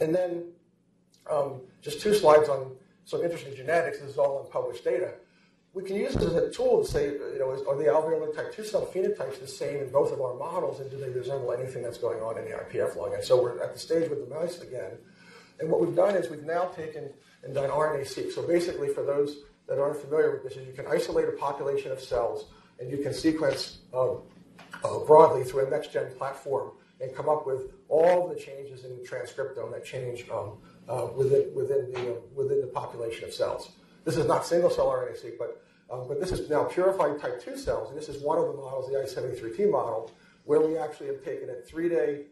And 0.00 0.12
then 0.12 0.46
um, 1.30 1.60
just 1.80 2.00
two 2.00 2.14
slides 2.14 2.48
on 2.48 2.76
some 3.04 3.22
interesting 3.22 3.54
genetics. 3.54 3.98
This 3.98 4.10
is 4.10 4.18
all 4.18 4.42
unpublished 4.44 4.84
data. 4.84 5.14
We 5.74 5.82
can 5.84 5.96
use 5.96 6.14
this 6.14 6.24
as 6.24 6.34
a 6.34 6.50
tool 6.50 6.84
to 6.84 6.90
say, 6.90 7.06
you 7.06 7.38
know, 7.38 7.50
are 7.50 7.76
the 7.76 7.84
alveolar 7.84 8.34
type 8.34 8.54
2 8.54 8.64
cell 8.64 8.86
phenotypes 8.86 9.40
the 9.40 9.46
same 9.46 9.78
in 9.78 9.90
both 9.90 10.12
of 10.12 10.20
our 10.20 10.34
models, 10.34 10.80
and 10.80 10.90
do 10.90 10.98
they 10.98 11.08
resemble 11.08 11.52
anything 11.52 11.82
that's 11.82 11.96
going 11.96 12.20
on 12.22 12.36
in 12.36 12.44
the 12.44 12.50
IPF 12.50 12.94
lung? 12.94 13.14
And 13.14 13.24
so 13.24 13.42
we're 13.42 13.58
at 13.62 13.72
the 13.72 13.78
stage 13.78 14.10
with 14.10 14.28
the 14.28 14.34
mice 14.34 14.60
again. 14.60 14.92
And 15.60 15.70
what 15.70 15.80
we've 15.80 15.96
done 15.96 16.14
is 16.14 16.28
we've 16.28 16.44
now 16.44 16.66
taken 16.66 17.08
and 17.42 17.54
done 17.54 17.70
RNA-seq. 17.70 18.32
So 18.32 18.46
basically, 18.46 18.88
for 18.88 19.02
those 19.02 19.38
that 19.66 19.78
aren't 19.78 19.96
familiar 19.96 20.32
with 20.32 20.42
this, 20.42 20.56
is 20.56 20.66
you 20.66 20.74
can 20.74 20.86
isolate 20.86 21.28
a 21.28 21.32
population 21.32 21.90
of 21.90 22.00
cells, 22.00 22.46
and 22.78 22.90
you 22.90 22.98
can 22.98 23.14
sequence 23.14 23.78
uh, 23.94 24.14
uh, 24.84 24.98
broadly 25.06 25.44
through 25.44 25.66
a 25.66 25.70
next-gen 25.70 26.12
platform 26.18 26.72
and 27.00 27.14
come 27.14 27.28
up 27.28 27.46
with 27.46 27.72
all 27.88 28.28
the 28.28 28.34
changes 28.34 28.84
in 28.84 28.96
the 28.96 29.02
transcriptome 29.02 29.72
that 29.72 29.84
change 29.84 30.28
um, 30.30 30.58
uh, 30.88 31.08
within, 31.16 31.54
within, 31.54 31.92
the, 31.92 32.12
uh, 32.12 32.14
within 32.34 32.60
the 32.60 32.66
population 32.66 33.24
of 33.24 33.32
cells. 33.32 33.70
This 34.04 34.16
is 34.16 34.26
not 34.26 34.44
single 34.44 34.70
cell 34.70 34.86
RNA-seq, 34.86 35.38
but, 35.38 35.64
um, 35.90 36.08
but 36.08 36.20
this 36.20 36.32
is 36.32 36.50
now 36.50 36.64
purified 36.64 37.20
type 37.20 37.42
2 37.42 37.56
cells, 37.56 37.90
and 37.90 37.98
this 37.98 38.08
is 38.08 38.22
one 38.22 38.38
of 38.38 38.46
the 38.46 38.54
models, 38.54 38.90
the 38.90 38.98
I73T 38.98 39.70
model, 39.70 40.10
where 40.44 40.60
we 40.60 40.76
actually 40.76 41.06
have 41.06 41.24
taken 41.24 41.48
a 41.50 41.72
3-day, 41.72 42.22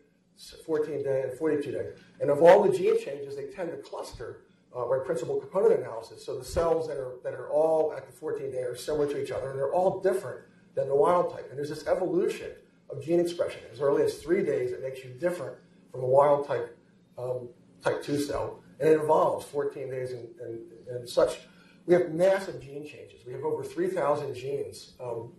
14-day, 0.66 1.22
and 1.22 1.38
42-day. 1.38 1.90
And 2.20 2.30
of 2.30 2.42
all 2.42 2.62
the 2.62 2.76
gene 2.76 3.02
changes, 3.02 3.36
they 3.36 3.46
tend 3.46 3.70
to 3.70 3.76
cluster 3.76 4.42
uh, 4.76 4.84
by 4.86 4.98
principal 5.04 5.38
component 5.38 5.80
analysis. 5.80 6.24
So 6.24 6.38
the 6.38 6.44
cells 6.44 6.88
that 6.88 6.96
are, 6.96 7.14
that 7.24 7.34
are 7.34 7.50
all 7.50 7.92
at 7.96 8.06
the 8.06 8.12
14 8.12 8.50
day 8.50 8.62
are 8.62 8.76
similar 8.76 9.06
to 9.06 9.22
each 9.22 9.30
other, 9.30 9.50
and 9.50 9.58
they're 9.58 9.72
all 9.72 10.00
different 10.00 10.40
than 10.74 10.88
the 10.88 10.94
wild 10.94 11.32
type. 11.32 11.48
And 11.50 11.58
there's 11.58 11.68
this 11.68 11.86
evolution 11.86 12.50
of 12.88 13.04
gene 13.04 13.20
expression. 13.20 13.60
As 13.72 13.80
early 13.80 14.02
as 14.02 14.18
three 14.18 14.44
days, 14.44 14.72
it 14.72 14.82
makes 14.82 15.04
you 15.04 15.10
different 15.10 15.56
from 15.90 16.02
a 16.02 16.06
wild 16.06 16.46
type 16.46 16.76
um, 17.18 17.48
type 17.82 18.02
2 18.02 18.20
cell, 18.20 18.62
and 18.78 18.88
it 18.88 19.00
evolves 19.00 19.46
14 19.46 19.90
days 19.90 20.12
and, 20.12 20.28
and, 20.40 20.60
and 20.90 21.08
such. 21.08 21.40
We 21.86 21.94
have 21.94 22.12
massive 22.12 22.60
gene 22.60 22.86
changes. 22.86 23.24
We 23.26 23.32
have 23.32 23.44
over 23.44 23.64
3,000 23.64 24.34
genes 24.34 24.92
um, 25.00 25.32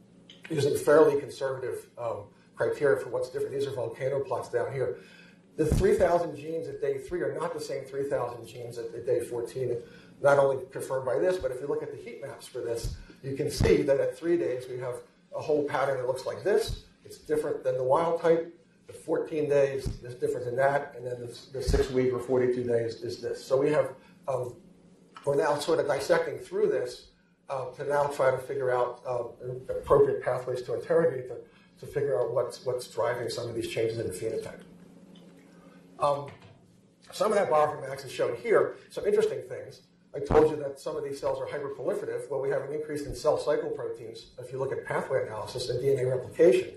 using 0.50 0.76
fairly 0.76 1.20
conservative 1.20 1.88
um, 1.98 2.24
criteria 2.56 3.00
for 3.00 3.10
what's 3.10 3.30
different. 3.30 3.54
These 3.54 3.68
are 3.68 3.72
volcano 3.72 4.20
plots 4.20 4.50
down 4.50 4.74
here. 4.74 4.98
The 5.58 5.66
3,000 5.66 6.36
genes 6.36 6.68
at 6.68 6.82
day 6.82 6.98
three 6.98 7.22
are 7.22 7.34
not 7.34 7.54
the 7.54 7.60
same 7.60 7.84
3,000 7.84 8.48
genes 8.48 8.78
at, 8.78 8.86
at 8.96 9.06
day 9.06 9.20
14. 9.20 9.78
not 10.22 10.40
only 10.40 10.58
confirmed 10.72 11.06
by 11.06 11.20
this, 11.20 11.38
but 11.38 11.52
if 11.52 11.60
you 11.62 11.68
look 11.68 11.84
at 11.84 11.92
the 11.92 11.98
heat 11.98 12.22
maps 12.22 12.48
for 12.48 12.60
this, 12.60 12.96
you 13.24 13.36
can 13.36 13.52
see 13.52 13.82
that 13.82 14.00
at 14.00 14.18
three 14.18 14.38
days 14.38 14.66
we 14.70 14.80
have 14.80 14.96
a 15.36 15.42
whole 15.42 15.64
pattern 15.66 15.98
that 15.98 16.08
looks 16.08 16.26
like 16.26 16.44
this. 16.44 16.84
It's 17.04 17.18
different 17.18 17.64
than 17.64 17.78
the 17.78 17.84
wild 17.84 18.22
type. 18.22 18.56
The 18.92 18.98
14 18.98 19.50
days 19.50 19.88
is 20.04 20.16
different 20.16 20.46
than 20.46 20.56
that, 20.58 20.94
and 20.98 21.06
then 21.06 21.20
the, 21.22 21.38
the 21.54 21.64
six 21.64 21.90
week 21.92 22.14
or 22.14 22.20
42 22.20 22.64
days 22.64 22.96
is 22.96 23.22
this. 23.22 23.44
So 23.44 23.56
we 23.56 23.70
have, 23.72 23.94
um, 24.28 24.56
we're 25.26 25.36
now 25.36 25.58
sort 25.60 25.80
of 25.80 25.88
dissecting 25.88 26.38
through 26.38 26.68
this 26.68 27.08
uh, 27.50 27.66
to 27.72 27.86
now 27.86 28.08
try 28.08 28.32
to 28.32 28.38
figure 28.38 28.72
out 28.72 29.02
uh, 29.08 29.24
appropriate 29.74 30.24
pathways 30.24 30.62
to 30.64 30.74
interrogate 30.74 31.30
to, 31.30 31.38
to 31.80 31.92
figure 31.92 32.20
out 32.20 32.34
what's, 32.34 32.66
what's 32.66 32.88
driving 32.88 33.30
some 33.30 33.48
of 33.48 33.56
these 33.56 33.68
changes 33.70 33.98
in 33.98 34.08
the 34.08 34.14
phenotype. 34.14 34.62
Um, 36.00 36.28
some 37.12 37.32
of 37.32 37.38
that 37.38 37.50
bioinformatics 37.50 38.06
is 38.06 38.12
shown 38.12 38.36
here. 38.38 38.76
Some 38.90 39.06
interesting 39.06 39.42
things. 39.48 39.82
I 40.14 40.20
told 40.20 40.52
you 40.52 40.58
that 40.58 40.80
some 40.80 40.98
of 40.98 41.04
these 41.04 41.20
cells 41.20 41.40
are 41.40 41.48
hyperproliferative. 41.48 42.30
Well, 42.30 42.42
we 42.42 42.50
have 42.50 42.64
an 42.64 42.74
increase 42.74 43.06
in 43.06 43.16
cell 43.16 43.38
cycle 43.38 43.70
proteins 43.70 44.32
if 44.40 44.52
you 44.52 44.60
look 44.60 44.74
at 44.74 44.86
pathway 44.86 45.24
analysis 45.24 45.70
and 45.70 45.82
DNA 45.82 46.10
replication. 46.10 46.72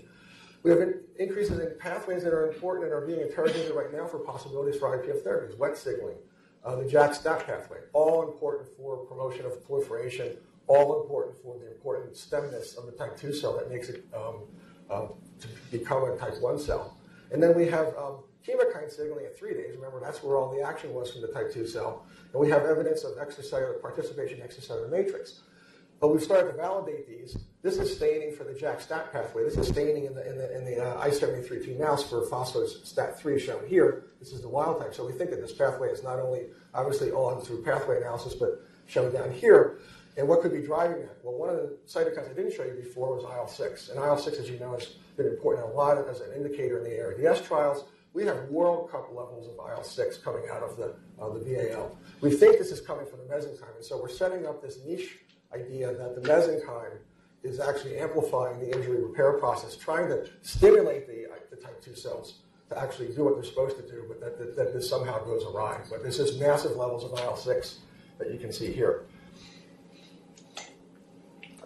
We 0.65 0.71
have 0.71 0.81
increases 1.19 1.59
in 1.59 1.77
pathways 1.77 2.23
that 2.23 2.33
are 2.33 2.51
important 2.51 2.85
and 2.85 2.93
are 2.95 3.05
being 3.05 3.21
interrogated 3.21 3.75
right 3.75 3.93
now 3.93 4.07
for 4.07 4.17
possibilities 4.17 4.79
for 4.79 4.97
IPF 4.97 5.21
therapies, 5.21 5.55
wet 5.59 5.77
signaling, 5.77 6.15
uh, 6.63 6.77
the 6.77 6.85
JAK-STAT 6.85 7.45
pathway, 7.45 7.77
all 7.93 8.23
important 8.23 8.67
for 8.75 8.97
promotion 9.05 9.45
of 9.45 9.63
proliferation, 9.63 10.37
all 10.65 11.03
important 11.03 11.37
for 11.43 11.55
the 11.59 11.67
important 11.71 12.15
stemness 12.15 12.75
of 12.79 12.87
the 12.87 12.93
type 12.93 13.15
2 13.15 13.31
cell 13.31 13.55
that 13.55 13.69
makes 13.69 13.89
it 13.89 14.07
um, 14.15 14.41
uh, 14.89 15.05
to 15.39 15.47
become 15.69 16.03
a 16.03 16.17
type 16.17 16.41
1 16.41 16.57
cell. 16.57 16.97
And 17.31 17.43
then 17.43 17.55
we 17.55 17.67
have 17.67 17.95
um, 17.95 18.23
chemokine 18.43 18.91
signaling 18.91 19.25
at 19.25 19.37
three 19.37 19.53
days. 19.53 19.75
Remember, 19.75 19.99
that's 19.99 20.23
where 20.23 20.35
all 20.35 20.51
the 20.51 20.63
action 20.63 20.95
was 20.95 21.11
from 21.11 21.21
the 21.21 21.27
type 21.27 21.53
2 21.53 21.67
cell. 21.67 22.07
And 22.33 22.41
we 22.41 22.49
have 22.49 22.65
evidence 22.65 23.03
of 23.03 23.17
extracellular 23.17 23.79
participation 23.79 24.39
extracellular 24.39 24.89
matrix. 24.89 25.41
But 26.05 26.11
we've 26.11 26.21
started 26.21 26.51
to 26.51 26.57
validate 26.57 27.07
these. 27.07 27.35
This 27.63 27.79
is 27.79 27.95
staining 27.95 28.35
for 28.35 28.43
the 28.43 28.53
JAK-STAT 28.53 29.11
pathway. 29.11 29.43
This 29.43 29.57
is 29.57 29.69
staining 29.69 30.05
in 30.05 30.13
the, 30.13 30.29
in 30.29 30.37
the, 30.37 30.55
in 30.55 30.63
the 30.63 30.79
uh, 30.79 31.03
I73T 31.03 31.79
mouse 31.79 32.07
for 32.07 32.21
phospho-STAT3 32.27 33.39
shown 33.39 33.65
here. 33.67 34.03
This 34.19 34.31
is 34.31 34.41
the 34.41 34.47
wild 34.47 34.79
type. 34.79 34.93
So 34.93 35.03
we 35.03 35.13
think 35.13 35.31
that 35.31 35.41
this 35.41 35.51
pathway 35.51 35.87
is 35.87 36.03
not 36.03 36.19
only 36.19 36.43
obviously 36.75 37.09
on 37.09 37.41
through 37.41 37.63
pathway 37.63 37.97
analysis, 37.97 38.35
but 38.35 38.61
shown 38.85 39.11
down 39.11 39.31
here. 39.31 39.79
And 40.15 40.27
what 40.27 40.41
could 40.43 40.51
be 40.51 40.61
driving 40.61 40.99
that? 40.99 41.17
Well, 41.23 41.39
one 41.39 41.49
of 41.49 41.55
the 41.55 41.75
cytokines 41.87 42.29
I 42.29 42.35
didn't 42.35 42.53
show 42.53 42.65
you 42.65 42.75
before 42.75 43.15
was 43.15 43.23
IL-6. 43.23 43.89
And 43.89 43.97
IL-6, 43.97 44.39
as 44.39 44.47
you 44.47 44.59
know, 44.59 44.73
has 44.73 44.85
been 45.17 45.25
important 45.25 45.65
a 45.65 45.69
lot 45.69 45.97
as 46.07 46.21
an 46.21 46.33
indicator 46.35 46.77
in 46.77 46.83
the 46.83 47.01
ARDS 47.01 47.41
trials. 47.41 47.85
We 48.13 48.25
have 48.27 48.47
World 48.49 48.91
Cup 48.91 49.09
levels 49.09 49.47
of 49.47 49.55
IL-6 49.55 50.21
coming 50.23 50.43
out 50.51 50.61
of 50.61 50.77
the, 50.77 50.93
uh, 51.19 51.33
the 51.33 51.39
VAL. 51.39 51.97
We 52.21 52.29
think 52.29 52.59
this 52.59 52.71
is 52.71 52.79
coming 52.79 53.07
from 53.07 53.19
the 53.19 53.25
mesenchyme, 53.25 53.75
and 53.75 53.83
so 53.83 53.99
we're 53.99 54.07
setting 54.07 54.45
up 54.45 54.61
this 54.61 54.77
niche 54.85 55.24
idea 55.55 55.93
that 55.93 56.15
the 56.15 56.21
mesenchyme 56.21 56.97
is 57.43 57.59
actually 57.59 57.97
amplifying 57.97 58.59
the 58.59 58.75
injury 58.75 59.01
repair 59.01 59.33
process, 59.33 59.75
trying 59.75 60.07
to 60.09 60.27
stimulate 60.41 61.07
the, 61.07 61.27
the 61.49 61.61
type 61.61 61.81
2 61.81 61.95
cells 61.95 62.39
to 62.69 62.79
actually 62.81 63.13
do 63.13 63.23
what 63.23 63.35
they're 63.35 63.43
supposed 63.43 63.77
to 63.77 63.83
do, 63.83 64.03
but 64.07 64.19
that, 64.19 64.39
that, 64.39 64.55
that 64.55 64.73
this 64.73 64.89
somehow 64.89 65.23
goes 65.23 65.43
awry. 65.45 65.79
But 65.89 66.01
there's 66.01 66.17
just 66.17 66.39
massive 66.39 66.75
levels 66.75 67.03
of 67.03 67.11
IL-6 67.11 67.75
that 68.17 68.31
you 68.31 68.39
can 68.39 68.51
see 68.51 68.71
here. 68.71 69.03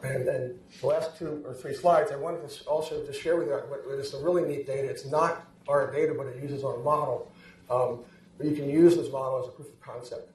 And 0.03 0.27
then 0.27 0.59
the 0.79 0.87
last 0.87 1.17
two 1.17 1.43
or 1.45 1.53
three 1.53 1.73
slides, 1.73 2.11
I 2.11 2.15
wanted 2.15 2.47
to 2.47 2.63
also 2.65 3.05
to 3.05 3.13
share 3.13 3.37
with 3.37 3.47
you 3.47 3.53
what 3.53 3.99
is 3.99 4.11
some 4.11 4.23
really 4.23 4.43
neat 4.43 4.65
data. 4.65 4.87
It's 4.87 5.05
not 5.05 5.45
our 5.67 5.91
data, 5.91 6.13
but 6.17 6.27
it 6.27 6.41
uses 6.41 6.63
our 6.63 6.77
model. 6.79 7.31
Um, 7.69 7.99
but 8.37 8.47
you 8.47 8.55
can 8.55 8.69
use 8.69 8.95
this 8.95 9.11
model 9.11 9.41
as 9.41 9.47
a 9.47 9.51
proof 9.51 9.67
of 9.67 9.79
concept. 9.81 10.31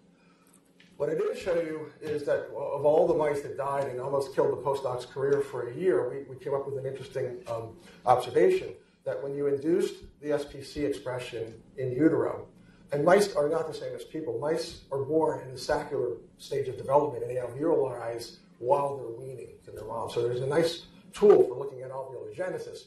What 0.96 1.10
I 1.10 1.14
didn't 1.14 1.38
show 1.38 1.54
you 1.54 1.90
is 2.00 2.24
that 2.24 2.46
of 2.54 2.84
all 2.84 3.08
the 3.08 3.14
mice 3.14 3.40
that 3.42 3.56
died 3.56 3.88
and 3.88 4.00
almost 4.00 4.34
killed 4.34 4.52
the 4.52 4.62
postdoc's 4.62 5.04
career 5.04 5.40
for 5.40 5.68
a 5.68 5.74
year, 5.74 6.08
we, 6.08 6.22
we 6.32 6.40
came 6.42 6.54
up 6.54 6.66
with 6.66 6.78
an 6.78 6.86
interesting 6.86 7.38
um, 7.50 7.76
observation 8.06 8.68
that 9.04 9.20
when 9.22 9.34
you 9.34 9.48
induced 9.48 9.94
the 10.20 10.28
SPC 10.28 10.88
expression 10.88 11.52
in 11.78 11.90
utero, 11.90 12.46
and 12.92 13.04
mice 13.04 13.34
are 13.34 13.48
not 13.48 13.66
the 13.66 13.74
same 13.74 13.92
as 13.94 14.04
people. 14.04 14.38
Mice 14.38 14.82
are 14.92 15.02
born 15.02 15.40
in 15.40 15.50
the 15.52 15.58
saccular 15.58 16.18
stage 16.38 16.68
of 16.68 16.76
development, 16.76 17.24
and 17.24 17.30
they 17.30 17.40
have 17.40 17.50
eyes 18.00 18.38
while 18.58 18.96
they're 18.96 19.10
weaning 19.18 19.48
in 19.66 19.74
their 19.74 19.84
mom. 19.84 20.10
So 20.10 20.22
there's 20.22 20.42
a 20.42 20.46
nice 20.46 20.86
tool 21.12 21.48
for 21.48 21.56
looking 21.56 21.82
at 21.82 21.90
ovulogenesis 21.90 22.84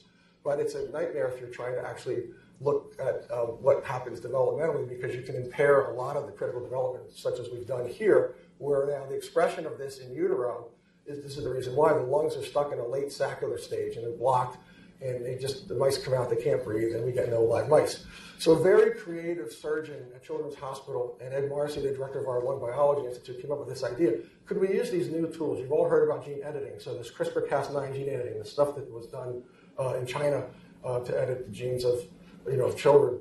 but 0.48 0.62
it's 0.62 0.76
a 0.76 0.90
nightmare 0.92 1.28
if 1.28 1.42
you're 1.42 1.50
trying 1.50 1.76
to 1.76 1.86
actually 1.86 2.24
look 2.62 2.96
at 3.00 3.30
um, 3.38 3.48
what 3.62 3.84
happens 3.84 4.22
developmentally 4.22 4.88
because 4.88 5.14
you 5.14 5.22
can 5.22 5.36
impair 5.36 5.82
a 5.88 5.94
lot 5.94 6.16
of 6.16 6.26
the 6.26 6.32
critical 6.32 6.62
development, 6.62 7.12
such 7.14 7.38
as 7.38 7.50
we've 7.52 7.68
done 7.68 7.86
here, 7.86 8.36
where 8.58 8.88
now 8.88 9.06
the 9.10 9.14
expression 9.14 9.66
of 9.66 9.78
this 9.78 10.00
in 10.00 10.16
utero 10.16 10.70
is 11.06 11.22
this 11.22 11.38
is 11.38 11.44
the 11.44 11.50
reason 11.50 11.76
why 11.76 11.92
the 11.92 12.00
lungs 12.00 12.38
are 12.38 12.46
stuck 12.46 12.72
in 12.72 12.80
a 12.80 12.88
late 12.88 13.12
saccular 13.12 13.58
stage 13.58 13.98
and 13.98 14.06
they're 14.06 14.18
blocked, 14.18 14.58
and 15.02 15.26
they 15.26 15.36
just 15.36 15.68
the 15.68 15.76
mice 15.76 15.98
come 15.98 16.14
out, 16.14 16.30
they 16.30 16.42
can't 16.42 16.64
breathe, 16.64 16.96
and 16.96 17.06
we 17.06 17.12
get 17.12 17.30
no 17.30 17.42
live 17.42 17.68
mice. 17.68 18.06
So 18.40 18.54
a 18.54 18.64
very 18.64 18.92
creative 18.92 19.52
surgeon 19.52 20.00
at 20.16 20.24
Children's 20.24 20.56
Hospital 20.56 21.18
and 21.22 21.34
Ed 21.34 21.50
Marcy, 21.50 21.82
the 21.82 21.92
director 21.92 22.22
of 22.22 22.28
our 22.30 22.42
Lung 22.42 22.62
Biology 22.62 23.06
Institute, 23.06 23.42
came 23.42 23.52
up 23.52 23.60
with 23.60 23.68
this 23.68 23.84
idea. 23.84 24.14
Could 24.46 24.62
we 24.62 24.70
use 24.70 24.92
these 24.92 25.10
new 25.10 25.28
tools? 25.28 25.60
You've 25.60 25.74
all 25.74 25.90
heard 25.90 26.08
about 26.08 26.24
gene 26.24 26.40
editing. 26.42 26.80
So 26.80 26.98
this 26.98 27.12
CRISPR-Cas9 27.12 27.94
gene 27.94 28.08
editing, 28.08 28.40
the 28.40 28.46
stuff 28.46 28.76
that 28.76 28.90
was 28.90 29.08
done 29.08 29.44
uh, 29.44 29.57
in 29.96 30.06
China 30.06 30.46
uh, 30.84 31.00
to 31.00 31.20
edit 31.20 31.46
the 31.46 31.52
genes 31.52 31.84
of 31.84 32.02
you 32.48 32.58
know 32.58 32.66
of 32.66 32.78
children. 32.78 33.20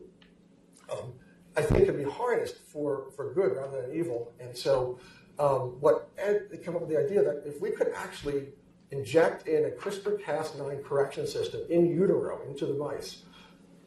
Um, 0.90 1.12
I 1.56 1.62
think 1.62 1.86
can 1.86 1.96
be 1.96 2.04
harnessed 2.04 2.58
for, 2.58 3.06
for 3.16 3.32
good 3.32 3.56
rather 3.56 3.82
than 3.82 3.96
evil. 3.96 4.32
And 4.40 4.54
so, 4.54 4.98
um, 5.38 5.76
what 5.80 6.10
Ed 6.18 6.48
came 6.62 6.74
up 6.74 6.82
with 6.82 6.90
the 6.90 6.98
idea 6.98 7.22
that 7.22 7.44
if 7.46 7.60
we 7.60 7.70
could 7.70 7.92
actually 7.96 8.48
inject 8.90 9.48
in 9.48 9.64
a 9.64 9.70
CRISPR-Cas9 9.70 10.84
correction 10.84 11.26
system 11.26 11.62
in 11.70 11.86
utero 11.86 12.40
into 12.46 12.66
the 12.66 12.74
mice, 12.74 13.22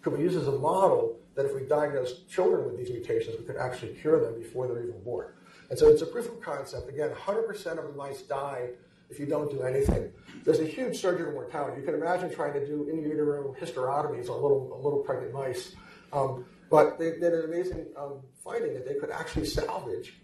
could 0.02 0.14
we 0.14 0.24
use 0.24 0.36
as 0.36 0.48
a 0.48 0.52
model 0.52 1.18
that 1.36 1.46
if 1.46 1.56
we 1.56 1.62
diagnose 1.62 2.24
children 2.24 2.66
with 2.66 2.78
these 2.78 2.90
mutations, 2.90 3.38
we 3.40 3.46
could 3.46 3.58
actually 3.58 3.94
cure 3.94 4.20
them 4.20 4.40
before 4.40 4.68
they're 4.68 4.84
even 4.84 5.02
born? 5.04 5.28
And 5.70 5.78
so 5.78 5.88
it's 5.88 6.02
a 6.02 6.06
proof 6.06 6.28
of 6.28 6.42
concept. 6.42 6.90
Again, 6.90 7.12
100% 7.12 7.78
of 7.78 7.86
the 7.86 7.94
mice 7.96 8.24
die 8.24 8.70
if 9.10 9.20
you 9.20 9.26
don't 9.26 9.50
do 9.50 9.64
anything. 9.64 10.12
There's 10.46 10.60
a 10.60 10.66
huge 10.66 11.00
surgical 11.00 11.34
mortality. 11.34 11.82
You 11.82 11.86
can 11.86 11.96
imagine 11.96 12.34
trying 12.34 12.54
to 12.54 12.66
do 12.66 12.88
in 12.90 13.02
utero 13.02 13.56
hysterotomies 13.60 14.30
on 14.30 14.42
little, 14.42 14.80
little 14.84 15.00
pregnant 15.00 15.34
mice. 15.34 15.74
Um, 16.14 16.46
but 16.70 17.00
they 17.00 17.12
did 17.12 17.34
an 17.34 17.46
amazing 17.46 17.88
um, 17.98 18.22
finding 18.44 18.74
that 18.74 18.88
they 18.88 18.96
could 18.96 19.10
actually 19.10 19.46
salvage 19.46 20.22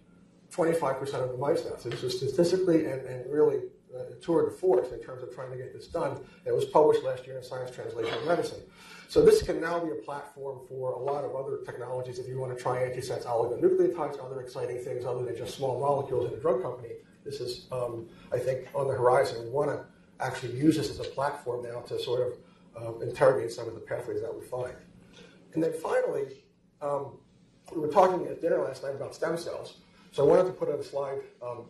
25% 0.52 1.02
of 1.16 1.32
the 1.32 1.38
mice 1.38 1.66
now. 1.66 1.78
So 1.78 1.90
this 1.90 2.02
was 2.02 2.18
statistically 2.18 2.86
and, 2.86 3.02
and 3.02 3.32
really 3.32 3.62
uh, 3.96 4.04
tour 4.22 4.50
de 4.50 4.56
force 4.56 4.92
in 4.92 5.00
terms 5.00 5.24
of 5.24 5.34
trying 5.34 5.52
to 5.52 5.58
get 5.58 5.74
this 5.74 5.88
done. 5.88 6.20
It 6.46 6.54
was 6.54 6.66
published 6.66 7.04
last 7.04 7.26
year 7.26 7.38
in 7.38 7.44
Science 7.44 7.72
Translational 7.72 8.26
Medicine. 8.28 8.62
So 9.08 9.24
this 9.24 9.42
can 9.42 9.62
now 9.62 9.80
be 9.80 9.92
a 9.92 9.96
platform 9.96 10.60
for 10.68 10.94
a 10.94 11.00
lot 11.00 11.24
of 11.24 11.36
other 11.36 11.60
technologies 11.66 12.20
if 12.20 12.28
you 12.28 12.40
want 12.40 12.56
to 12.56 12.62
try 12.62 12.80
antisense 12.80 13.26
oligonucleotides, 13.26 14.24
other 14.24 14.42
exciting 14.42 14.80
things 14.80 15.06
other 15.06 15.24
than 15.24 15.36
just 15.36 15.56
small 15.56 15.80
molecules 15.80 16.32
in 16.32 16.38
a 16.38 16.42
drug 16.42 16.62
company. 16.62 16.96
This 17.26 17.42
is, 17.42 17.66
um, 17.72 18.08
I 18.32 18.38
think, 18.38 18.68
on 18.76 18.88
the 18.88 18.94
horizon. 18.94 19.44
We 19.44 19.50
want 19.50 19.72
to 19.72 19.86
actually 20.24 20.54
use 20.56 20.78
this 20.78 20.90
as 20.90 21.00
a 21.00 21.10
platform 21.10 21.64
now 21.64 21.82
to 21.82 22.00
sort 22.00 22.22
of 22.28 22.38
uh, 22.82 23.00
interrogate 23.00 23.52
some 23.52 23.68
of 23.68 23.74
the 23.74 23.80
pathways 23.80 24.22
that 24.22 24.34
we 24.34 24.46
find. 24.46 24.76
And 25.54 25.64
then 25.64 25.74
finally, 25.74 26.44
um, 26.82 27.18
we 27.74 27.82
were 27.82 27.88
talking 27.88 28.28
at 28.28 28.42
dinner 28.42 28.60
last 28.60 28.84
night 28.84 28.96
about 28.96 29.16
stem 29.16 29.38
cells. 29.38 29.78
So 30.12 30.24
I 30.24 30.28
wanted 30.28 30.46
to 30.46 30.52
put 30.54 30.70
on 30.70 30.80
a 30.80 30.84
slide 30.84 31.20
um, 31.42 31.66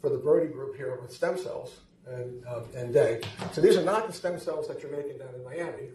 for 0.00 0.08
the 0.08 0.16
Brody 0.16 0.46
group 0.46 0.76
here 0.76 0.98
with 1.02 1.12
stem 1.12 1.36
cells 1.36 1.80
and, 2.06 2.46
um, 2.46 2.64
and 2.76 2.92
Day. 2.92 3.20
So 3.52 3.60
these 3.60 3.76
are 3.76 3.84
not 3.84 4.06
the 4.06 4.12
stem 4.12 4.38
cells 4.38 4.68
that 4.68 4.82
you're 4.82 4.92
making 4.92 5.18
down 5.18 5.34
in 5.34 5.44
Miami. 5.44 5.88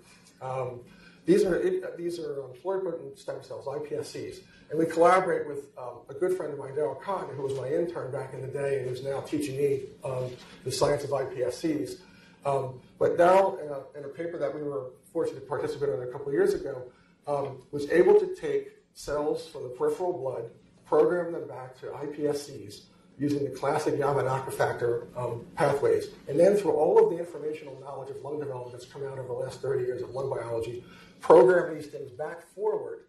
These 1.26 1.44
are, 1.44 1.60
these 1.98 2.20
are 2.20 2.44
um, 2.44 2.52
stem 3.16 3.42
cells, 3.42 3.66
iPSCs. 3.66 4.40
And 4.70 4.80
we 4.80 4.86
collaborate 4.86 5.48
with 5.48 5.70
um, 5.78 6.00
a 6.10 6.14
good 6.14 6.36
friend 6.38 6.54
of 6.54 6.60
mine, 6.60 6.74
Daryl 6.74 7.00
Cotton, 7.02 7.36
who 7.36 7.44
was 7.44 7.56
my 7.56 7.68
intern 7.68 8.12
back 8.12 8.34
in 8.34 8.42
the 8.42 8.48
day 8.48 8.80
and 8.80 8.90
who's 8.90 9.04
now 9.04 9.22
teaching 9.22 9.58
me 9.58 9.84
um, 10.04 10.32
the 10.64 10.72
science 10.72 11.04
of 11.04 11.12
iPSCs. 11.12 11.98
Um, 12.46 12.80
but 13.00 13.18
Daryl, 13.18 13.62
in 13.64 13.70
a, 13.70 14.00
in 14.00 14.06
a, 14.06 14.14
paper 14.14 14.38
that 14.38 14.54
we 14.54 14.62
were 14.62 14.92
fortunate 15.12 15.40
to 15.40 15.46
participate 15.48 15.90
in 15.90 16.04
a 16.04 16.08
couple 16.08 16.28
of 16.28 16.34
years 16.34 16.54
ago, 16.54 16.84
um, 17.28 17.64
was 17.72 17.90
able 17.90 18.20
to 18.20 18.36
take 18.36 18.74
cells 18.94 19.48
from 19.48 19.64
the 19.64 19.70
peripheral 19.70 20.14
blood, 20.14 20.52
program 20.86 21.34
them 21.34 21.48
back 21.48 21.80
to 21.80 21.88
iPSCs 21.88 22.82
using 23.18 23.44
the 23.44 23.50
classic 23.50 23.96
Yamanaka 23.96 24.52
factor 24.52 25.08
um, 25.16 25.46
pathways, 25.56 26.10
and 26.28 26.40
then 26.40 26.56
through 26.56 26.74
all 26.74 27.04
of 27.04 27.10
the 27.12 27.18
informational 27.18 27.80
knowledge 27.80 28.10
of 28.10 28.18
lung 28.22 28.40
development 28.40 28.74
that's 28.74 28.86
come 28.86 29.04
out 29.04 29.18
over 29.18 29.28
the 29.28 29.34
last 29.34 29.62
30 29.62 29.86
years 29.86 30.02
of 30.02 30.10
lung 30.12 30.30
biology, 30.30 30.84
program 31.22 31.76
these 31.76 31.88
things 31.88 32.12
back 32.12 32.42
forward 32.54 33.02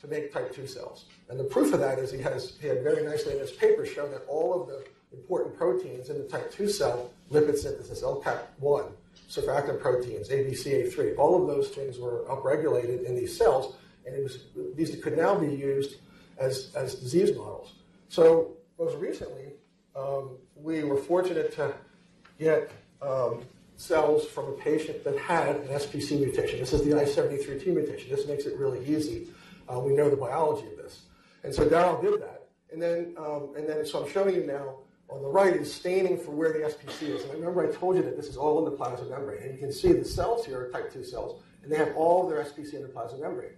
to 0.00 0.06
make 0.08 0.32
type 0.32 0.54
2 0.54 0.66
cells. 0.66 1.06
And 1.28 1.38
the 1.38 1.44
proof 1.44 1.72
of 1.72 1.80
that 1.80 1.98
is 1.98 2.10
he 2.12 2.20
has 2.22 2.56
he 2.60 2.68
had 2.68 2.82
very 2.82 3.04
nicely 3.04 3.32
in 3.32 3.38
his 3.40 3.52
paper 3.52 3.86
shown 3.86 4.10
that 4.10 4.24
all 4.28 4.60
of 4.60 4.68
the 4.68 4.84
important 5.12 5.56
proteins 5.56 6.10
in 6.10 6.18
the 6.18 6.24
type 6.24 6.50
2 6.52 6.68
cell, 6.68 7.10
lipid 7.30 7.56
synthesis, 7.56 8.02
LCAP1, 8.02 8.90
surfactant 9.28 9.80
proteins, 9.80 10.28
ABCA3, 10.28 11.18
all 11.18 11.40
of 11.40 11.48
those 11.48 11.68
things 11.68 11.98
were 11.98 12.24
upregulated 12.28 13.04
in 13.04 13.16
these 13.16 13.36
cells, 13.36 13.74
and 14.06 14.22
was, 14.22 14.44
these 14.74 14.94
could 15.02 15.16
now 15.16 15.34
be 15.34 15.48
used 15.48 15.96
as, 16.38 16.72
as 16.74 16.96
disease 16.96 17.36
models. 17.36 17.74
So 18.08 18.52
most 18.78 18.96
recently, 18.96 19.52
um, 19.96 20.36
we 20.54 20.84
were 20.84 20.96
fortunate 20.96 21.52
to 21.54 21.74
get 22.38 22.70
um, 23.02 23.42
cells 23.76 24.26
from 24.26 24.46
a 24.46 24.52
patient 24.52 25.04
that 25.04 25.18
had 25.18 25.56
an 25.56 25.68
SPC 25.68 26.18
mutation. 26.18 26.58
This 26.58 26.72
is 26.72 26.82
the 26.84 26.92
I73T 26.92 27.66
mutation. 27.66 28.10
This 28.10 28.26
makes 28.26 28.46
it 28.46 28.58
really 28.58 28.84
easy. 28.86 29.28
Uh, 29.68 29.78
we 29.78 29.94
know 29.94 30.08
the 30.08 30.16
biology 30.16 30.66
of 30.68 30.76
this. 30.76 31.02
And 31.44 31.54
so 31.54 31.68
Darrell 31.68 32.00
did 32.00 32.20
that. 32.22 32.48
And 32.72 32.82
then, 32.82 33.14
um, 33.18 33.52
and 33.56 33.68
then, 33.68 33.86
so 33.86 34.02
I'm 34.02 34.10
showing 34.10 34.34
you 34.34 34.46
now 34.46 34.76
on 35.08 35.22
the 35.22 35.28
right 35.28 35.54
is 35.54 35.72
staining 35.72 36.18
for 36.18 36.32
where 36.32 36.52
the 36.52 36.60
SPC 36.60 37.10
is. 37.10 37.22
And 37.22 37.34
remember 37.34 37.68
I 37.68 37.72
told 37.72 37.96
you 37.96 38.02
that 38.02 38.16
this 38.16 38.26
is 38.26 38.36
all 38.36 38.58
in 38.58 38.64
the 38.64 38.76
plasma 38.76 39.08
membrane. 39.08 39.42
And 39.42 39.52
you 39.52 39.58
can 39.58 39.72
see 39.72 39.92
the 39.92 40.04
cells 40.04 40.44
here 40.44 40.60
are 40.60 40.70
type 40.70 40.92
2 40.92 41.04
cells, 41.04 41.42
and 41.62 41.70
they 41.70 41.76
have 41.76 41.94
all 41.96 42.24
of 42.24 42.30
their 42.30 42.44
SPC 42.44 42.74
in 42.74 42.82
the 42.82 42.88
plasma 42.88 43.18
membrane. 43.18 43.52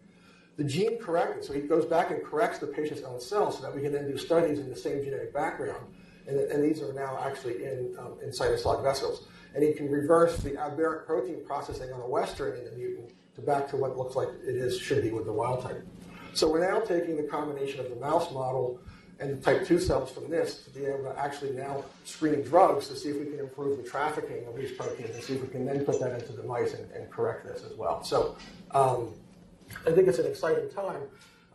The 0.57 0.65
gene 0.65 0.99
corrected, 0.99 1.45
so 1.45 1.53
he 1.53 1.61
goes 1.61 1.87
back 1.87 2.11
and 2.11 2.23
corrects 2.23 2.59
the 2.59 2.67
patient's 2.67 3.03
own 3.03 3.21
cells 3.21 3.57
so 3.57 3.63
that 3.63 3.75
we 3.75 3.81
can 3.81 3.93
then 3.93 4.11
do 4.11 4.19
studies 4.19 4.59
in 4.59 4.69
the 4.69 4.77
same 4.77 5.03
genetic 5.05 5.33
background. 5.33 5.87
And, 6.27 6.39
and 6.39 6.63
these 6.63 6.83
are 6.83 6.93
now 6.93 7.19
actually 7.25 7.65
in, 7.65 7.97
um, 7.99 8.19
in 8.23 8.31
cytosolic 8.31 8.83
vessels. 8.83 9.27
And 9.55 9.65
he 9.65 9.73
can 9.73 9.91
reverse 9.91 10.37
the 10.39 10.57
aberrant 10.57 11.07
protein 11.07 11.45
processing 11.45 11.93
on 11.93 12.01
the 12.01 12.07
western 12.07 12.57
in 12.59 12.65
the 12.65 12.73
mutant 12.73 13.13
to 13.35 13.41
back 13.41 13.69
to 13.69 13.77
what 13.77 13.97
looks 13.97 14.17
like 14.17 14.29
it 14.29 14.57
is 14.57 14.79
should 14.79 15.03
be 15.03 15.11
with 15.11 15.25
the 15.25 15.33
wild 15.33 15.63
type. 15.63 15.87
So 16.35 16.51
we're 16.51 16.71
now 16.71 16.81
taking 16.81 17.17
the 17.17 17.23
combination 17.25 17.81
of 17.81 17.89
the 17.89 17.97
mouse 17.97 18.31
model 18.33 18.81
and 19.21 19.31
the 19.31 19.43
type 19.43 19.67
2 19.67 19.81
cells 19.81 20.11
from 20.11 20.31
this 20.31 20.63
to 20.65 20.71
be 20.71 20.85
able 20.85 21.05
to 21.05 21.19
actually 21.19 21.51
now 21.51 21.85
screen 22.05 22.43
drugs 22.43 22.89
to 22.89 22.97
see 22.97 23.09
if 23.09 23.19
we 23.19 23.27
can 23.27 23.41
improve 23.41 23.77
the 23.77 23.89
trafficking 23.89 24.47
of 24.47 24.57
these 24.57 24.73
proteins 24.73 25.15
and 25.15 25.25
see 25.25 25.35
if 25.35 25.43
we 25.43 25.49
can 25.49 25.67
then 25.67 25.85
put 25.85 25.99
that 26.01 26.13
into 26.13 26.33
the 26.33 26.43
mice 26.45 26.75
and, 26.75 26.91
and 26.93 27.11
correct 27.11 27.47
this 27.47 27.65
as 27.65 27.77
well. 27.77 28.05
So 28.05 28.37
um, 28.71 29.15
I 29.87 29.91
think 29.91 30.09
it's 30.09 30.19
an 30.19 30.27
exciting 30.27 30.69
time. 30.71 31.03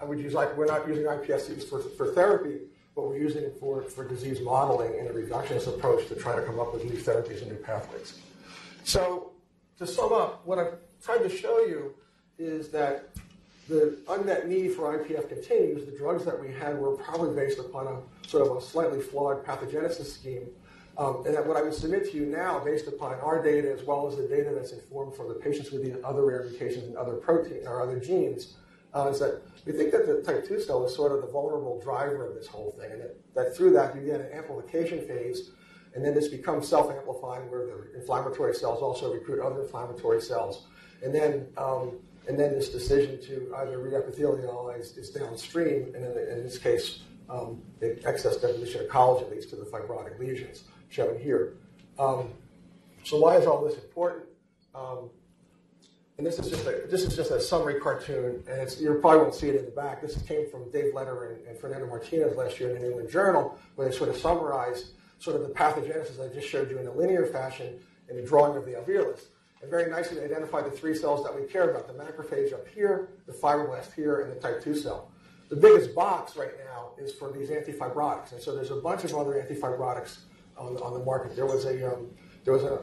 I 0.02 0.06
would 0.06 0.20
use 0.20 0.34
like 0.34 0.56
we're 0.58 0.66
not 0.66 0.88
using 0.88 1.06
iPSCs 1.06 1.70
for, 1.70 1.80
for 1.80 2.08
therapy, 2.14 2.60
but 2.96 3.04
we're 3.04 3.18
using 3.18 3.44
it 3.44 3.58
for, 3.60 3.82
for 3.82 4.08
disease 4.08 4.40
modeling 4.42 4.94
in 5.00 5.08
a 5.08 5.10
reductionist 5.10 5.68
approach 5.68 6.08
to 6.08 6.16
try 6.16 6.36
to 6.36 6.42
come 6.44 6.60
up 6.60 6.74
with 6.74 6.86
new 6.86 6.98
therapies 6.98 7.42
and 7.42 7.52
new 7.52 7.58
pathways. 7.58 8.20
So 8.84 9.32
to 9.80 9.88
sum 9.88 10.14
up, 10.14 10.46
what 10.46 10.60
I've 10.60 10.76
tried 11.04 11.20
to 11.20 11.30
show 11.30 11.60
you 11.60 11.94
is 12.38 12.70
that 12.70 13.10
the 13.68 13.98
unmet 14.10 14.48
need 14.48 14.74
for 14.74 14.98
IPF 14.98 15.30
continues. 15.30 15.86
The 15.86 15.98
drugs 15.98 16.26
that 16.26 16.40
we 16.40 16.52
had 16.52 16.78
were 16.78 16.96
probably 16.98 17.36
based 17.36 17.60
upon 17.60 17.88
a 17.88 18.28
sort 18.28 18.48
of 18.48 18.58
a 18.58 18.62
slightly 18.62 19.00
flawed 19.00 19.46
pathogenesis 19.46 20.06
scheme. 20.06 20.48
Um, 20.96 21.24
and 21.26 21.34
that 21.34 21.48
what 21.48 21.58
I 21.58 21.64
would 21.64 21.74
submit 21.74 22.12
to 22.12 22.18
you 22.18 22.28
now, 22.28 22.60
based 22.60 22.88
upon 22.88 23.14
our 23.16 23.42
data 23.42 23.72
as 23.72 23.84
well 23.84 24.08
as 24.08 24.16
the 24.16 24.28
data 24.28 24.52
that's 24.54 24.74
informed 24.74 25.16
from 25.16 25.28
the 25.28 25.34
patients 25.34 25.72
with 25.72 25.84
the 25.84 26.06
other 26.06 26.24
rare 26.24 26.44
mutations 26.44 26.84
and 26.84 26.98
other 26.98 27.14
protein 27.14 27.66
or 27.66 27.82
other 27.82 28.00
genes, 28.00 28.54
uh, 28.94 29.10
is 29.12 29.20
that 29.20 29.42
we 29.66 29.72
think 29.72 29.92
that 29.92 30.06
the 30.06 30.22
type 30.22 30.48
2 30.48 30.62
cell 30.62 30.86
is 30.86 30.96
sort 30.96 31.12
of 31.12 31.22
the 31.22 31.28
vulnerable 31.28 31.80
driver 31.82 32.28
of 32.28 32.36
this 32.36 32.48
whole 32.48 32.72
thing, 32.78 32.92
and 32.92 33.02
that, 33.02 33.34
that 33.34 33.56
through 33.56 33.72
that 33.74 33.96
you 33.96 34.02
get 34.02 34.22
an 34.22 34.32
amplification 34.34 35.00
phase, 35.08 35.52
and 35.96 36.04
then 36.04 36.14
this 36.14 36.28
becomes 36.28 36.68
self-amplifying 36.68 37.50
where 37.50 37.66
the 37.66 38.00
inflammatory 38.00 38.54
cells 38.54 38.82
also 38.82 39.14
recruit 39.14 39.40
other 39.40 39.62
inflammatory 39.62 40.22
cells. 40.22 40.66
And 41.04 41.14
then 41.14 41.48
um, 41.58 42.00
and 42.28 42.40
then 42.40 42.54
this 42.54 42.70
decision 42.70 43.22
to 43.24 43.54
either 43.58 43.78
reepithelialize 43.78 44.98
is 44.98 45.10
downstream, 45.10 45.94
and 45.94 46.06
in, 46.06 46.38
in 46.38 46.44
this 46.44 46.58
case, 46.58 47.02
um, 47.30 47.62
the 47.80 48.00
excess 48.08 48.38
deposition 48.38 48.82
of 48.82 48.88
collagen 48.88 49.30
leads 49.30 49.46
to 49.48 49.56
the 49.56 49.66
fibrotic 49.66 50.20
lesions 50.20 50.64
shown 50.90 51.20
here. 51.20 51.56
Um, 52.00 52.30
so 53.04 53.20
why 53.20 53.38
is 53.38 53.46
all 53.46 53.64
this 53.64 53.76
important? 53.76 54.24
And 56.18 56.28
this 56.28 56.38
is 56.38 56.50
just 56.50 56.68
a 56.68 56.86
this 56.90 57.04
is 57.04 57.16
just 57.16 57.32
a 57.32 57.42
summary 57.42 57.80
cartoon, 57.80 58.44
and 58.48 58.62
it's, 58.62 58.80
you 58.80 58.94
probably 59.02 59.22
won't 59.22 59.34
see 59.34 59.50
it 59.50 59.56
in 59.56 59.66
the 59.66 59.72
back. 59.72 60.02
This 60.02 60.22
came 60.22 60.48
from 60.50 60.70
Dave 60.70 60.94
Letter 60.94 61.32
and, 61.32 61.48
and 61.48 61.58
Fernando 61.58 61.88
Martinez 61.88 62.38
last 62.38 62.60
year 62.60 62.70
in 62.70 62.76
the 62.76 62.82
New 62.82 62.88
England 62.90 63.10
Journal, 63.10 63.58
where 63.76 63.90
they 63.90 63.96
sort 63.96 64.10
of 64.10 64.18
summarized 64.18 64.92
sort 65.18 65.36
of 65.36 65.42
the 65.42 65.54
pathogenesis 65.54 66.24
I 66.24 66.32
just 66.32 66.48
showed 66.48 66.70
you 66.70 66.78
in 66.78 66.86
a 66.86 66.92
linear 66.92 67.26
fashion 67.26 67.80
in 68.10 68.18
a 68.18 68.26
drawing 68.26 68.56
of 68.58 68.66
the 68.66 68.74
alveolus 68.74 69.26
and 69.64 69.72
very 69.72 69.90
nicely 69.90 70.22
identified 70.22 70.66
the 70.66 70.72
three 70.72 70.94
cells 70.94 71.24
that 71.24 71.34
we 71.34 71.48
care 71.48 71.72
about, 71.72 71.88
the 71.88 71.94
macrophage 71.94 72.54
up 72.54 72.68
here, 72.68 73.10
the 73.26 73.32
fibroblast 73.32 73.94
here, 73.94 74.22
and 74.22 74.32
the 74.32 74.36
type 74.36 74.62
2 74.62 74.76
cell. 74.76 75.10
The 75.50 75.56
biggest 75.56 75.96
box 75.96 76.36
right 76.36 76.52
now 76.66 76.92
is 76.98 77.14
for 77.14 77.32
these 77.32 77.50
antifibrotics, 77.50 78.34
and 78.34 78.42
so 78.42 78.54
there's 78.54 78.72
a 78.72 78.76
bunch 78.76 79.06
of 79.06 79.16
other 79.16 79.34
antifibrotics 79.34 80.18
on, 80.58 80.76
on 80.78 80.94
the 80.94 81.04
market. 81.06 81.36
There 81.36 81.46
was 81.46 81.66
a 81.66 81.94
um, 81.94 82.10
there 82.44 82.54
was 82.54 82.64
an 82.64 82.78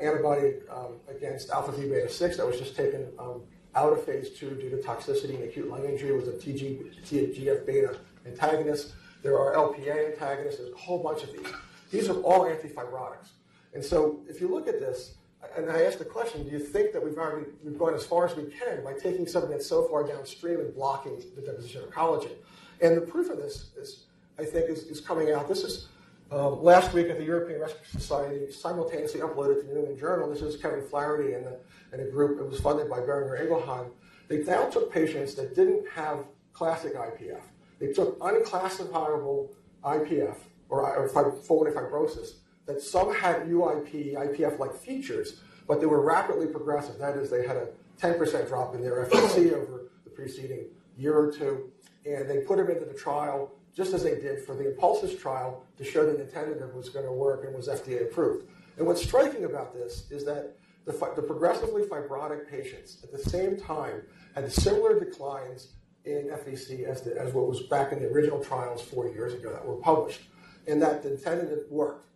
antibody 0.00 0.54
um, 0.70 0.96
against 1.08 1.50
alpha 1.50 1.72
V 1.72 1.88
beta 1.88 2.08
6 2.08 2.36
that 2.36 2.46
was 2.46 2.58
just 2.58 2.76
taken 2.76 3.08
um, 3.18 3.42
out 3.74 3.92
of 3.92 4.04
phase 4.04 4.30
2 4.38 4.50
due 4.50 4.70
to 4.70 4.76
toxicity 4.76 5.34
and 5.34 5.44
acute 5.44 5.68
lung 5.68 5.84
injury. 5.84 6.10
It 6.10 6.16
was 6.16 6.28
a 6.28 6.32
TG, 6.32 7.04
TGF 7.04 7.66
beta 7.66 7.98
antagonist. 8.26 8.94
There 9.22 9.38
are 9.38 9.54
LPA 9.54 10.12
antagonists. 10.12 10.58
There's 10.58 10.72
a 10.72 10.76
whole 10.76 11.02
bunch 11.02 11.22
of 11.22 11.32
these. 11.32 11.46
These 11.90 12.08
are 12.08 12.20
all 12.22 12.44
antifibrotics. 12.44 13.30
And 13.74 13.84
so 13.84 14.20
if 14.28 14.40
you 14.40 14.48
look 14.48 14.68
at 14.68 14.80
this, 14.80 15.14
and 15.56 15.70
I 15.70 15.82
asked 15.82 15.98
the 15.98 16.04
question, 16.04 16.44
do 16.44 16.50
you 16.50 16.58
think 16.58 16.92
that 16.92 17.02
we've 17.02 17.16
already 17.16 17.46
we've 17.64 17.78
gone 17.78 17.94
as 17.94 18.04
far 18.04 18.26
as 18.26 18.36
we 18.36 18.44
can 18.44 18.82
by 18.82 18.94
taking 18.94 19.26
something 19.26 19.50
that's 19.50 19.66
so 19.66 19.86
far 19.88 20.06
downstream 20.06 20.60
and 20.60 20.74
blocking 20.74 21.22
the 21.34 21.42
deposition 21.42 21.82
of 21.82 21.90
collagen? 21.90 22.32
And 22.80 22.96
the 22.96 23.00
proof 23.00 23.30
of 23.30 23.38
this 23.38 23.70
is, 23.76 24.04
I 24.38 24.44
think, 24.44 24.68
is, 24.68 24.84
is 24.84 25.00
coming 25.00 25.32
out. 25.32 25.48
This 25.48 25.62
is 25.62 25.88
um, 26.30 26.62
last 26.62 26.92
week 26.92 27.08
at 27.08 27.18
the 27.18 27.24
European 27.24 27.60
Respiratory 27.60 28.00
Society, 28.00 28.50
simultaneously 28.50 29.20
uploaded 29.20 29.60
to 29.60 29.66
the 29.66 29.72
New 29.72 29.80
England 29.80 29.98
Journal. 30.00 30.30
This 30.30 30.42
is 30.42 30.56
Kevin 30.60 30.82
Flaherty 30.82 31.34
and, 31.34 31.46
the, 31.46 31.58
and 31.92 32.00
a 32.00 32.10
group. 32.10 32.40
It 32.40 32.48
was 32.48 32.60
funded 32.60 32.90
by 32.90 32.98
Boehringer 32.98 33.40
Ingelheim. 33.40 33.90
They 34.28 34.38
now 34.38 34.68
took 34.68 34.92
patients 34.92 35.34
that 35.34 35.54
didn't 35.54 35.88
have 35.88 36.24
classic 36.52 36.96
IPF. 36.96 37.42
They 37.78 37.92
took 37.92 38.18
unclassifiable 38.20 39.52
IPF 39.84 40.36
or, 40.68 40.96
or 40.96 41.08
fibrosis 41.08 42.36
that 42.66 42.82
some 42.82 43.14
had 43.14 43.46
UIP, 43.46 44.14
IPF-like 44.14 44.74
features, 44.74 45.40
but 45.68 45.80
they 45.80 45.86
were 45.86 46.00
rapidly 46.00 46.46
progressive. 46.46 46.98
That 46.98 47.16
is, 47.16 47.30
they 47.30 47.46
had 47.46 47.56
a 47.56 47.68
10% 48.00 48.48
drop 48.48 48.74
in 48.74 48.82
their 48.82 49.06
FVC 49.06 49.52
over 49.52 49.86
the 50.04 50.10
preceding 50.10 50.66
year 50.98 51.16
or 51.16 51.30
two, 51.30 51.70
and 52.04 52.28
they 52.28 52.38
put 52.38 52.56
them 52.56 52.68
into 52.68 52.84
the 52.84 52.94
trial 52.94 53.52
just 53.76 53.92
as 53.92 54.02
they 54.02 54.14
did 54.14 54.42
for 54.42 54.54
the 54.54 54.64
Impulsys 54.64 55.20
trial 55.20 55.62
to 55.76 55.84
show 55.84 56.06
that 56.06 56.18
nintedanib 56.18 56.74
was 56.74 56.88
going 56.88 57.04
to 57.04 57.12
work 57.12 57.44
and 57.44 57.54
was 57.54 57.68
FDA 57.68 58.02
approved. 58.02 58.48
And 58.78 58.86
what's 58.86 59.02
striking 59.02 59.44
about 59.44 59.74
this 59.74 60.10
is 60.10 60.24
that 60.24 60.56
the, 60.86 60.92
the 61.14 61.22
progressively 61.22 61.82
fibrotic 61.82 62.48
patients 62.48 62.98
at 63.04 63.12
the 63.12 63.18
same 63.18 63.56
time 63.58 64.02
had 64.34 64.50
similar 64.50 64.98
declines 64.98 65.68
in 66.04 66.28
FVC 66.28 66.84
as, 66.84 67.02
the, 67.02 67.20
as 67.20 67.34
what 67.34 67.48
was 67.48 67.62
back 67.64 67.92
in 67.92 68.00
the 68.00 68.08
original 68.08 68.42
trials 68.42 68.80
four 68.80 69.08
years 69.08 69.34
ago 69.34 69.52
that 69.52 69.66
were 69.66 69.76
published, 69.76 70.22
and 70.66 70.80
that 70.80 71.02
the 71.02 71.10
nintedanib 71.10 71.68
worked. 71.68 72.06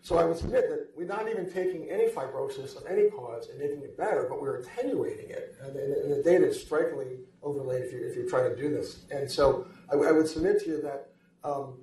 So 0.00 0.18
I 0.18 0.24
would 0.24 0.36
submit 0.36 0.68
that 0.68 0.88
we're 0.96 1.06
not 1.06 1.28
even 1.28 1.48
taking 1.48 1.88
any 1.88 2.06
fibrosis 2.08 2.76
of 2.76 2.86
any 2.90 3.08
cause 3.08 3.48
and 3.48 3.58
making 3.58 3.82
it 3.82 3.96
better, 3.96 4.26
but 4.28 4.42
we're 4.42 4.56
attenuating 4.56 5.30
it. 5.30 5.54
And, 5.62 5.76
and, 5.76 5.92
and 5.92 6.12
the 6.12 6.22
data 6.24 6.48
is 6.48 6.60
strikingly 6.60 7.20
overlaid 7.40 7.84
if, 7.84 7.92
you, 7.92 8.04
if 8.04 8.16
you're 8.16 8.28
trying 8.28 8.50
to 8.50 8.56
do 8.56 8.68
this. 8.68 9.04
And 9.12 9.30
so 9.30 9.66
I, 9.92 9.96
I 9.96 10.12
would 10.12 10.28
submit 10.28 10.60
to 10.64 10.70
you 10.70 10.82
that 10.82 11.08
um, 11.44 11.74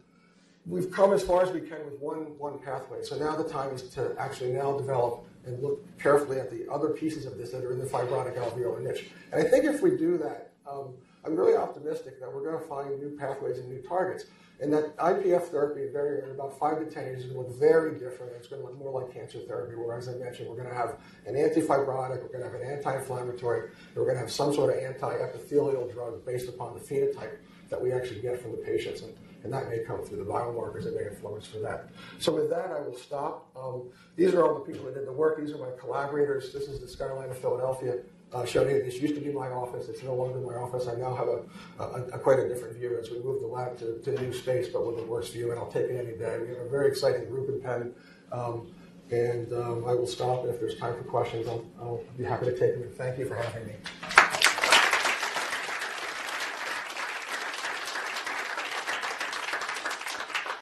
we've 0.66 0.92
come 0.92 1.14
as 1.14 1.24
far 1.24 1.44
as 1.44 1.52
we 1.52 1.62
can 1.62 1.84
with 1.86 2.00
one, 2.00 2.38
one 2.38 2.60
pathway. 2.60 3.04
So 3.04 3.18
now 3.18 3.36
the 3.36 3.48
time 3.48 3.74
is 3.74 3.84
to 3.92 4.16
actually 4.18 4.52
now 4.52 4.78
develop 4.78 5.26
and 5.46 5.62
look 5.62 5.84
carefully 6.00 6.40
at 6.40 6.50
the 6.50 6.70
other 6.72 6.90
pieces 6.90 7.26
of 7.26 7.38
this 7.38 7.52
that 7.52 7.64
are 7.64 7.72
in 7.72 7.80
the 7.80 7.86
fibrotic 7.86 8.38
alveolar 8.38 8.82
niche. 8.82 9.10
And 9.32 9.46
I 9.46 9.50
think 9.50 9.66
if 9.66 9.82
we 9.82 9.92
do 9.92 10.18
that, 10.18 10.52
um, 10.70 10.94
I'm 11.26 11.36
really 11.36 11.56
optimistic 11.56 12.20
that 12.20 12.34
we're 12.34 12.44
going 12.44 12.60
to 12.60 12.68
find 12.68 13.00
new 13.00 13.18
pathways 13.18 13.58
and 13.58 13.70
new 13.70 13.82
targets. 13.82 14.26
And 14.62 14.74
that 14.74 14.96
IPF 14.98 15.44
therapy, 15.48 15.88
very, 15.92 16.22
in 16.22 16.32
about 16.32 16.60
five 16.60 16.80
to 16.80 16.86
10 16.86 17.06
years, 17.06 17.20
is 17.24 17.32
going 17.32 17.46
to 17.46 17.50
look 17.50 17.60
very 17.60 17.98
different. 17.98 18.34
It's 18.36 18.48
going 18.48 18.62
to 18.62 18.68
look 18.68 18.78
more 18.78 19.02
like 19.02 19.14
cancer 19.14 19.40
therapy, 19.40 19.76
where, 19.76 19.98
as 19.98 20.10
I 20.10 20.16
mentioned, 20.16 20.50
we're 20.50 20.58
going 20.58 20.68
to 20.68 20.76
have 20.76 20.98
an 21.26 21.36
antifibrotic, 21.36 22.22
we're 22.22 22.28
going 22.28 22.44
to 22.44 22.52
have 22.52 22.56
an 22.56 22.70
anti 22.70 22.98
inflammatory, 22.98 23.70
and 23.70 23.96
we're 23.96 24.04
going 24.04 24.16
to 24.16 24.22
have 24.22 24.32
some 24.32 24.54
sort 24.54 24.76
of 24.76 24.84
anti 24.84 25.14
epithelial 25.16 25.88
drug 25.88 26.26
based 26.26 26.50
upon 26.50 26.74
the 26.74 26.82
phenotype 26.82 27.38
that 27.70 27.82
we 27.82 27.92
actually 27.92 28.22
get 28.22 28.42
from 28.42 28.52
the 28.52 28.58
patients. 28.58 29.02
And, 29.02 29.14
and 29.44 29.54
that 29.54 29.70
may 29.70 29.80
come 29.80 30.04
through 30.04 30.18
the 30.18 30.30
biomarkers 30.30 30.84
that 30.84 30.96
may 30.96 31.08
influence 31.08 31.48
for 31.48 31.60
that. 31.60 31.90
So, 32.20 32.34
with 32.34 32.50
that, 32.50 32.72
I 32.72 32.82
will 32.82 32.98
stop. 32.98 33.50
Um, 33.56 33.90
these 34.16 34.34
are 34.34 34.46
all 34.46 34.56
the 34.56 34.72
people 34.72 34.86
that 34.86 34.96
did 34.96 35.08
the 35.08 35.14
work. 35.14 35.40
These 35.40 35.52
are 35.52 35.58
my 35.58 35.72
collaborators. 35.80 36.52
This 36.52 36.64
is 36.64 36.82
the 36.82 36.88
Skyline 36.88 37.30
of 37.30 37.38
Philadelphia 37.38 38.00
uh, 38.34 38.46
showed 38.46 38.70
you 38.70 38.82
this 38.84 39.02
used 39.02 39.16
to 39.16 39.22
be 39.22 39.32
my 39.32 39.50
office. 39.50 39.90
It's 39.90 40.04
no 40.04 40.14
longer 40.14 40.40
my 40.40 40.56
office. 40.56 40.88
I 40.88 40.96
now 40.96 41.16
have 41.16 41.28
a, 41.28 41.42
a, 41.80 42.04
a 42.16 42.20
quite 42.20 42.40
a 42.40 42.48
different 42.48 42.78
view 42.78 42.98
as 43.00 43.10
we 43.10 43.20
move 43.20 43.42
the 43.42 43.48
lab 43.48 43.78
to, 43.80 44.00
to 44.00 44.22
new 44.22 44.34
space, 44.34 44.68
but 44.68 44.86
with 44.86 45.00
a 45.00 45.04
worse 45.08 45.30
view, 45.30 45.52
and 45.52 45.60
I'll 45.60 45.72
take 45.72 45.86
it 45.86 45.96
any 45.96 46.18
day. 46.18 46.40
We 46.40 46.50
have 46.50 46.66
a 46.66 46.70
very 46.70 46.88
exciting 46.88 47.26
group 47.26 47.50
in 47.50 47.62
Penn, 47.62 47.94
um, 48.32 48.72
and 49.12 49.52
um, 49.54 49.86
I 49.86 49.94
will 49.94 50.08
stop. 50.08 50.46
If 50.46 50.60
there's 50.60 50.78
time 50.78 50.96
for 50.96 51.04
questions, 51.04 51.48
I'll, 51.48 51.66
I'll 51.80 52.04
be 52.18 52.24
happy 52.24 52.46
to 52.46 52.58
take 52.58 52.80
them. 52.80 52.90
Thank 52.96 53.18
you 53.18 53.28
for 53.28 53.36
having 53.36 53.66
me. 53.66 54.29